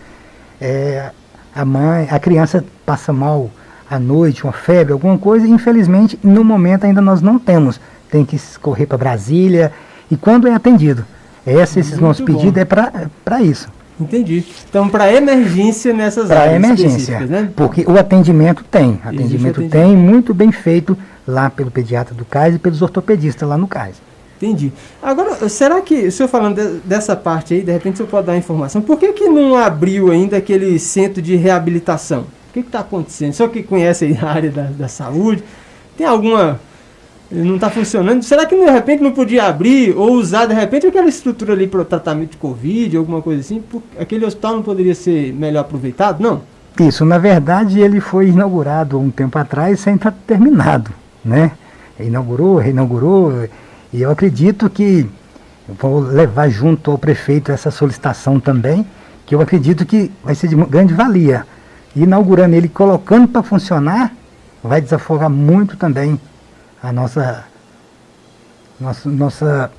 é, 0.61 1.11
a 1.55 1.65
mãe, 1.65 2.07
a 2.11 2.19
criança 2.19 2.63
passa 2.85 3.13
mal 3.13 3.51
à 3.91 3.99
noite, 3.99 4.45
uma 4.45 4.53
febre, 4.53 4.93
alguma 4.93 5.17
coisa, 5.17 5.47
e 5.47 5.51
infelizmente 5.51 6.19
no 6.23 6.45
momento 6.45 6.85
ainda 6.85 7.01
nós 7.01 7.23
não 7.23 7.39
temos. 7.39 7.81
Tem 8.11 8.25
que 8.25 8.39
correr 8.61 8.85
para 8.85 8.99
Brasília 8.99 9.73
e 10.11 10.17
quando 10.17 10.47
é 10.47 10.55
atendido. 10.55 11.05
Esse, 11.47 11.81
esses 11.81 11.99
nossos 11.99 12.25
pedidos 12.25 12.59
é 12.59 12.67
para 12.67 13.43
isso. 13.43 13.69
Entendi. 14.05 14.45
Então, 14.69 14.89
para 14.89 15.13
emergência 15.13 15.93
nessas 15.93 16.29
pra 16.29 16.41
áreas 16.41 16.57
emergência, 16.57 17.21
né? 17.21 17.51
Porque 17.55 17.85
o 17.87 17.99
atendimento 17.99 18.65
tem. 18.65 19.01
Atendimento, 19.05 19.61
atendimento 19.61 19.69
tem, 19.69 19.97
muito 19.97 20.33
bem 20.35 20.51
feito 20.51 20.97
lá 21.27 21.51
pelo 21.51 21.71
pediatra 21.71 22.15
do 22.15 22.25
CAIS 22.25 22.57
e 22.57 22.59
pelos 22.59 22.83
ortopedistas 22.83 23.49
lá 23.49 23.57
no 23.57 23.67
CAIS. 23.67 23.97
Entendi. 24.37 24.73
Agora, 25.03 25.49
será 25.51 25.83
que, 25.83 26.07
o 26.07 26.13
senhor 26.13 26.29
falando 26.29 26.57
de, 26.57 26.81
dessa 26.81 27.15
parte 27.15 27.53
aí, 27.53 27.61
de 27.61 27.71
repente 27.71 27.95
o 27.95 27.97
senhor 27.99 28.09
pode 28.09 28.27
dar 28.27 28.37
informação, 28.39 28.81
por 28.81 28.99
que, 28.99 29.13
que 29.13 29.29
não 29.29 29.55
abriu 29.55 30.11
ainda 30.11 30.39
aquele 30.39 30.79
centro 30.79 31.21
de 31.21 31.37
reabilitação? 31.37 32.21
O 32.49 32.53
que 32.55 32.61
está 32.61 32.81
acontecendo? 32.81 33.33
O 33.33 33.35
senhor 33.35 33.51
que 33.51 33.63
conhece 33.63 34.19
a 34.21 34.27
área 34.27 34.51
da, 34.51 34.63
da 34.63 34.89
saúde, 34.89 35.45
tem 35.95 36.07
alguma 36.07 36.59
não 37.31 37.55
está 37.55 37.71
funcionando. 37.71 38.23
Será 38.23 38.45
que 38.45 38.57
de 38.57 38.71
repente 38.71 39.03
não 39.03 39.13
podia 39.13 39.45
abrir 39.45 39.97
ou 39.97 40.13
usar 40.13 40.47
de 40.47 40.55
repente 40.55 40.87
aquela 40.87 41.09
estrutura 41.09 41.53
ali 41.53 41.67
para 41.67 41.81
o 41.81 41.85
tratamento 41.85 42.33
de 42.33 42.37
Covid, 42.37 42.97
alguma 42.97 43.23
coisa 43.23 43.41
assim? 43.41 43.63
Aquele 43.99 44.25
hospital 44.25 44.57
não 44.57 44.63
poderia 44.63 44.95
ser 44.95 45.33
melhor 45.33 45.61
aproveitado? 45.61 46.21
Não? 46.21 46.43
Isso, 46.79 47.05
na 47.05 47.19
verdade 47.19 47.81
ele 47.81 48.01
foi 48.01 48.29
inaugurado 48.29 48.99
um 48.99 49.11
tempo 49.11 49.39
atrás 49.39 49.81
sem 49.81 49.95
estar 49.95 50.13
terminado, 50.27 50.91
né? 51.25 51.53
Inaugurou, 51.99 52.57
reinaugurou, 52.57 53.49
e 53.93 54.03
eu 54.03 54.11
acredito 54.11 54.71
que 54.71 55.07
vou 55.79 56.01
levar 56.01 56.49
junto 56.49 56.91
ao 56.91 56.99
prefeito 56.99 57.53
essa 57.53 57.71
solicitação 57.71 58.41
também, 58.41 58.87
que 59.27 59.35
eu 59.35 59.41
acredito 59.41 59.85
que 59.85 60.11
vai 60.25 60.35
ser 60.35 60.49
de 60.49 60.57
grande 60.57 60.95
valia. 60.95 61.47
inaugurando 61.95 62.55
ele, 62.55 62.69
colocando 62.69 63.29
para 63.29 63.43
funcionar, 63.43 64.13
vai 64.63 64.81
desafogar 64.81 65.29
muito 65.29 65.77
também 65.77 66.19
a 66.83 66.93
nossa, 66.93 67.45
nossa, 68.81 69.09
nossa 69.09 69.71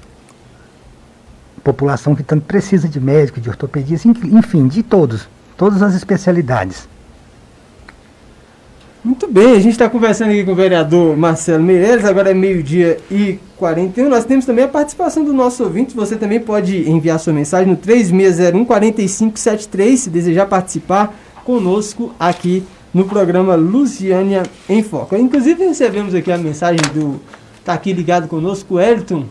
população 1.63 2.15
que 2.15 2.23
tanto 2.23 2.45
precisa 2.45 2.87
de 2.87 2.99
médicos, 2.99 3.41
de 3.41 3.49
ortopedias, 3.49 4.05
enfim, 4.05 4.67
de 4.67 4.83
todos, 4.83 5.27
todas 5.57 5.81
as 5.81 5.95
especialidades. 5.95 6.87
Muito 9.03 9.27
bem, 9.27 9.53
a 9.53 9.59
gente 9.59 9.71
está 9.71 9.89
conversando 9.89 10.29
aqui 10.29 10.43
com 10.43 10.51
o 10.51 10.55
vereador 10.55 11.17
Marcelo 11.17 11.63
Meireles, 11.63 12.05
agora 12.05 12.29
é 12.29 12.35
meio-dia 12.35 12.99
e 13.09 13.39
41. 13.57 14.07
Nós 14.07 14.25
temos 14.25 14.45
também 14.45 14.65
a 14.65 14.67
participação 14.67 15.25
do 15.25 15.33
nosso 15.33 15.63
ouvinte. 15.63 15.95
Você 15.95 16.15
também 16.15 16.39
pode 16.39 16.87
enviar 16.87 17.19
sua 17.19 17.33
mensagem 17.33 17.67
no 17.67 17.75
3601 17.75 18.63
4573, 18.63 19.99
se 19.99 20.09
desejar 20.11 20.45
participar 20.45 21.15
conosco 21.43 22.13
aqui 22.19 22.63
no 22.93 23.05
programa 23.05 23.55
Luciânia 23.55 24.43
em 24.67 24.83
Foco. 24.83 25.15
Inclusive 25.15 25.65
recebemos 25.65 26.13
aqui 26.13 26.31
a 26.31 26.37
mensagem 26.37 26.81
do. 26.93 27.19
Está 27.59 27.73
aqui 27.73 27.93
ligado 27.93 28.27
conosco, 28.27 28.75
o 28.75 28.79
Elton 28.79 29.25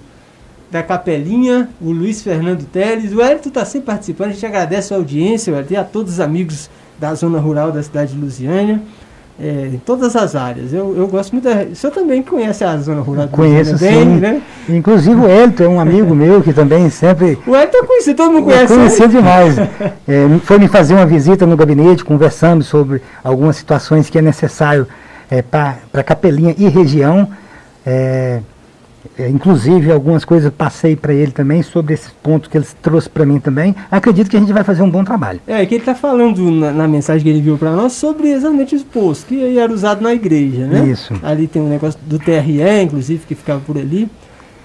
da 0.71 0.85
Capelinha, 0.85 1.69
o 1.81 1.91
Luiz 1.91 2.23
Fernando 2.23 2.65
Teles. 2.65 3.13
O 3.13 3.21
Elton 3.21 3.49
está 3.49 3.65
sempre 3.65 3.87
participando, 3.87 4.31
a 4.31 4.33
gente 4.33 4.47
agradece 4.47 4.95
a 4.95 4.97
audiência, 4.97 5.67
e 5.69 5.77
a 5.77 5.83
todos 5.83 6.15
os 6.15 6.21
amigos 6.21 6.71
da 6.99 7.13
zona 7.15 7.41
rural 7.41 7.73
da 7.73 7.83
cidade 7.83 8.13
de 8.13 8.21
Lusiânia. 8.21 8.81
É, 9.43 9.70
em 9.72 9.78
todas 9.78 10.14
as 10.16 10.36
áreas. 10.36 10.70
Eu, 10.70 10.95
eu 10.95 11.09
gosto 11.09 11.32
muito 11.32 11.45
da. 11.45 11.62
O 11.62 11.74
senhor 11.74 11.93
também 11.93 12.22
conhece 12.22 12.62
a 12.62 12.76
zona 12.76 13.01
rural 13.01 13.26
do 13.26 13.32
Conheço 13.32 13.78
bem, 13.78 14.05
sim. 14.05 14.20
né? 14.20 14.43
Inclusive 14.68 15.18
o 15.18 15.26
Elton 15.26 15.62
é 15.62 15.68
um 15.68 15.80
amigo 15.80 16.14
meu 16.14 16.43
que 16.43 16.53
também 16.53 16.91
sempre. 16.91 17.38
O 17.47 17.57
Elton 17.57 17.78
eu 17.78 17.84
conheci, 17.86 18.12
todo 18.12 18.32
mundo 18.32 18.45
conhece. 18.45 18.74
Conheci 18.74 19.09
demais. 19.09 19.57
É, 20.07 20.26
foi 20.43 20.59
me 20.59 20.66
fazer 20.66 20.95
uma 20.95 21.07
visita 21.07 21.47
no 21.47 21.57
gabinete, 21.57 22.05
conversando 22.05 22.64
sobre 22.64 23.01
algumas 23.22 23.57
situações 23.57 24.11
que 24.11 24.18
é 24.18 24.22
necessário 24.22 24.86
é, 25.30 25.41
para 25.41 26.03
Capelinha 26.05 26.55
e 26.59 26.68
região. 26.68 27.28
É, 27.86 27.91
é, 27.91 28.41
inclusive, 29.19 29.91
algumas 29.91 30.25
coisas 30.25 30.53
passei 30.53 30.95
para 30.95 31.13
ele 31.13 31.33
também 31.33 31.63
sobre 31.63 31.95
esses 31.95 32.11
pontos 32.23 32.49
que 32.49 32.57
ele 32.57 32.67
trouxe 32.83 33.09
para 33.09 33.25
mim 33.25 33.39
também. 33.39 33.75
Acredito 33.91 34.31
que 34.31 34.37
a 34.37 34.41
gente 34.41 34.53
vai 34.53 34.65
fazer 34.65 34.83
um 34.83 34.91
bom 34.91 35.05
trabalho. 35.05 35.41
É, 35.47 35.65
que 35.65 35.75
ele 35.75 35.83
está 35.83 35.95
falando 35.95 36.51
na, 36.51 36.71
na, 36.71 36.89
mensagem 36.89 37.23
que 37.23 37.29
ele 37.29 37.41
viu 37.41 37.57
para 37.57 37.73
nós 37.73 37.93
sobre 37.93 38.29
exatamente 38.29 38.75
os 38.75 38.83
postos 38.83 39.25
que 39.25 39.59
era 39.59 39.73
usado 39.73 40.03
na 40.03 40.13
igreja, 40.13 40.67
né? 40.67 40.87
Isso. 40.89 41.15
Ali 41.23 41.47
tem 41.47 41.63
um 41.63 41.69
negócio 41.69 41.99
do 42.07 42.19
TRE, 42.19 42.83
inclusive, 42.83 43.25
que 43.27 43.35
ficava 43.35 43.61
por 43.61 43.77
ali. 43.77 44.09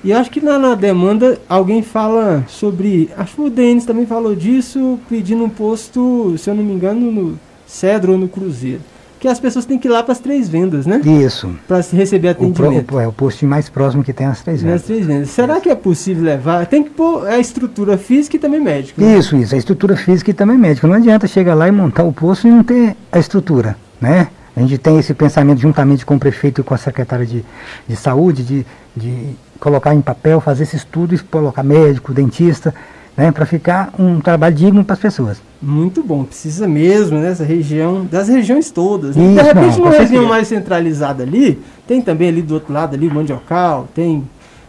E 0.04 0.14
acho 0.14 0.30
que 0.30 0.40
na, 0.40 0.60
na 0.60 0.76
demanda 0.76 1.40
alguém 1.50 1.82
fala 1.82 2.44
sobre. 2.48 3.10
Acho 3.18 3.36
que 3.36 3.42
o 3.42 3.50
Denis 3.50 3.86
também 3.86 4.06
falou 4.06 4.36
disso, 4.36 5.00
pedindo 5.10 5.44
um 5.44 5.50
posto, 5.50 6.36
se 6.38 6.50
eu 6.50 6.54
não 6.54 6.64
me 6.64 6.74
engano, 6.74 7.12
no 7.12 7.40
Cedro 7.66 8.12
ou 8.12 8.18
no 8.18 8.28
Cruzeiro 8.28 8.82
que 9.26 9.30
as 9.30 9.39
pessoas 9.39 9.65
têm 9.65 9.80
que 9.80 9.88
ir 9.88 9.91
lá 9.91 10.03
para 10.03 10.11
as 10.11 10.19
três 10.19 10.47
vendas, 10.47 10.86
né? 10.86 11.01
Isso. 11.03 11.49
Para 11.67 11.78
receber 11.78 12.28
atendimento. 12.28 12.82
O, 12.82 12.84
pro, 12.84 12.99
é 12.99 13.07
o 13.07 13.11
posto 13.11 13.43
mais 13.47 13.67
próximo 13.67 14.03
que 14.03 14.13
tem 14.13 14.28
as 14.28 14.43
três 14.43 14.61
vendas. 14.61 14.82
As 14.82 14.86
três 14.86 15.03
vendas. 15.03 15.30
Será 15.32 15.59
que 15.59 15.67
é 15.67 15.73
possível 15.73 16.23
levar? 16.23 16.67
Tem 16.67 16.84
que 16.84 16.91
pôr 16.91 17.26
a 17.26 17.39
estrutura 17.39 17.97
física 17.97 18.36
e 18.36 18.39
também 18.39 18.61
médica. 18.61 19.01
Né? 19.01 19.17
Isso, 19.17 19.36
isso. 19.36 19.55
A 19.55 19.57
estrutura 19.57 19.97
física 19.97 20.30
e 20.30 20.34
também 20.34 20.59
médica. 20.59 20.86
Não 20.86 20.93
adianta 20.93 21.26
chegar 21.26 21.55
lá 21.55 21.67
e 21.67 21.71
montar 21.71 22.03
o 22.03 22.13
posto 22.13 22.47
e 22.47 22.51
não 22.51 22.63
ter 22.63 22.95
a 23.11 23.17
estrutura, 23.17 23.76
né? 23.99 24.28
A 24.55 24.59
gente 24.59 24.78
tem 24.78 24.99
esse 24.99 25.13
pensamento 25.15 25.59
juntamente 25.59 26.05
com 26.05 26.17
o 26.17 26.19
prefeito 26.19 26.61
e 26.61 26.63
com 26.63 26.76
a 26.76 26.78
secretária 26.78 27.26
de, 27.26 27.43
de 27.88 27.95
saúde, 27.95 28.43
de, 28.43 28.65
de 28.95 29.36
colocar 29.59 29.95
em 29.95 30.01
papel, 30.01 30.39
fazer 30.39 30.63
esse 30.63 30.76
estudo 30.76 31.15
e 31.15 31.17
colocar 31.17 31.63
médico, 31.63 32.13
dentista, 32.13 32.76
né, 33.18 33.32
para 33.32 33.45
ficar 33.45 33.93
um 33.97 34.20
trabalho 34.20 34.55
digno 34.55 34.84
para 34.84 34.93
as 34.93 34.99
pessoas. 34.99 35.41
Muito 35.61 36.03
bom, 36.03 36.24
precisa 36.24 36.68
mesmo 36.68 37.18
nessa 37.18 37.43
né, 37.43 37.49
região, 37.49 38.05
das 38.05 38.28
regiões 38.28 38.70
todas. 38.70 39.16
Né? 39.16 39.24
Isso, 39.24 39.36
de 39.36 39.41
repente, 39.41 39.80
numa 39.80 39.91
região 39.91 40.26
mais 40.26 40.47
centralizada 40.47 41.24
ali, 41.24 41.59
tem 41.88 42.01
também 42.01 42.30
ali 42.30 42.41
do 42.41 42.53
outro 42.53 42.74
lado 42.74 42.95
ali 42.95 43.07
o 43.07 43.13
Mandiocal, 43.13 43.88
tem 43.93 44.24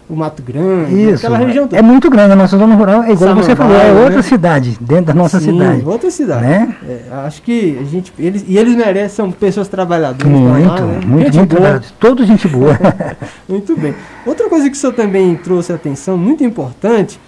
o 0.09 0.15
Mato 0.15 0.41
Grande, 0.41 0.95
Isso, 0.95 1.27
aquela 1.27 1.39
região 1.39 1.67
toda. 1.67 1.77
É 1.77 1.83
muito 1.83 2.09
grande, 2.09 2.33
a 2.33 2.37
nossa 2.37 2.57
zona 2.57 2.77
rural 2.77 3.03
é 3.03 3.11
igual 3.11 3.31
Samambaia, 3.31 3.45
você 3.45 3.57
falou, 3.57 3.77
é 3.77 3.93
outra 3.93 4.17
né? 4.17 4.23
cidade, 4.23 4.79
dentro 4.81 5.07
da 5.07 5.15
nossa 5.15 5.41
Sim, 5.41 5.53
cidade. 5.53 5.83
outra 5.85 6.11
cidade. 6.13 6.47
Né? 6.47 6.77
É, 6.89 7.01
acho 7.27 7.43
que 7.43 7.77
a 7.81 7.85
gente, 7.85 8.13
eles, 8.17 8.45
e 8.47 8.57
eles 8.57 8.77
merecem, 8.77 9.09
são 9.09 9.33
pessoas 9.33 9.67
trabalhadoras. 9.67 10.33
Muito, 10.33 10.69
lá, 10.69 10.81
né? 10.81 11.01
muito, 11.05 11.25
gente 11.25 11.39
muito 11.39 11.57
boa. 11.57 11.83
Toda 11.99 12.25
gente 12.25 12.47
boa. 12.47 12.79
muito 13.49 13.77
bem. 13.77 13.97
Outra 14.25 14.49
coisa 14.49 14.71
que 14.71 14.77
o 14.77 14.79
senhor 14.79 14.93
também 14.93 15.35
trouxe 15.35 15.73
atenção, 15.73 16.17
muito 16.17 16.45
importante, 16.45 17.19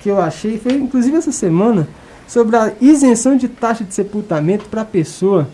que 0.00 0.08
eu 0.08 0.20
achei, 0.20 0.58
foi 0.58 0.72
inclusive 0.72 1.16
essa 1.16 1.32
semana, 1.32 1.88
sobre 2.26 2.56
a 2.56 2.72
isenção 2.80 3.36
de 3.36 3.48
taxa 3.48 3.84
de 3.84 3.94
sepultamento 3.94 4.66
para 4.66 4.82
a 4.82 4.84
pessoa 4.84 5.48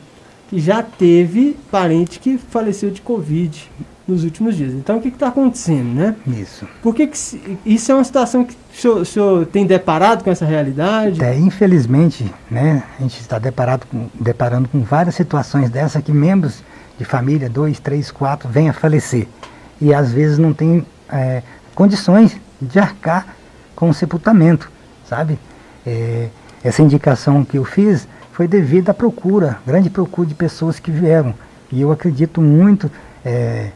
que 0.49 0.59
já 0.59 0.83
teve 0.83 1.57
parente 1.71 2.21
que 2.21 2.39
faleceu 2.39 2.91
de 2.91 3.01
Covid 3.01 3.71
nos 4.07 4.23
últimos 4.23 4.57
dias. 4.57 4.73
Então, 4.73 4.99
o 4.99 5.01
que 5.01 5.09
está 5.09 5.29
acontecendo, 5.29 5.93
né? 5.95 6.15
Isso. 6.27 6.67
Por 6.81 6.95
que, 6.95 7.09
que 7.09 7.19
isso 7.65 7.91
é 7.91 7.95
uma 7.95 8.05
situação 8.05 8.45
que 8.45 8.55
o 8.55 8.81
senhor, 8.81 9.01
o 9.01 9.05
senhor, 9.05 9.47
tem 9.47 9.67
deparado 9.67 10.23
com 10.23 10.31
essa 10.31 10.45
realidade? 10.45 11.23
É, 11.25 11.37
infelizmente, 11.37 12.33
né, 12.49 12.85
a 12.99 13.03
gente 13.03 13.21
está 13.21 13.39
deparado 13.39 13.87
com, 13.91 14.07
deparando 14.15 14.69
com 14.69 14.81
várias 14.83 15.17
situações 15.17 15.71
dessa 15.71 16.01
que 16.01 16.13
membros 16.13 16.63
de 16.97 17.05
família, 17.05 17.51
dois, 17.51 17.81
três, 17.81 18.11
quatro, 18.11 18.49
vêm 18.49 18.69
a 18.69 18.73
falecer. 18.73 19.27
E 19.81 19.93
às 19.93 20.13
vezes 20.13 20.39
não 20.39 20.53
tem 20.53 20.87
é, 21.11 21.43
condições 21.75 22.37
de 22.61 22.79
arcar 22.79 23.37
com 23.77 23.91
o 23.91 23.95
sepultamento, 23.95 24.71
sabe? 25.09 25.39
É, 25.87 26.29
essa 26.65 26.83
indicação 26.83 27.45
que 27.45 27.59
eu 27.59 27.65
fiz 27.65 28.09
foi 28.33 28.49
devido 28.49 28.91
à 28.91 28.95
procura, 28.95 29.59
grande 29.65 29.89
procura 29.89 30.27
de 30.27 30.35
pessoas 30.35 30.81
que 30.81 30.91
vieram. 30.91 31.33
E 31.71 31.81
eu 31.81 31.93
acredito 31.93 32.41
muito 32.41 32.91
é, 33.25 33.71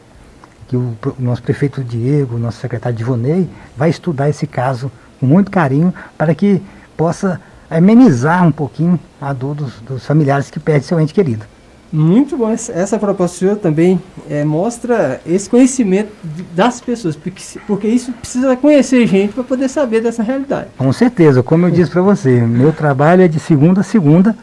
que 0.67 0.75
o, 0.75 0.97
o, 1.05 1.15
nosso 1.21 1.43
prefeito 1.43 1.83
Diego, 1.83 2.37
nosso 2.37 2.59
secretário 2.59 2.97
Divonei, 2.97 3.49
vai 3.77 3.89
estudar 3.89 4.29
esse 4.29 4.47
caso 4.47 4.91
com 5.19 5.25
muito 5.25 5.51
carinho 5.51 5.93
para 6.17 6.35
que 6.35 6.61
possa 6.97 7.39
amenizar 7.69 8.45
um 8.45 8.51
pouquinho 8.51 8.99
a 9.21 9.31
dor 9.31 9.55
dos, 9.55 9.79
dos 9.81 10.05
familiares 10.05 10.49
que 10.49 10.59
perdem 10.59 10.83
seu 10.83 10.99
ente 10.99 11.13
querido. 11.13 11.45
Muito 11.91 12.37
bom. 12.37 12.49
Essa 12.49 12.97
proposta 12.97 13.55
também 13.55 14.01
é, 14.29 14.45
mostra 14.45 15.19
esse 15.25 15.49
conhecimento 15.49 16.11
das 16.55 16.79
pessoas, 16.79 17.15
porque, 17.15 17.43
porque 17.67 17.87
isso 17.87 18.13
precisa 18.13 18.55
conhecer 18.55 19.05
gente 19.07 19.33
para 19.33 19.43
poder 19.43 19.67
saber 19.67 20.01
dessa 20.01 20.23
realidade. 20.23 20.69
Com 20.77 20.91
certeza, 20.93 21.43
como 21.43 21.65
eu 21.65 21.71
disse 21.71 21.91
para 21.91 22.01
você, 22.01 22.41
meu 22.41 22.71
trabalho 22.71 23.23
é 23.23 23.27
de 23.27 23.39
segunda 23.39 23.81
a 23.81 23.83
segunda, 23.83 24.35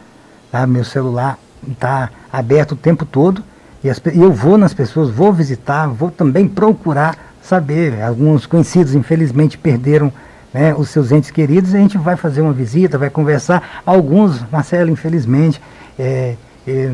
tá? 0.53 0.67
meu 0.67 0.85
celular 0.85 1.39
está 1.67 2.11
aberto 2.31 2.73
o 2.73 2.77
tempo 2.77 3.07
todo 3.07 3.43
e, 3.83 3.89
as, 3.89 4.01
eu 4.15 4.33
vou 4.33 4.59
nas 4.59 4.75
pessoas, 4.75 5.09
vou 5.09 5.33
visitar, 5.33 5.87
vou 5.89 6.11
também 6.11 6.47
procurar 6.47 7.17
saber. 7.43 8.03
Alguns 8.03 8.45
conhecidos, 8.45 8.95
infelizmente, 8.95 9.57
perderam 9.57 10.13
né, 10.53 10.75
os 10.75 10.91
seus 10.91 11.13
entes 11.13 11.31
queridos, 11.31 11.75
a 11.75 11.79
gente 11.79 11.97
vai 11.97 12.17
fazer 12.17 12.43
uma 12.43 12.53
visita, 12.53 12.99
vai 12.99 13.09
conversar. 13.11 13.83
Alguns, 13.87 14.45
Marcelo, 14.51 14.91
infelizmente, 14.91 15.61
é, 15.99 16.35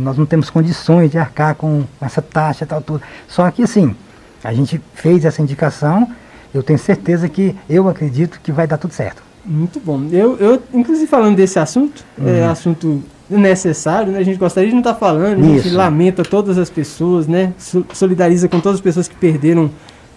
nós 0.00 0.16
não 0.16 0.26
temos 0.26 0.50
condições 0.50 1.10
de 1.10 1.18
arcar 1.18 1.54
com 1.54 1.84
essa 2.00 2.22
taxa 2.22 2.66
tal 2.66 2.80
tudo. 2.80 3.02
Só 3.28 3.50
que 3.50 3.62
assim, 3.62 3.94
a 4.42 4.52
gente 4.52 4.80
fez 4.94 5.24
essa 5.24 5.40
indicação, 5.42 6.08
eu 6.52 6.62
tenho 6.62 6.78
certeza 6.78 7.28
que 7.28 7.54
eu 7.68 7.88
acredito 7.88 8.40
que 8.42 8.52
vai 8.52 8.66
dar 8.66 8.78
tudo 8.78 8.92
certo. 8.92 9.22
Muito 9.44 9.80
bom. 9.80 10.06
Eu, 10.10 10.36
eu 10.38 10.62
inclusive 10.72 11.06
falando 11.06 11.36
desse 11.36 11.58
assunto, 11.58 12.04
é 12.18 12.22
uhum. 12.22 12.28
é 12.28 12.44
assunto 12.44 13.02
necessário, 13.28 14.12
né? 14.12 14.18
A 14.18 14.22
gente 14.22 14.38
gostaria 14.38 14.68
de 14.68 14.74
não 14.74 14.80
estar 14.80 14.94
falando, 14.94 15.42
a 15.44 15.48
gente 15.48 15.70
lamenta 15.70 16.22
todas 16.22 16.58
as 16.58 16.70
pessoas, 16.70 17.26
né? 17.26 17.52
Solidariza 17.92 18.48
com 18.48 18.60
todas 18.60 18.76
as 18.76 18.82
pessoas 18.82 19.08
que 19.08 19.14
perderam 19.14 19.70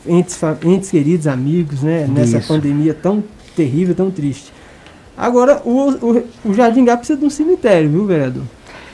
entes, 0.05 0.39
entes 0.64 0.89
queridos, 0.89 1.28
amigos, 1.28 1.82
né? 1.82 2.08
Nessa 2.08 2.38
Isso. 2.38 2.47
pandemia 2.47 2.93
tão 2.93 3.24
terrível, 3.55 3.95
tão 3.95 4.12
triste. 4.12 4.53
Agora, 5.18 5.62
o, 5.66 5.89
o, 5.89 6.24
o 6.45 6.53
Jardim 6.53 6.86
Gá 6.86 6.95
precisa 6.95 7.18
de 7.18 7.26
um 7.26 7.30
cemitério, 7.30 7.89
viu, 7.89 8.05
vereador? 8.05 8.43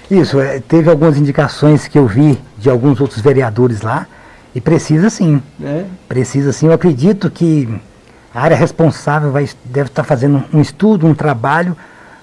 Isso, 0.10 0.40
é, 0.40 0.60
teve 0.60 0.90
algumas 0.90 1.18
indicações 1.18 1.88
que 1.88 1.98
eu 1.98 2.08
vi 2.08 2.38
de 2.58 2.70
alguns 2.70 3.00
outros 3.00 3.22
vereadores 3.22 3.82
lá, 3.82 4.08
e 4.56 4.62
precisa 4.62 5.10
sim. 5.10 5.42
É. 5.64 5.86
Precisa 6.08 6.52
sim. 6.52 6.68
Eu 6.68 6.74
acredito 6.74 7.30
que 7.30 7.68
a 8.34 8.42
área 8.42 8.56
responsável 8.56 9.32
vai, 9.32 9.48
deve 9.66 9.90
estar 9.90 10.04
fazendo 10.04 10.44
um 10.54 10.62
estudo, 10.62 11.08
um 11.08 11.14
trabalho, 11.14 11.76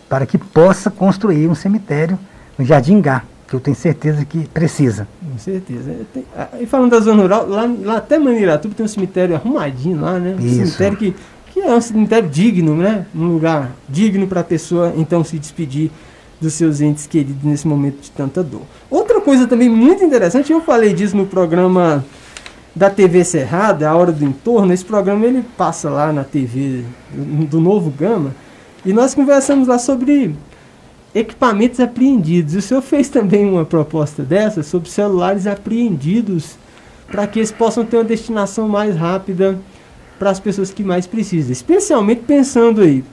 para 0.09 0.27
que 0.27 0.37
possa 0.37 0.91
construir 0.91 1.49
um 1.49 1.55
cemitério 1.55 2.19
no 2.59 2.65
Jardim 2.65 3.01
Gá, 3.01 3.23
que 3.47 3.55
eu 3.55 3.61
tenho 3.61 3.77
certeza 3.77 4.25
que 4.25 4.47
precisa. 4.49 5.07
Com 5.33 5.39
certeza. 5.39 5.93
Tem, 6.13 6.25
ah, 6.37 6.49
e 6.61 6.67
falando 6.67 6.91
da 6.91 7.01
zona 7.01 7.23
rural, 7.23 7.49
lá, 7.49 7.69
lá 7.83 7.97
até 7.97 8.19
Maniratuba 8.19 8.75
tem 8.75 8.85
um 8.85 8.89
cemitério 8.89 9.35
arrumadinho 9.35 10.01
lá, 10.01 10.19
né? 10.19 10.37
Um 10.39 10.45
Isso. 10.45 10.57
cemitério 10.57 10.99
que, 10.99 11.15
que 11.53 11.61
é 11.61 11.75
um 11.75 11.81
cemitério 11.81 12.29
digno, 12.29 12.77
né? 12.77 13.07
Um 13.15 13.27
lugar 13.27 13.71
digno 13.89 14.27
para 14.27 14.41
a 14.41 14.45
pessoa 14.45 14.93
então 14.97 15.23
se 15.23 15.39
despedir 15.39 15.91
dos 16.41 16.55
seus 16.55 16.81
entes 16.81 17.07
queridos 17.07 17.45
nesse 17.45 17.69
momento 17.69 18.01
de 18.01 18.11
tanta 18.11 18.43
dor. 18.43 18.63
Outra 18.91 19.21
coisa 19.21 19.47
também 19.47 19.69
muito 19.69 20.03
interessante, 20.03 20.51
eu 20.51 20.61
falei 20.61 20.95
disso 20.95 21.17
no 21.17 21.27
programa 21.27 22.05
da 22.75 22.89
TV 22.89 23.25
Cerrada, 23.25 23.89
A 23.89 23.97
Hora 23.97 24.13
do 24.13 24.25
Entorno, 24.25 24.73
esse 24.73 24.85
programa 24.85 25.27
ele 25.27 25.45
passa 25.57 25.91
lá 25.91 26.13
na 26.13 26.25
TV 26.25 26.85
do, 27.13 27.61
Novo 27.61 27.91
Gama, 27.91 28.35
e 28.85 28.93
nós 28.93 29.15
conversamos 29.15 29.69
lá 29.69 29.79
sobre 29.79 30.35
equipamentos 31.15 31.81
apreendidos. 31.81 32.55
O 32.55 32.63
senhor 32.63 32.81
fez 32.81 33.09
também 33.09 33.45
uma 33.45 33.65
proposta 33.65 34.23
dessa 34.23 34.63
sobre 34.63 34.89
celulares 34.89 35.47
apreendidos 35.47 36.57
para 37.09 37.27
que 37.27 37.41
eles 37.41 37.51
possam 37.51 37.85
ter 37.85 37.97
uma 37.97 38.05
destinação 38.05 38.69
mais 38.69 38.97
rápida 38.97 39.59
para 40.19 40.31
as 40.31 40.39
pessoas 40.39 40.71
que 40.71 40.85
mais 40.85 41.07
precisam. 41.07 41.53
Especialmente 41.53 42.23
pensando 42.27 42.81
aí, 42.81 43.05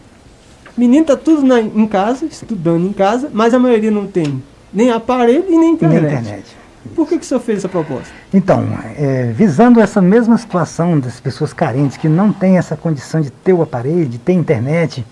menino 0.78 1.06
tá 1.06 1.16
tudo 1.18 1.42
na- 1.46 1.60
em 1.62 1.88
casa, 1.88 2.26
estudando 2.26 2.86
em 2.86 2.94
casa, 2.94 3.30
mas 3.34 3.54
a 3.54 3.60
maioria 3.60 3.92
não 3.92 4.08
tem 4.08 4.42
nem 4.74 4.92
aparelho 4.92 5.46
e 5.48 5.58
nem 5.58 5.60
E 5.60 5.62
na 5.64 5.70
internet. 5.72 6.06
internet. 6.06 6.58
Por 6.96 7.08
que, 7.08 7.18
que 7.18 7.26
o 7.26 7.28
senhor 7.28 7.42
fez 7.42 7.60
essa 7.60 7.68
proposta? 7.70 8.08
Então, 8.34 8.64
é, 8.98 9.32
visando 9.36 9.80
essa 9.82 10.02
mesma 10.02 10.38
situação 10.38 11.00
das 11.00 11.20
pessoas 11.20 11.52
carentes 11.52 11.98
que 11.98 12.08
não 12.08 12.32
têm 12.32 12.58
essa 12.58 12.78
condição 12.78 13.20
de 13.20 13.30
ter 13.30 13.52
o 13.54 13.62
aparelho, 13.62 14.06
de 14.06 14.18
ter 14.18 14.34
internet, 14.34 15.06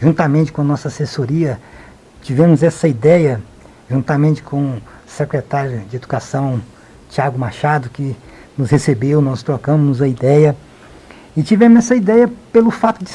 juntamente 0.00 0.50
com 0.50 0.62
a 0.62 0.64
nossa 0.64 0.88
assessoria, 0.88 1.58
tivemos 2.22 2.62
essa 2.62 2.88
ideia, 2.88 3.40
juntamente 3.90 4.42
com 4.42 4.62
o 4.76 4.82
secretário 5.06 5.82
de 5.90 5.96
Educação, 5.96 6.60
Tiago 7.10 7.38
Machado, 7.38 7.90
que 7.90 8.16
nos 8.56 8.70
recebeu, 8.70 9.20
nós 9.20 9.42
trocamos 9.42 10.00
a 10.00 10.08
ideia. 10.08 10.56
E 11.36 11.42
tivemos 11.42 11.80
essa 11.80 11.94
ideia 11.94 12.30
pelo 12.52 12.70
fato 12.70 13.04
de 13.04 13.10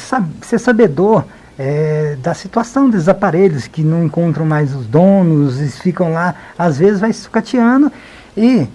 ser 0.46 0.60
sabedor 0.60 1.24
é, 1.58 2.18
da 2.22 2.34
situação 2.34 2.90
desses 2.90 3.08
aparelhos 3.08 3.68
que 3.68 3.82
não 3.82 4.04
encontram 4.04 4.46
mais 4.46 4.76
os 4.76 4.86
donos, 4.86 5.60
eles 5.60 5.80
ficam 5.80 6.12
lá, 6.12 6.36
às 6.58 6.78
vezes 6.78 7.00
vai 7.00 7.14
sucateando. 7.14 7.92
E 8.36 8.68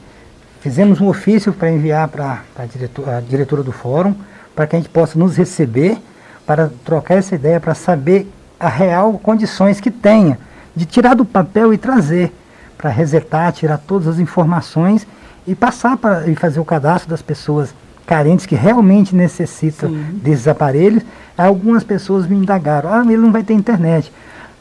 fizemos 0.61 1.01
um 1.01 1.09
ofício 1.09 1.53
para 1.53 1.71
enviar 1.71 2.09
para 2.09 2.43
a 2.57 2.65
diretor, 2.65 3.09
a 3.09 3.21
diretora 3.21 3.63
do 3.63 3.73
fórum 3.73 4.15
para 4.55 4.67
que 4.67 4.77
a 4.77 4.79
gente 4.79 4.91
possa 4.91 5.19
nos 5.19 5.37
receber 5.37 5.99
para 6.45 6.71
trocar 6.85 7.15
essa 7.15 7.35
ideia, 7.35 7.61
para 7.61 7.75
saber 7.75 8.31
a 8.59 8.69
real 8.69 9.19
condições 9.19 9.81
que 9.81 9.91
tenha 9.91 10.39
de 10.75 10.85
tirar 10.85 11.15
do 11.15 11.25
papel 11.25 11.73
e 11.73 11.79
trazer 11.79 12.33
para 12.77 12.91
resetar, 12.91 13.53
tirar 13.53 13.79
todas 13.79 14.09
as 14.09 14.19
informações 14.19 15.07
e 15.47 15.55
passar 15.55 15.97
para 15.97 16.27
e 16.29 16.35
fazer 16.35 16.61
o 16.61 16.65
cadastro 16.65 17.11
das 17.11 17.23
pessoas 17.23 17.75
carentes 18.07 18.47
que 18.47 18.55
realmente 18.55 19.15
necessitam 19.15 19.91
Sim. 19.91 20.21
desses 20.23 20.49
aparelhos. 20.49 21.03
Algumas 21.37 21.83
pessoas 21.85 22.27
me 22.27 22.37
indagaram, 22.37 22.91
ah, 22.93 23.03
ele 23.07 23.17
não 23.17 23.33
vai 23.33 23.43
ter 23.43 23.55
internet. 23.55 24.13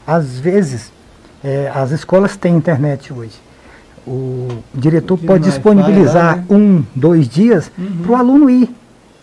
Às 0.06 0.38
vezes, 0.38 0.92
eh, 1.44 1.70
as 1.74 1.90
escolas 1.90 2.36
têm 2.36 2.56
internet 2.56 3.12
hoje. 3.12 3.38
O 4.06 4.48
diretor 4.74 5.18
pode 5.18 5.44
disponibilizar 5.44 6.36
lá, 6.36 6.36
né? 6.36 6.44
um, 6.50 6.82
dois 6.94 7.28
dias 7.28 7.70
Uhum. 7.76 7.98
para 8.02 8.12
o 8.12 8.16
aluno 8.16 8.48
ir, 8.48 8.74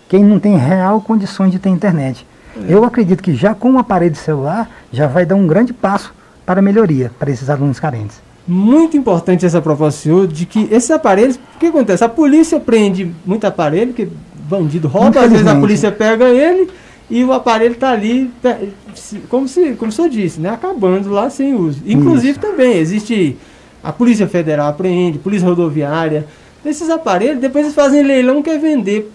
quem 0.08 0.24
não 0.24 0.40
tem 0.40 0.56
real 0.56 1.02
condições 1.02 1.52
de 1.52 1.60
ter 1.60 1.70
internet. 1.70 2.26
É. 2.56 2.74
Eu 2.74 2.84
acredito 2.84 3.22
que 3.24 3.36
já 3.36 3.54
com 3.56 3.74
o 3.74 3.80
aparelho 3.80 4.16
celular 4.16 4.70
já 4.92 5.08
vai 5.08 5.26
dar 5.26 5.36
um 5.36 5.48
grande 5.48 5.74
passo 5.74 6.14
para 6.46 6.60
a 6.60 6.64
melhoria 6.64 7.12
para 7.20 7.30
esses 7.32 7.50
alunos 7.50 7.80
carentes. 7.80 8.22
Muito 8.48 8.96
importante 8.96 9.46
essa 9.46 9.62
proposta 9.62 10.00
do 10.00 10.04
senhor 10.04 10.28
de 10.28 10.46
que 10.46 10.68
esses 10.72 10.90
aparelhos. 10.90 11.36
O 11.36 11.60
que 11.60 11.66
acontece? 11.66 12.04
A 12.04 12.10
polícia 12.10 12.60
prende 12.60 13.12
muito 13.26 13.46
aparelho, 13.46 13.94
que 13.94 14.08
bandido 14.48 14.88
rouba, 14.88 15.22
às 15.22 15.32
vezes 15.32 15.46
a 15.46 15.56
polícia 15.56 15.92
pega 15.92 16.26
ele 16.30 16.70
e 17.10 17.24
o 17.24 17.34
aparelho 17.34 17.74
está 17.74 17.92
ali, 17.92 18.32
como, 19.30 19.48
se, 19.48 19.72
como 19.72 19.90
o 19.90 19.92
senhor 19.92 20.10
disse, 20.10 20.40
né? 20.40 20.50
acabando 20.50 21.10
lá 21.10 21.30
sem 21.30 21.54
uso. 21.54 21.82
Inclusive 21.86 22.32
Isso. 22.32 22.40
também 22.40 22.78
existe 22.78 23.38
a 23.84 23.94
Polícia 23.94 24.28
Federal 24.28 24.70
apreende, 24.70 25.18
Polícia 25.18 25.48
Rodoviária. 25.48 26.26
Esses 26.66 26.90
aparelhos, 26.90 27.40
depois 27.40 27.66
eles 27.66 27.76
fazem 27.76 28.04
leilão, 28.04 28.44
quer 28.44 28.60
vender 28.60 29.12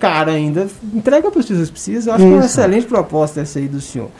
cara 0.00 0.32
ainda. 0.32 0.66
Entrega 0.92 1.30
para 1.30 1.40
as 1.40 1.46
pessoas 1.46 1.68
que 1.68 1.72
precisam. 1.72 2.12
Eu 2.12 2.14
acho 2.16 2.24
que 2.24 2.30
é 2.30 2.34
uma 2.34 2.44
Isso. 2.44 2.58
excelente 2.60 2.86
proposta 2.86 3.40
essa 3.40 3.58
aí 3.58 3.68
do 3.68 3.80
senhor. 3.80 4.10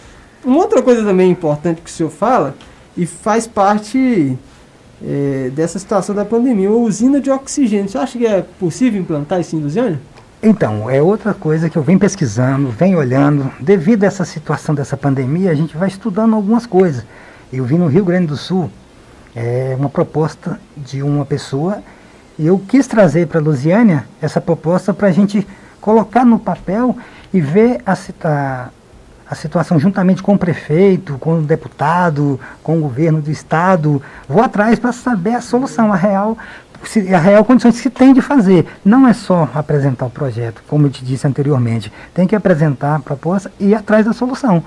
Uma 0.44 0.58
outra 0.58 0.80
coisa 0.82 1.02
também 1.02 1.30
importante 1.30 1.80
que 1.80 1.90
o 1.90 1.92
senhor 1.92 2.10
fala, 2.10 2.54
e 2.98 3.06
faz 3.06 3.46
parte 3.46 4.36
eh, 5.02 5.50
dessa 5.54 5.78
situação 5.78 6.14
da 6.14 6.24
pandemia, 6.24 6.68
uma 6.68 6.80
usina 6.80 7.20
de 7.20 7.30
oxigênio. 7.30 7.88
Você 7.88 7.96
acha 7.96 8.18
que 8.18 8.26
é 8.26 8.44
possível 8.58 9.00
implantar 9.00 9.40
isso 9.40 9.56
em 9.56 9.60
Lusiânia? 9.60 10.00
Então, 10.42 10.90
é 10.90 11.00
outra 11.00 11.32
coisa 11.32 11.70
que 11.70 11.76
eu 11.78 11.82
venho 11.82 11.98
pesquisando, 11.98 12.68
venho 12.70 12.98
olhando. 12.98 13.50
Devido 13.60 14.04
a 14.04 14.06
essa 14.06 14.24
situação 14.24 14.74
dessa 14.74 14.96
pandemia, 14.96 15.50
a 15.50 15.54
gente 15.54 15.76
vai 15.76 15.88
estudando 15.88 16.34
algumas 16.34 16.66
coisas. 16.66 17.04
Eu 17.52 17.64
vi 17.64 17.76
no 17.76 17.86
Rio 17.86 18.04
Grande 18.04 18.26
do 18.26 18.36
Sul 18.36 18.70
é, 19.34 19.74
uma 19.78 19.88
proposta 19.88 20.60
de 20.76 21.02
uma 21.02 21.24
pessoa 21.24 21.82
e 22.38 22.46
eu 22.46 22.58
quis 22.58 22.86
trazer 22.86 23.26
para 23.26 23.40
Lusiânia 23.40 24.04
essa 24.20 24.40
proposta 24.40 24.92
para 24.92 25.08
a 25.08 25.12
gente 25.12 25.46
colocar 25.80 26.24
no 26.24 26.38
papel 26.38 26.96
e 27.32 27.40
ver 27.40 27.80
a, 27.86 27.94
sit- 27.94 28.24
a, 28.24 28.68
a 29.30 29.34
situação 29.34 29.78
juntamente 29.78 30.22
com 30.22 30.34
o 30.34 30.38
prefeito, 30.38 31.18
com 31.18 31.38
o 31.38 31.42
deputado, 31.42 32.40
com 32.62 32.78
o 32.78 32.80
governo 32.80 33.20
do 33.20 33.30
estado. 33.30 34.02
Vou 34.28 34.42
atrás 34.42 34.78
para 34.78 34.92
saber 34.92 35.34
a 35.34 35.40
solução, 35.40 35.92
a 35.92 35.96
real, 35.96 36.36
a 37.14 37.18
real 37.18 37.44
condição 37.44 37.70
que 37.70 37.78
se 37.78 37.90
tem 37.90 38.14
de 38.14 38.22
fazer. 38.22 38.66
Não 38.84 39.06
é 39.06 39.12
só 39.12 39.48
apresentar 39.54 40.06
o 40.06 40.10
projeto, 40.10 40.62
como 40.66 40.86
eu 40.86 40.90
te 40.90 41.04
disse 41.04 41.26
anteriormente. 41.26 41.92
Tem 42.14 42.26
que 42.26 42.34
apresentar 42.34 42.96
a 42.96 43.00
proposta 43.00 43.52
e 43.60 43.68
ir 43.68 43.74
atrás 43.74 44.06
da 44.06 44.14
solução. 44.14 44.64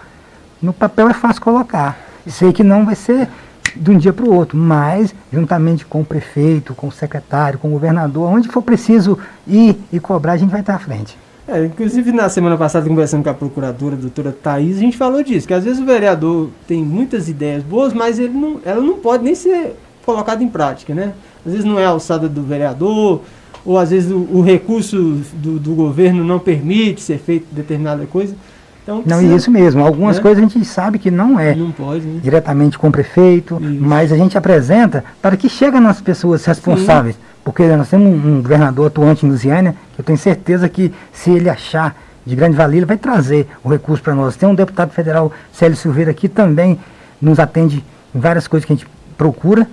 No 0.61 0.71
papel 0.71 1.09
é 1.09 1.13
fácil 1.13 1.41
colocar. 1.41 1.97
Sei 2.27 2.53
que 2.53 2.63
não 2.63 2.85
vai 2.85 2.93
ser 2.93 3.27
de 3.75 3.89
um 3.89 3.97
dia 3.97 4.13
para 4.13 4.25
o 4.25 4.33
outro, 4.33 4.55
mas 4.55 5.15
juntamente 5.33 5.85
com 5.85 6.01
o 6.01 6.05
prefeito, 6.05 6.75
com 6.75 6.87
o 6.87 6.91
secretário, 6.91 7.57
com 7.57 7.69
o 7.69 7.71
governador, 7.71 8.29
onde 8.29 8.47
for 8.47 8.61
preciso 8.61 9.17
ir 9.47 9.81
e 9.91 9.99
cobrar, 9.99 10.33
a 10.33 10.37
gente 10.37 10.51
vai 10.51 10.59
estar 10.59 10.75
à 10.75 10.79
frente. 10.79 11.17
É, 11.47 11.65
inclusive 11.65 12.11
na 12.11 12.29
semana 12.29 12.55
passada, 12.55 12.87
conversando 12.87 13.23
com 13.23 13.29
a 13.29 13.33
procuradora, 13.33 13.95
a 13.95 13.97
doutora 13.97 14.31
Thaís, 14.31 14.77
a 14.77 14.79
gente 14.79 14.97
falou 14.97 15.23
disso, 15.23 15.47
que 15.47 15.53
às 15.53 15.63
vezes 15.63 15.79
o 15.79 15.85
vereador 15.85 16.49
tem 16.67 16.83
muitas 16.83 17.27
ideias 17.27 17.63
boas, 17.63 17.93
mas 17.93 18.19
ele 18.19 18.33
não, 18.33 18.59
ela 18.63 18.81
não 18.81 18.95
pode 18.99 19.23
nem 19.23 19.35
ser 19.35 19.75
colocada 20.05 20.43
em 20.43 20.47
prática, 20.47 20.93
né? 20.93 21.13
Às 21.45 21.51
vezes 21.51 21.65
não 21.65 21.79
é 21.79 21.85
a 21.85 21.89
alçada 21.89 22.29
do 22.29 22.43
vereador, 22.43 23.21
ou 23.65 23.77
às 23.77 23.89
vezes 23.89 24.11
o, 24.11 24.27
o 24.31 24.41
recurso 24.41 25.19
do, 25.33 25.59
do 25.59 25.73
governo 25.73 26.23
não 26.23 26.39
permite 26.39 27.01
ser 27.01 27.17
feito 27.17 27.47
determinada 27.51 28.05
coisa. 28.05 28.35
Então, 28.83 29.03
Não, 29.05 29.21
e 29.21 29.35
isso 29.35 29.51
mesmo. 29.51 29.85
Algumas 29.85 30.17
né? 30.17 30.21
coisas 30.21 30.43
a 30.43 30.47
gente 30.47 30.65
sabe 30.65 30.97
que 30.97 31.11
não 31.11 31.39
é 31.39 31.53
Não 31.53 31.71
pode, 31.71 32.05
né? 32.05 32.19
diretamente 32.21 32.79
com 32.79 32.87
o 32.87 32.91
prefeito, 32.91 33.59
Isso. 33.61 33.77
mas 33.79 34.11
a 34.11 34.17
gente 34.17 34.37
apresenta 34.37 35.03
para 35.21 35.37
que 35.37 35.47
chegue 35.47 35.79
nas 35.79 36.01
pessoas 36.01 36.43
responsáveis. 36.45 37.15
Porque 37.43 37.65
nós 37.75 37.89
temos 37.89 38.07
um, 38.07 38.37
um 38.37 38.41
governador 38.41 38.87
atuante 38.87 39.25
em 39.25 39.29
Lusiânia, 39.29 39.75
que 39.95 40.01
eu 40.01 40.05
tenho 40.05 40.17
certeza 40.17 40.69
que 40.69 40.93
se 41.11 41.31
ele 41.31 41.49
achar 41.49 41.95
de 42.25 42.35
grande 42.35 42.55
valia, 42.55 42.77
ele 42.77 42.85
vai 42.85 42.97
trazer 42.97 43.47
o 43.63 43.69
recurso 43.69 44.03
para 44.03 44.13
nós. 44.13 44.35
Tem 44.35 44.47
um 44.47 44.55
deputado 44.55 44.91
federal, 44.91 45.31
Célio 45.51 45.75
Silveira, 45.75 46.13
que 46.13 46.29
também 46.29 46.79
nos 47.21 47.39
atende 47.39 47.83
em 48.13 48.19
várias 48.19 48.47
coisas 48.47 48.65
que 48.65 48.73
a 48.73 48.75
gente 48.75 48.87
procura. 49.17 49.67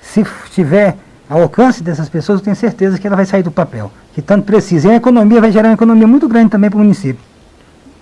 Se 0.00 0.24
tiver 0.50 0.96
ao 1.28 1.42
alcance 1.42 1.82
dessas 1.82 2.08
pessoas, 2.08 2.40
eu 2.40 2.44
tenho 2.44 2.56
certeza 2.56 2.98
que 2.98 3.06
ela 3.06 3.16
vai 3.16 3.26
sair 3.26 3.42
do 3.42 3.50
papel, 3.50 3.90
que 4.14 4.22
tanto 4.22 4.44
precisa. 4.44 4.88
E 4.88 4.90
a 4.92 4.96
economia 4.96 5.40
vai 5.40 5.50
gerar 5.50 5.68
uma 5.68 5.74
economia 5.74 6.06
muito 6.06 6.28
grande 6.28 6.50
também 6.50 6.70
para 6.70 6.76
o 6.76 6.82
município. 6.82 7.22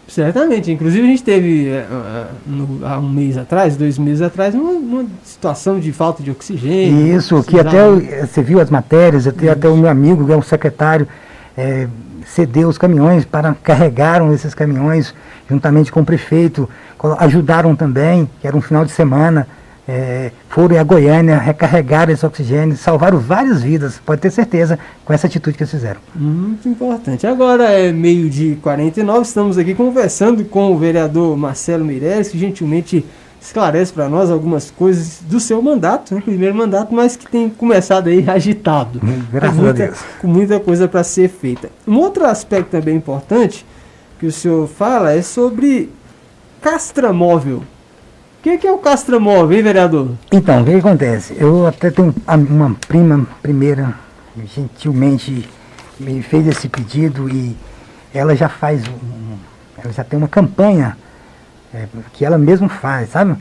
Certamente. 0.06 0.70
Inclusive 0.70 1.02
a 1.04 1.10
gente 1.10 1.22
teve 1.22 1.70
ah, 1.72 2.28
no- 2.46 2.86
há 2.86 2.98
um 2.98 3.08
mês 3.08 3.36
atrás, 3.36 3.76
dois 3.76 3.98
meses 3.98 4.22
atrás, 4.22 4.54
uma, 4.54 4.70
uma 4.70 5.06
situação 5.24 5.80
de 5.80 5.92
falta 5.92 6.22
de 6.22 6.30
oxigênio. 6.30 7.16
Isso, 7.16 7.42
que 7.42 7.58
até 7.58 7.78
eh, 7.78 8.26
você 8.26 8.42
viu 8.42 8.60
as 8.60 8.70
matérias, 8.70 9.26
até, 9.26 9.48
até 9.48 9.68
o 9.68 9.76
meu 9.76 9.88
amigo, 9.90 10.26
que 10.26 10.32
é 10.32 10.36
o 10.36 10.42
secretário, 10.42 11.08
eh, 11.56 11.88
cedeu 12.26 12.68
os 12.68 12.78
caminhões 12.78 13.24
para 13.24 13.54
carregaram 13.62 14.32
esses 14.32 14.54
caminhões 14.54 15.14
juntamente 15.48 15.90
com 15.92 16.00
o 16.00 16.04
prefeito, 16.04 16.68
ajudaram 17.18 17.76
também, 17.76 18.28
que 18.40 18.46
era 18.46 18.56
um 18.56 18.62
final 18.62 18.84
de 18.84 18.90
semana, 18.92 19.46
eh, 19.86 20.30
foram 20.48 20.78
a 20.78 20.82
Goiânia, 20.82 21.38
recarregaram 21.38 22.12
esse 22.12 22.24
oxigênio, 22.24 22.76
salvaram 22.76 23.18
várias 23.18 23.62
vidas, 23.62 24.00
pode 24.04 24.20
ter 24.20 24.30
certeza, 24.30 24.78
com 25.04 25.12
essa 25.12 25.26
atitude 25.26 25.56
que 25.56 25.62
eles 25.62 25.70
fizeram. 25.70 26.00
Muito 26.14 26.68
importante. 26.68 27.26
Agora 27.26 27.64
é 27.64 27.92
meio-dia 27.92 28.52
e 28.52 28.56
49, 28.56 29.22
estamos 29.22 29.58
aqui 29.58 29.74
conversando 29.74 30.44
com 30.44 30.72
o 30.72 30.78
vereador 30.78 31.36
Marcelo 31.36 31.84
Meirelles, 31.84 32.28
que 32.28 32.38
gentilmente 32.38 33.04
esclarece 33.40 33.92
para 33.92 34.08
nós 34.08 34.30
algumas 34.30 34.70
coisas 34.70 35.20
do 35.20 35.38
seu 35.38 35.60
mandato, 35.60 36.14
né, 36.14 36.22
primeiro 36.24 36.54
mandato, 36.54 36.94
mas 36.94 37.14
que 37.14 37.26
tem 37.30 37.50
começado 37.50 38.08
aí 38.08 38.24
agitado. 38.28 39.00
Graças 39.30 39.54
com 39.54 39.60
a 39.60 39.64
muita, 39.64 39.86
Deus. 39.86 39.98
Com 40.20 40.28
muita 40.28 40.60
coisa 40.60 40.88
para 40.88 41.04
ser 41.04 41.28
feita. 41.28 41.68
Um 41.86 41.98
outro 41.98 42.24
aspecto 42.24 42.70
também 42.70 42.96
importante 42.96 43.66
que 44.18 44.24
o 44.24 44.32
senhor 44.32 44.66
fala 44.66 45.12
é 45.12 45.20
sobre 45.20 45.90
castramóvel. 46.62 47.62
Que, 48.44 48.58
que 48.58 48.66
é 48.66 48.72
o 48.72 48.78
castramóvel, 48.78 49.56
hein, 49.56 49.62
vereador? 49.64 50.10
Então, 50.30 50.60
o 50.60 50.64
que, 50.64 50.72
que 50.72 50.76
acontece? 50.78 51.34
Eu 51.38 51.66
até 51.66 51.90
tenho 51.90 52.14
uma 52.50 52.76
prima 52.86 53.26
primeira, 53.42 53.94
gentilmente 54.54 55.48
me 55.98 56.22
fez 56.22 56.46
esse 56.46 56.68
pedido 56.68 57.28
e 57.28 57.56
ela 58.12 58.36
já 58.36 58.48
faz, 58.48 58.82
um- 58.86 59.38
ela 59.82 59.92
já 59.92 60.04
tem 60.04 60.18
uma 60.18 60.28
campanha 60.28 60.96
é, 61.72 61.86
que 62.12 62.24
ela 62.24 62.36
mesma 62.38 62.68
faz, 62.68 63.10
sabe? 63.10 63.34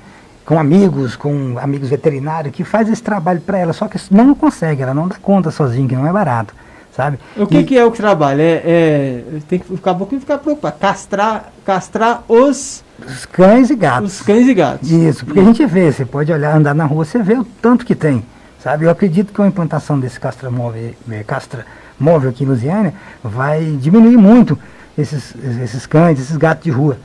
Com 0.46 0.58
amigos, 0.58 1.16
com 1.16 1.56
amigos 1.60 1.90
veterinários, 1.90 2.56
que 2.56 2.64
faz 2.64 2.90
esse 2.90 3.04
trabalho 3.04 3.42
para 3.42 3.60
ela, 3.60 3.74
só 3.74 3.88
que 3.88 3.98
não 4.10 4.34
consegue, 4.34 4.82
ela 4.82 4.94
não 4.94 5.08
dá 5.08 5.16
conta 5.22 5.52
sozinha, 5.52 5.88
que 5.88 5.96
não 5.96 6.08
é 6.08 6.12
barato, 6.12 6.54
sabe? 6.96 7.18
O 7.36 7.46
que, 7.48 7.58
E- 7.60 7.64
que 7.64 7.78
é 7.78 7.84
o 7.86 7.92
que 7.92 7.98
trabalha? 7.98 8.42
É, 8.42 8.62
é, 8.66 9.24
tem 9.48 9.60
que 9.60 9.66
ficar 9.66 9.92
um 9.94 9.98
pouquinho 9.98 10.22
ficar 10.22 10.38
preocupado. 10.38 10.78
Castrar, 10.80 11.52
castrar 11.66 12.24
os, 12.28 12.84
Os 13.06 13.26
cães 13.26 13.70
e 13.70 13.76
gatos. 13.76 14.20
os 14.20 14.22
cães 14.22 14.48
e 14.48 14.54
gatos. 14.54 14.90
Isso, 14.92 15.26
porque 15.26 15.40
a 15.40 15.44
gente 15.44 15.66
vê, 15.66 15.92
você 15.92 16.06
pode 16.06 16.32
olhar, 16.32 16.56
andar 16.56 16.74
na 16.74 16.86
rua, 16.86 17.04
você 17.06 17.20
vê 17.22 17.34
o 17.34 17.44
tanto 17.62 17.86
que 17.86 17.96
tem, 17.96 18.24
sabe? 18.64 18.86
Eu 18.86 18.90
acredito 18.90 19.34
que 19.34 19.42
a 19.42 19.48
implantação 19.48 20.00
desse 20.00 20.20
castra 20.20 20.50
móvel, 20.52 20.94
eh, 21.12 21.24
castra 21.26 21.66
móvel 22.00 22.30
aqui 22.30 22.44
em 22.44 22.48
Lusiânia 22.48 22.94
vai 23.24 23.64
diminuir 23.80 24.18
muito 24.18 24.58
esses, 24.98 25.34
esses 25.62 25.86
cães, 25.86 26.20
esses 26.20 26.38
gatos 26.38 26.64
de 26.64 26.72
rua, 26.72 26.98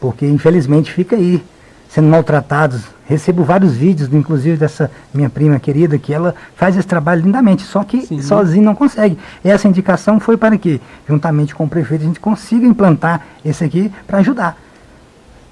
porque 0.00 0.26
infelizmente 0.26 0.92
fica 0.92 1.16
aí, 1.16 1.42
sendo 1.90 2.08
maltratados. 2.08 2.82
Recebo 3.06 3.42
vários 3.42 3.74
vídeos, 3.74 4.12
inclusive 4.12 4.56
dessa 4.56 4.90
minha 5.12 5.28
prima 5.28 5.58
querida, 5.58 5.98
que 5.98 6.14
ela 6.14 6.34
faz 6.54 6.76
esse 6.76 6.86
trabalho 6.86 7.22
lindamente, 7.22 7.62
só 7.62 7.82
que 7.82 8.06
Sim. 8.06 8.22
sozinho 8.22 8.64
não 8.64 8.74
consegue. 8.74 9.18
Essa 9.44 9.66
indicação 9.66 10.20
foi 10.20 10.36
para 10.36 10.56
que, 10.56 10.80
juntamente 11.08 11.54
com 11.54 11.64
o 11.64 11.68
prefeito, 11.68 12.04
a 12.04 12.06
gente 12.06 12.20
consiga 12.20 12.64
implantar 12.64 13.26
esse 13.44 13.64
aqui 13.64 13.90
para 14.06 14.18
ajudar. 14.18 14.56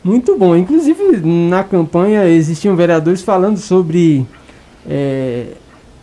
Muito 0.05 0.39
bom. 0.39 0.57
Inclusive, 0.57 1.21
na 1.25 1.65
campanha 1.65 2.25
existiam 2.29 2.77
vereadores 2.77 3.23
falando 3.23 3.57
sobre 3.57 4.25
é, 4.89 5.49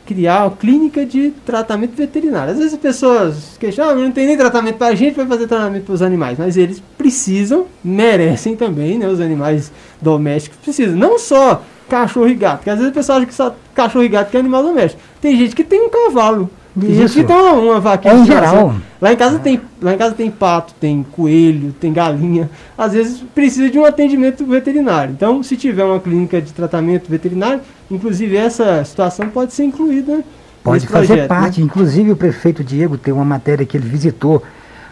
criar 0.06 0.45
uma 0.45 0.51
clínica 0.51 1.06
de 1.06 1.32
tratamento 1.45 1.95
veterinário. 1.95 2.51
Às 2.53 2.58
vezes 2.58 2.74
as 2.74 2.80
pessoas 2.80 3.58
questionam, 3.60 3.91
ah, 3.91 3.95
não 3.95 4.12
tem 4.12 4.28
nem 4.28 4.38
tratamento 4.38 4.78
para 4.78 4.88
a 4.88 4.95
gente, 4.95 5.16
vai 5.16 5.26
fazer 5.26 5.47
tratamento 5.47 5.86
para 5.86 5.93
os 5.93 6.01
animais. 6.01 6.38
Mas 6.38 6.56
eles 6.56 6.82
precisam, 6.97 7.66
merecem 7.84 8.56
também, 8.56 8.97
né? 8.97 9.08
Os 9.08 9.20
animais 9.20 9.72
domésticos 10.01 10.60
precisam. 10.64 10.95
Não 10.95 11.18
só 11.18 11.64
cachorro 11.89 12.28
e 12.28 12.36
gato, 12.36 12.58
porque 12.58 12.70
às 12.70 12.78
vezes 12.78 12.91
o 12.91 12.95
pessoal 12.95 13.18
acha 13.18 13.28
que 13.28 13.34
só 13.34 13.56
cachorro 13.74 14.06
e 14.06 14.10
gato 14.10 14.30
que 14.30 14.38
é 14.38 14.39
animal 14.39 14.64
doméstico. 14.64 15.01
Tem 15.22 15.36
gente 15.36 15.56
que 15.56 15.64
tem 15.64 15.82
um 15.82 15.89
cavalo. 15.89 16.49
Tem 16.80 16.89
gente 16.89 17.06
Isso. 17.06 17.16
que 17.16 17.24
tem 17.24 17.36
uma, 17.36 17.53
uma 17.53 17.80
vaquinha. 17.80 18.14
É 18.14 18.18
em 18.18 18.26
geral. 18.26 18.76
Lá 18.99 19.14
em 19.14 19.16
casa 19.16 19.39
tem, 19.39 19.62
lá 19.82 19.93
em 19.93 19.97
casa 19.97 20.14
tem 20.14 20.30
pato, 20.30 20.74
tem 20.80 21.06
coelho, 21.12 21.74
tem 21.80 21.93
galinha. 21.93 22.49
Às 22.78 22.93
vezes 22.93 23.24
precisa 23.34 23.70
de 23.70 23.80
um 23.80 23.86
atendimento 23.86 24.45
veterinário. 24.45 25.14
Então, 25.14 25.41
se 25.41 25.56
tiver 25.56 25.86
uma 25.86 25.99
clínica 25.99 26.41
de 26.41 26.51
tratamento 26.51 27.10
veterinário, 27.10 27.62
inclusive 27.89 28.36
essa 28.36 28.83
situação 28.83 29.29
pode 29.29 29.53
ser 29.53 29.63
incluída 29.63 30.23
Pode 30.63 30.81
nesse 30.81 30.88
fazer 30.88 31.07
projeto, 31.07 31.21
né? 31.21 31.27
parte. 31.27 31.61
Inclusive 31.61 32.11
o 32.11 32.15
prefeito 32.15 32.63
Diego 32.63 32.97
tem 32.97 33.13
uma 33.13 33.23
matéria 33.23 33.65
que 33.65 33.77
ele 33.77 33.88
visitou 33.88 34.41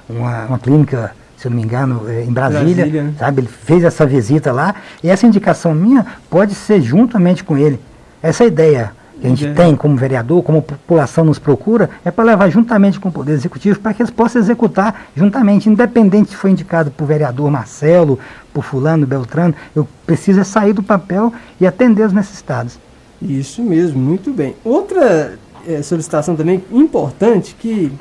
uma, 0.07 0.45
uma 0.45 0.59
clínica, 0.59 1.15
se 1.35 1.47
eu 1.47 1.49
não 1.49 1.57
me 1.57 1.63
engano, 1.63 2.03
eh, 2.07 2.25
em 2.27 2.31
Brasília, 2.31 2.75
Brasília, 2.75 3.03
né? 3.03 3.13
sabe? 3.17 3.41
Ele 3.41 3.47
fez 3.47 3.83
essa 3.83 4.05
visita 4.05 4.51
lá 4.51 4.75
e 5.03 5.09
essa 5.09 5.25
indicação 5.25 5.73
minha 5.73 6.05
pode 6.29 6.53
ser 6.53 6.79
juntamente 6.79 7.43
com 7.43 7.57
ele. 7.57 7.79
Essa 8.21 8.45
ideia 8.45 8.91
que 9.23 9.27
a 9.27 9.29
gente 9.29 9.45
Ideia. 9.45 9.55
tem 9.67 9.75
como 9.75 9.95
vereador, 9.95 10.43
como 10.43 10.61
população 10.61 11.23
nos 11.23 11.39
procura, 11.39 11.89
é 12.03 12.11
para 12.11 12.25
levar 12.25 12.49
juntamente 12.49 12.99
com 12.99 13.07
o 13.07 13.11
Poder 13.11 13.31
Executivo 13.31 13.79
para 13.79 13.93
que 13.93 14.01
eles 14.01 14.11
possam 14.11 14.41
executar 14.41 15.05
juntamente, 15.15 15.69
independente 15.69 16.31
se 16.31 16.35
foi 16.35 16.51
indicado 16.51 16.91
por 16.91 17.05
vereador 17.05 17.49
Marcelo, 17.49 18.19
por 18.53 18.65
fulano, 18.65 19.07
Beltrano, 19.07 19.55
eu 19.73 19.87
preciso 20.05 20.41
é 20.41 20.43
sair 20.43 20.73
do 20.73 20.83
papel 20.83 21.31
e 21.59 21.65
atender 21.65 22.03
as 22.03 22.11
necessidades. 22.11 22.77
Isso 23.21 23.63
mesmo, 23.63 23.97
muito 23.97 24.29
bem. 24.29 24.57
Outra 24.61 25.39
eh, 25.65 25.81
solicitação 25.81 26.35
também 26.35 26.61
importante 26.69 27.55
que 27.57 27.93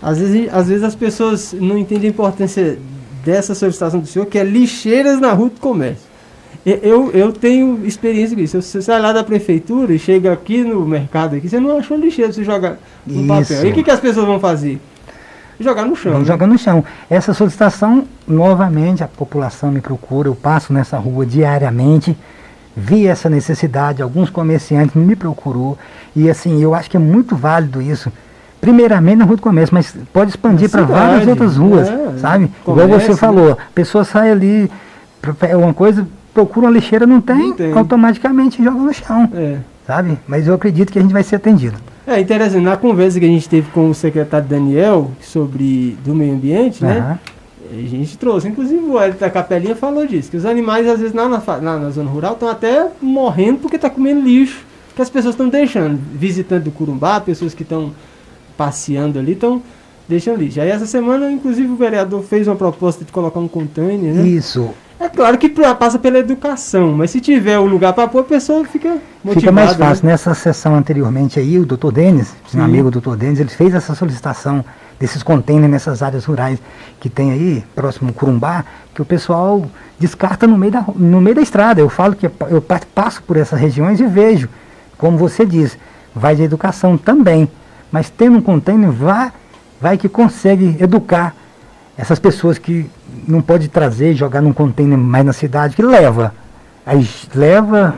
às 0.00 0.18
vezes, 0.18 0.54
às 0.54 0.68
vezes 0.68 0.84
as 0.84 0.94
pessoas 0.94 1.52
não 1.52 1.76
entendem 1.76 2.10
a 2.10 2.12
importância 2.12 2.78
dessa 3.24 3.56
solicitação 3.56 3.98
do 3.98 4.06
senhor, 4.06 4.26
que 4.26 4.38
é 4.38 4.44
lixeiras 4.44 5.18
na 5.18 5.32
rua 5.32 5.50
do 5.50 5.58
comércio. 5.58 6.13
Eu, 6.66 7.10
eu 7.12 7.30
tenho 7.30 7.84
experiência 7.84 8.34
com 8.34 8.42
isso. 8.42 8.60
Você 8.60 8.80
sai 8.80 8.98
lá 8.98 9.12
da 9.12 9.22
prefeitura 9.22 9.92
e 9.92 9.98
chega 9.98 10.32
aqui 10.32 10.64
no 10.64 10.86
mercado 10.86 11.36
aqui, 11.36 11.46
você 11.48 11.60
não 11.60 11.76
achou 11.76 11.96
lixeira, 11.96 12.32
você 12.32 12.42
joga 12.42 12.78
no 13.06 13.20
Isso. 13.20 13.52
papel. 13.52 13.66
E 13.66 13.70
o 13.70 13.74
que, 13.74 13.82
que 13.82 13.90
as 13.90 14.00
pessoas 14.00 14.26
vão 14.26 14.40
fazer? 14.40 14.80
Jogar 15.60 15.84
no 15.84 15.94
chão. 15.94 16.18
Né? 16.18 16.24
jogar 16.24 16.46
no 16.46 16.58
chão. 16.58 16.84
Essa 17.08 17.34
solicitação, 17.34 18.04
novamente, 18.26 19.04
a 19.04 19.08
população 19.08 19.70
me 19.70 19.80
procura, 19.80 20.28
eu 20.28 20.34
passo 20.34 20.72
nessa 20.72 20.96
rua 20.96 21.24
diariamente, 21.24 22.16
vi 22.74 23.06
essa 23.06 23.28
necessidade, 23.28 24.02
alguns 24.02 24.30
comerciantes 24.30 24.96
me 24.96 25.14
procurou, 25.14 25.78
e 26.16 26.28
assim, 26.28 26.60
eu 26.60 26.74
acho 26.74 26.90
que 26.90 26.96
é 26.96 27.00
muito 27.00 27.36
válido 27.36 27.80
isso. 27.80 28.10
Primeiramente 28.60 29.18
na 29.18 29.24
rua 29.26 29.36
do 29.36 29.42
comércio, 29.42 29.74
mas 29.74 29.94
pode 30.12 30.30
expandir 30.30 30.70
para 30.70 30.82
várias 30.82 31.28
outras 31.28 31.56
ruas, 31.56 31.86
é, 31.86 32.18
sabe? 32.18 32.50
comércio, 32.64 32.88
Igual 32.88 33.00
você 33.00 33.16
falou, 33.16 33.52
a 33.52 33.72
pessoa 33.74 34.02
sai 34.04 34.30
ali, 34.30 34.70
é 35.42 35.56
uma 35.56 35.74
coisa, 35.74 36.06
procura 36.34 36.66
uma 36.66 36.72
lixeira, 36.72 37.06
não 37.06 37.20
tem, 37.20 37.36
Não 37.48 37.52
tem. 37.52 37.72
automaticamente 37.72 38.62
joga 38.62 38.78
no 38.78 38.92
chão, 38.92 39.30
É. 39.32 39.58
sabe? 39.86 40.18
Mas 40.26 40.46
eu 40.46 40.54
acredito 40.54 40.92
que 40.92 40.98
a 40.98 41.02
gente 41.02 41.12
vai 41.12 41.22
ser 41.22 41.36
atendido. 41.36 41.76
É 42.06 42.20
interessante, 42.20 42.62
na 42.62 42.76
conversa 42.76 43.18
que 43.18 43.24
a 43.24 43.28
gente 43.28 43.48
teve 43.48 43.70
com 43.70 43.88
o 43.88 43.94
secretário 43.94 44.46
Daniel 44.46 45.10
sobre 45.22 45.96
do 46.04 46.14
meio 46.14 46.34
ambiente, 46.34 46.84
né? 46.84 46.98
Aham. 46.98 47.18
A 47.72 47.88
gente 47.88 48.18
trouxe, 48.18 48.46
inclusive 48.46 48.84
o 48.84 49.00
Hélio 49.00 49.14
da 49.18 49.30
Capelinha 49.30 49.74
falou 49.74 50.06
disso, 50.06 50.30
que 50.30 50.36
os 50.36 50.44
animais 50.44 50.86
às 50.86 51.00
vezes 51.00 51.14
lá 51.14 51.26
na, 51.28 51.42
lá 51.46 51.78
na 51.78 51.90
zona 51.90 52.10
rural 52.10 52.34
estão 52.34 52.48
até 52.48 52.88
morrendo 53.00 53.58
porque 53.60 53.78
tá 53.78 53.88
comendo 53.88 54.20
lixo 54.20 54.64
que 54.94 55.00
as 55.02 55.08
pessoas 55.10 55.34
estão 55.34 55.48
deixando. 55.48 55.98
Visitantes 56.12 56.64
do 56.64 56.70
Curumbá, 56.70 57.20
pessoas 57.20 57.54
que 57.54 57.62
estão 57.62 57.92
passeando 58.56 59.18
ali, 59.18 59.32
estão 59.32 59.62
deixando 60.08 60.38
lixo. 60.38 60.60
Aí 60.60 60.68
essa 60.68 60.86
semana, 60.86 61.32
inclusive, 61.32 61.72
o 61.72 61.74
vereador 61.76 62.22
fez 62.22 62.46
uma 62.46 62.54
proposta 62.54 63.04
de 63.04 63.10
colocar 63.10 63.40
um 63.40 63.48
container, 63.48 64.14
né? 64.14 64.26
Isso. 64.26 64.70
É 65.00 65.08
claro 65.08 65.36
que 65.36 65.48
passa 65.48 65.98
pela 65.98 66.18
educação, 66.18 66.92
mas 66.92 67.10
se 67.10 67.20
tiver 67.20 67.58
o 67.58 67.66
lugar 67.66 67.92
para 67.92 68.06
pôr, 68.08 68.20
a 68.20 68.24
pessoa 68.24 68.64
fica 68.64 68.96
motivada. 69.22 69.40
Fica 69.40 69.52
mais 69.52 69.76
né? 69.76 69.86
fácil. 69.86 70.06
Nessa 70.06 70.34
sessão 70.34 70.74
anteriormente 70.74 71.38
aí, 71.38 71.58
o 71.58 71.66
doutor 71.66 71.92
Denis, 71.92 72.28
Sim. 72.48 72.58
meu 72.58 72.64
amigo 72.64 72.90
doutor 72.90 73.16
Denis, 73.16 73.40
ele 73.40 73.50
fez 73.50 73.74
essa 73.74 73.94
solicitação 73.94 74.64
desses 74.98 75.22
containers 75.22 75.70
nessas 75.70 76.02
áreas 76.02 76.24
rurais 76.24 76.58
que 77.00 77.08
tem 77.10 77.32
aí, 77.32 77.64
próximo 77.74 78.08
ao 78.10 78.14
Curumbá, 78.14 78.64
que 78.94 79.02
o 79.02 79.04
pessoal 79.04 79.66
descarta 79.98 80.46
no 80.46 80.56
meio 80.56 80.72
da, 80.72 80.84
no 80.94 81.20
meio 81.20 81.36
da 81.36 81.42
estrada. 81.42 81.80
Eu 81.80 81.88
falo 81.88 82.14
que 82.14 82.26
eu 82.48 82.62
pa- 82.62 82.80
passo 82.94 83.22
por 83.24 83.36
essas 83.36 83.58
regiões 83.58 83.98
e 84.00 84.06
vejo, 84.06 84.48
como 84.96 85.18
você 85.18 85.44
diz, 85.44 85.76
vai 86.14 86.36
de 86.36 86.42
educação 86.44 86.96
também. 86.96 87.48
Mas 87.90 88.08
tendo 88.08 88.38
um 88.38 88.42
container, 88.42 88.90
vai, 88.90 89.32
vai 89.80 89.98
que 89.98 90.08
consegue 90.08 90.76
educar 90.80 91.34
essas 91.96 92.18
pessoas 92.18 92.58
que 92.58 92.86
não 93.26 93.40
pode 93.42 93.68
trazer 93.68 94.12
e 94.12 94.14
jogar 94.14 94.40
num 94.40 94.52
container 94.52 94.98
mais 94.98 95.24
na 95.24 95.32
cidade, 95.32 95.76
que 95.76 95.82
leva. 95.82 96.34
Aí 96.86 97.06
leva 97.34 97.94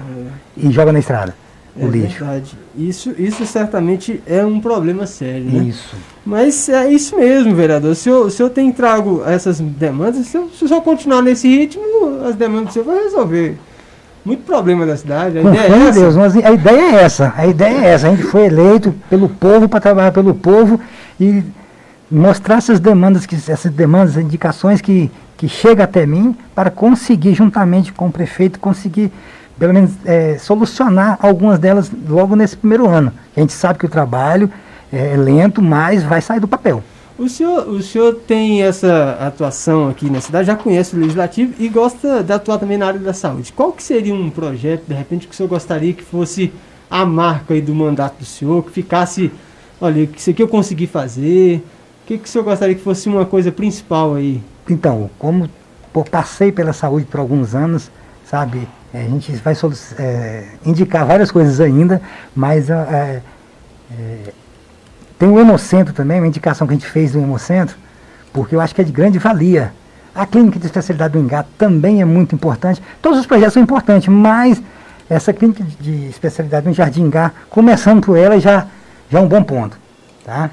e 0.56 0.70
joga 0.70 0.92
na 0.92 0.98
estrada 0.98 1.34
o 1.78 1.86
É 1.86 1.88
lixo. 1.90 2.24
verdade. 2.24 2.58
Isso, 2.76 3.14
isso 3.18 3.44
certamente 3.46 4.22
é 4.26 4.44
um 4.44 4.60
problema 4.60 5.06
sério, 5.06 5.44
né? 5.44 5.64
Isso. 5.64 5.94
Mas 6.24 6.68
é 6.68 6.90
isso 6.90 7.16
mesmo, 7.16 7.54
vereador. 7.54 7.94
Se 7.94 8.10
o 8.10 8.30
senhor 8.30 8.50
tem 8.50 8.72
trago 8.72 9.22
essas 9.26 9.60
demandas, 9.60 10.26
se 10.26 10.38
o 10.38 10.48
se 10.50 10.64
o 10.64 10.68
senhor 10.68 10.80
continuar 10.82 11.22
nesse 11.22 11.48
ritmo, 11.48 11.82
as 12.26 12.34
demandas 12.34 12.68
do 12.68 12.72
senhor 12.72 12.84
vai 12.86 13.02
resolver. 13.04 13.56
Muito 14.24 14.42
problema 14.42 14.84
da 14.84 14.96
cidade. 14.96 15.38
A 15.38 15.42
Com 15.42 15.50
ideia 15.54 15.72
é 15.72 15.88
essa. 15.88 16.00
Deus, 16.00 16.16
mas 16.16 16.36
a 16.36 16.50
ideia 16.50 16.80
é 16.80 16.94
essa. 17.04 17.32
A 17.36 17.46
ideia 17.46 17.78
é 17.86 17.88
essa. 17.90 18.08
A 18.08 18.10
gente 18.10 18.24
foi 18.24 18.46
eleito 18.46 18.92
pelo 19.08 19.28
povo 19.28 19.68
para 19.68 19.80
trabalhar 19.80 20.10
pelo 20.12 20.34
povo 20.34 20.80
e 21.20 21.44
mostrar 22.10 22.56
essas 22.56 22.78
demandas, 22.80 23.26
que, 23.26 23.34
essas 23.34 23.72
demandas, 23.72 24.16
indicações 24.16 24.80
que, 24.80 25.10
que 25.36 25.48
chegam 25.48 25.84
até 25.84 26.06
mim 26.06 26.36
para 26.54 26.70
conseguir, 26.70 27.34
juntamente 27.34 27.92
com 27.92 28.06
o 28.06 28.12
prefeito, 28.12 28.60
conseguir 28.60 29.12
pelo 29.58 29.72
menos 29.72 29.92
eh, 30.04 30.36
solucionar 30.38 31.18
algumas 31.20 31.58
delas 31.58 31.90
logo 32.08 32.36
nesse 32.36 32.56
primeiro 32.56 32.88
ano. 32.88 33.12
A 33.36 33.40
gente 33.40 33.52
sabe 33.52 33.78
que 33.78 33.86
o 33.86 33.88
trabalho 33.88 34.50
é 34.92 35.16
lento, 35.16 35.62
mas 35.62 36.02
vai 36.02 36.20
sair 36.20 36.40
do 36.40 36.48
papel. 36.48 36.82
O 37.18 37.30
senhor, 37.30 37.66
o 37.66 37.82
senhor 37.82 38.14
tem 38.26 38.62
essa 38.62 39.16
atuação 39.18 39.88
aqui 39.88 40.10
na 40.10 40.20
cidade, 40.20 40.48
já 40.48 40.54
conhece 40.54 40.94
o 40.94 40.98
legislativo 40.98 41.54
e 41.58 41.66
gosta 41.66 42.22
de 42.22 42.30
atuar 42.30 42.58
também 42.58 42.76
na 42.76 42.86
área 42.86 43.00
da 43.00 43.14
saúde. 43.14 43.54
Qual 43.54 43.72
que 43.72 43.82
seria 43.82 44.14
um 44.14 44.28
projeto, 44.28 44.84
de 44.86 44.94
repente, 44.94 45.26
que 45.26 45.32
o 45.32 45.36
senhor 45.36 45.48
gostaria 45.48 45.94
que 45.94 46.02
fosse 46.02 46.52
a 46.90 47.06
marca 47.06 47.54
aí 47.54 47.62
do 47.62 47.74
mandato 47.74 48.18
do 48.18 48.24
senhor, 48.26 48.62
que 48.62 48.70
ficasse, 48.70 49.32
olha, 49.80 50.06
isso 50.14 50.28
aqui 50.28 50.42
eu 50.42 50.48
consegui 50.48 50.86
fazer, 50.86 51.64
o 52.06 52.08
que, 52.08 52.18
que 52.18 52.24
o 52.24 52.28
senhor 52.28 52.44
gostaria 52.44 52.72
que 52.72 52.80
fosse 52.80 53.08
uma 53.08 53.26
coisa 53.26 53.50
principal 53.50 54.14
aí? 54.14 54.40
Então, 54.70 55.10
como 55.18 55.50
pô, 55.92 56.04
passei 56.04 56.52
pela 56.52 56.72
saúde 56.72 57.04
por 57.04 57.18
alguns 57.18 57.52
anos, 57.52 57.90
sabe, 58.24 58.68
eh, 58.94 59.06
a 59.06 59.10
gente 59.10 59.32
vai 59.32 59.56
eh, 59.98 60.44
indicar 60.64 61.04
várias 61.04 61.32
coisas 61.32 61.60
ainda, 61.60 62.00
mas 62.32 62.70
eh, 62.70 63.22
eh, 63.90 64.32
tem 65.18 65.28
o 65.28 65.40
Hemocentro 65.40 65.92
também, 65.92 66.20
uma 66.20 66.28
indicação 66.28 66.64
que 66.64 66.74
a 66.74 66.76
gente 66.76 66.88
fez 66.88 67.10
do 67.10 67.18
Hemocentro, 67.18 67.76
porque 68.32 68.54
eu 68.54 68.60
acho 68.60 68.72
que 68.72 68.82
é 68.82 68.84
de 68.84 68.92
grande 68.92 69.18
valia 69.18 69.72
A 70.14 70.24
clínica 70.26 70.60
de 70.60 70.66
especialidade 70.66 71.14
do 71.14 71.18
Engato 71.18 71.48
também 71.58 72.00
é 72.00 72.04
muito 72.04 72.36
importante. 72.36 72.80
Todos 73.02 73.18
os 73.18 73.26
projetos 73.26 73.54
são 73.54 73.62
importantes, 73.64 74.06
mas 74.06 74.62
essa 75.10 75.32
clínica 75.32 75.64
de 75.80 76.06
especialidade 76.06 76.68
no 76.68 76.72
Jardim 76.72 77.10
Gá, 77.10 77.32
começando 77.50 78.00
por 78.00 78.16
ela, 78.16 78.38
já, 78.38 78.68
já 79.10 79.18
é 79.18 79.22
um 79.22 79.26
bom 79.26 79.42
ponto. 79.42 79.76
Tá? 80.24 80.50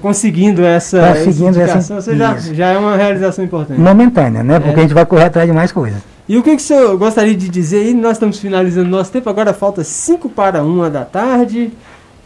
Conseguindo 0.00 0.64
essa, 0.64 1.14
conseguindo 1.14 1.60
essa 1.60 1.94
essa, 1.94 2.16
já, 2.16 2.38
já 2.38 2.68
é 2.68 2.78
uma 2.78 2.96
realização 2.96 3.44
importante. 3.44 3.78
Momentânea, 3.78 4.42
né? 4.42 4.58
Porque 4.58 4.76
é. 4.76 4.78
a 4.78 4.82
gente 4.82 4.94
vai 4.94 5.04
correr 5.04 5.24
atrás 5.24 5.46
de 5.46 5.52
mais 5.52 5.72
coisas. 5.72 6.00
E 6.26 6.38
o 6.38 6.42
que, 6.42 6.56
que 6.56 6.62
o 6.62 6.64
senhor 6.64 6.96
gostaria 6.96 7.34
de 7.34 7.48
dizer 7.48 7.80
aí? 7.80 7.94
Nós 7.94 8.12
estamos 8.12 8.38
finalizando 8.38 8.88
nosso 8.88 9.12
tempo, 9.12 9.28
agora 9.28 9.52
falta 9.52 9.84
5 9.84 10.30
para 10.30 10.62
1 10.62 10.90
da 10.90 11.04
tarde. 11.04 11.64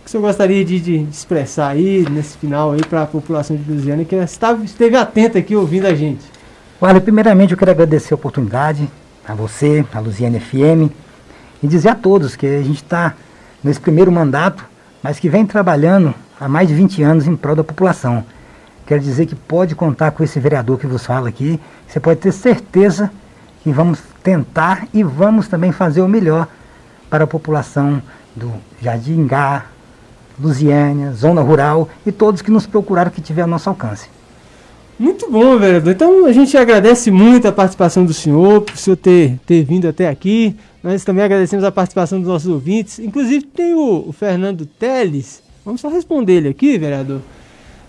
O 0.00 0.04
que 0.04 0.06
o 0.06 0.08
senhor 0.08 0.22
gostaria 0.22 0.64
de, 0.64 0.78
de 0.78 0.96
expressar 1.10 1.70
aí 1.70 2.06
nesse 2.08 2.38
final 2.38 2.72
aí 2.72 2.80
para 2.80 3.02
a 3.02 3.06
população 3.06 3.56
de 3.56 3.70
Lusiana 3.70 4.04
que 4.04 4.14
estava, 4.14 4.64
esteve 4.64 4.96
atenta 4.96 5.38
aqui 5.38 5.56
ouvindo 5.56 5.86
a 5.86 5.94
gente? 5.94 6.24
Olha, 6.80 7.00
primeiramente 7.00 7.50
eu 7.52 7.58
quero 7.58 7.72
agradecer 7.72 8.14
a 8.14 8.16
oportunidade 8.16 8.88
a 9.26 9.34
você, 9.34 9.84
a 9.92 9.98
Luziane 9.98 10.38
FM, 10.38 10.90
e 11.60 11.66
dizer 11.66 11.88
a 11.88 11.94
todos 11.96 12.36
que 12.36 12.46
a 12.46 12.62
gente 12.62 12.82
está 12.82 13.14
nesse 13.62 13.80
primeiro 13.80 14.12
mandato, 14.12 14.64
mas 15.02 15.18
que 15.18 15.28
vem 15.28 15.44
trabalhando 15.44 16.14
há 16.40 16.48
mais 16.48 16.68
de 16.68 16.74
20 16.74 17.02
anos 17.02 17.26
em 17.26 17.36
prol 17.36 17.56
da 17.56 17.64
população. 17.64 18.24
Quero 18.86 19.00
dizer 19.00 19.26
que 19.26 19.34
pode 19.34 19.74
contar 19.74 20.12
com 20.12 20.24
esse 20.24 20.40
vereador 20.40 20.78
que 20.78 20.86
vos 20.86 21.04
fala 21.04 21.28
aqui, 21.28 21.60
você 21.86 22.00
pode 22.00 22.20
ter 22.20 22.32
certeza 22.32 23.10
que 23.62 23.70
vamos 23.70 24.00
tentar 24.22 24.88
e 24.94 25.02
vamos 25.02 25.48
também 25.48 25.72
fazer 25.72 26.00
o 26.00 26.08
melhor 26.08 26.48
para 27.10 27.24
a 27.24 27.26
população 27.26 28.00
do 28.34 28.52
Jardim 28.80 29.26
Gá, 29.26 29.66
Lusiânia, 30.40 31.12
Zona 31.12 31.40
Rural 31.40 31.88
e 32.06 32.12
todos 32.12 32.40
que 32.40 32.50
nos 32.50 32.66
procuraram 32.66 33.10
que 33.10 33.20
tiver 33.20 33.42
ao 33.42 33.48
nosso 33.48 33.68
alcance. 33.68 34.08
Muito 34.98 35.30
bom, 35.30 35.56
vereador. 35.58 35.92
Então 35.92 36.26
a 36.26 36.32
gente 36.32 36.56
agradece 36.56 37.10
muito 37.10 37.46
a 37.46 37.52
participação 37.52 38.04
do 38.04 38.12
senhor, 38.12 38.62
por 38.62 38.74
o 38.74 38.76
senhor 38.76 38.96
ter, 38.96 39.38
ter 39.46 39.62
vindo 39.64 39.86
até 39.86 40.08
aqui. 40.08 40.56
Nós 40.82 41.04
também 41.04 41.24
agradecemos 41.24 41.64
a 41.64 41.70
participação 41.70 42.18
dos 42.18 42.28
nossos 42.28 42.48
ouvintes. 42.48 42.98
Inclusive 42.98 43.44
tem 43.44 43.74
o, 43.74 44.08
o 44.08 44.12
Fernando 44.12 44.66
Teles. 44.66 45.42
Vamos 45.68 45.82
só 45.82 45.90
responder 45.90 46.32
ele 46.32 46.48
aqui, 46.48 46.78
vereador. 46.78 47.20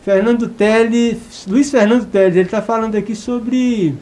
Fernando 0.03 0.49
Teles, 0.49 1.45
Luiz 1.47 1.71
Fernando 1.71 2.05
Teles, 2.07 2.35
ele 2.35 2.43
está 2.43 2.61
falando 2.61 2.95
aqui 2.95 3.15
sobre 3.15 3.95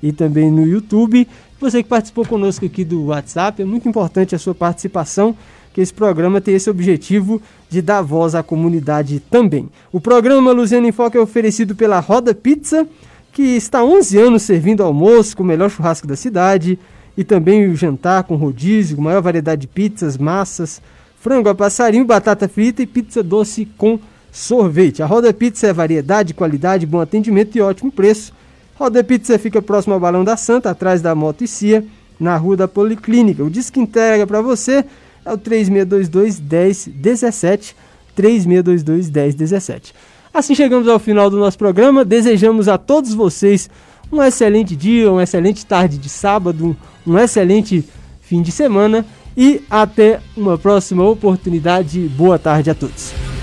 e 0.00 0.12
também 0.12 0.48
no 0.48 0.64
YouTube, 0.64 1.26
você 1.58 1.82
que 1.82 1.88
participou 1.88 2.24
conosco 2.24 2.64
aqui 2.66 2.84
do 2.84 3.06
WhatsApp, 3.06 3.62
é 3.62 3.64
muito 3.64 3.88
importante 3.88 4.34
a 4.34 4.38
sua 4.38 4.54
participação, 4.54 5.34
que 5.76 5.82
esse 5.82 5.92
programa 5.92 6.40
tem 6.40 6.54
esse 6.54 6.70
objetivo 6.70 7.38
de 7.68 7.82
dar 7.82 8.00
voz 8.00 8.34
à 8.34 8.42
comunidade 8.42 9.20
também. 9.20 9.68
O 9.92 10.00
programa 10.00 10.50
Luziane 10.50 10.88
em 10.88 10.92
Foco 10.92 11.18
é 11.18 11.20
oferecido 11.20 11.76
pela 11.76 12.00
Roda 12.00 12.34
Pizza, 12.34 12.88
que 13.30 13.42
está 13.42 13.80
há 13.80 13.84
11 13.84 14.18
anos 14.18 14.42
servindo 14.42 14.82
almoço 14.82 15.36
com 15.36 15.42
o 15.42 15.46
melhor 15.46 15.68
churrasco 15.68 16.06
da 16.06 16.16
cidade, 16.16 16.78
e 17.14 17.22
também 17.22 17.68
o 17.68 17.76
jantar 17.76 18.24
com 18.24 18.36
rodízio, 18.36 18.98
maior 18.98 19.20
variedade 19.20 19.60
de 19.60 19.66
pizzas, 19.66 20.16
massas, 20.16 20.80
frango 21.20 21.50
a 21.50 21.54
passarinho, 21.54 22.06
batata 22.06 22.48
frita 22.48 22.80
e 22.80 22.86
pizza 22.86 23.22
doce 23.22 23.68
com 23.76 24.00
sorvete. 24.32 25.02
A 25.02 25.06
Roda 25.06 25.30
Pizza 25.30 25.66
é 25.66 25.74
variedade, 25.74 26.32
qualidade, 26.32 26.86
bom 26.86 27.02
atendimento 27.02 27.54
e 27.54 27.60
ótimo 27.60 27.92
preço. 27.92 28.32
Roda 28.76 29.04
Pizza 29.04 29.38
fica 29.38 29.60
próximo 29.60 29.92
ao 29.92 30.00
Balão 30.00 30.24
da 30.24 30.38
Santa, 30.38 30.70
atrás 30.70 31.02
da 31.02 31.14
Moto 31.14 31.44
e 31.44 31.46
Cia, 31.46 31.84
na 32.18 32.34
Rua 32.38 32.56
da 32.56 32.66
Policlínica. 32.66 33.44
O 33.44 33.50
disco 33.50 33.78
entrega 33.78 34.26
para 34.26 34.40
você 34.40 34.82
é 35.26 35.32
o 35.32 35.36
3622 35.36 36.40
1017, 36.40 37.76
3622 38.14 39.10
1017. 39.10 39.92
Assim 40.32 40.54
chegamos 40.54 40.86
ao 40.86 40.98
final 40.98 41.28
do 41.28 41.36
nosso 41.36 41.58
programa. 41.58 42.04
Desejamos 42.04 42.68
a 42.68 42.78
todos 42.78 43.12
vocês 43.12 43.68
um 44.12 44.22
excelente 44.22 44.76
dia, 44.76 45.10
uma 45.10 45.24
excelente 45.24 45.66
tarde 45.66 45.98
de 45.98 46.08
sábado, 46.08 46.76
um 47.04 47.18
excelente 47.18 47.84
fim 48.20 48.40
de 48.40 48.52
semana 48.52 49.04
e 49.36 49.62
até 49.68 50.20
uma 50.36 50.56
próxima 50.56 51.04
oportunidade. 51.04 52.00
Boa 52.16 52.38
tarde 52.38 52.70
a 52.70 52.74
todos. 52.74 53.35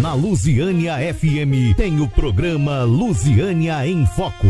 Na 0.00 0.12
Lusiânia 0.12 0.96
FM 1.14 1.76
tem 1.76 2.00
o 2.00 2.08
programa 2.08 2.82
Lusiânia 2.82 3.86
em 3.86 4.04
Foco. 4.04 4.48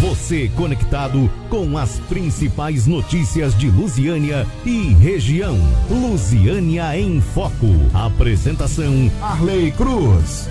Você 0.00 0.50
conectado 0.56 1.30
com 1.48 1.78
as 1.78 1.98
principais 2.00 2.86
notícias 2.86 3.56
de 3.56 3.70
Lusiânia 3.70 4.46
e 4.64 4.92
região. 4.94 5.56
Lusiânia 5.88 6.98
em 6.98 7.20
Foco. 7.20 7.68
Apresentação 7.94 9.10
Arley 9.22 9.70
Cruz. 9.72 10.48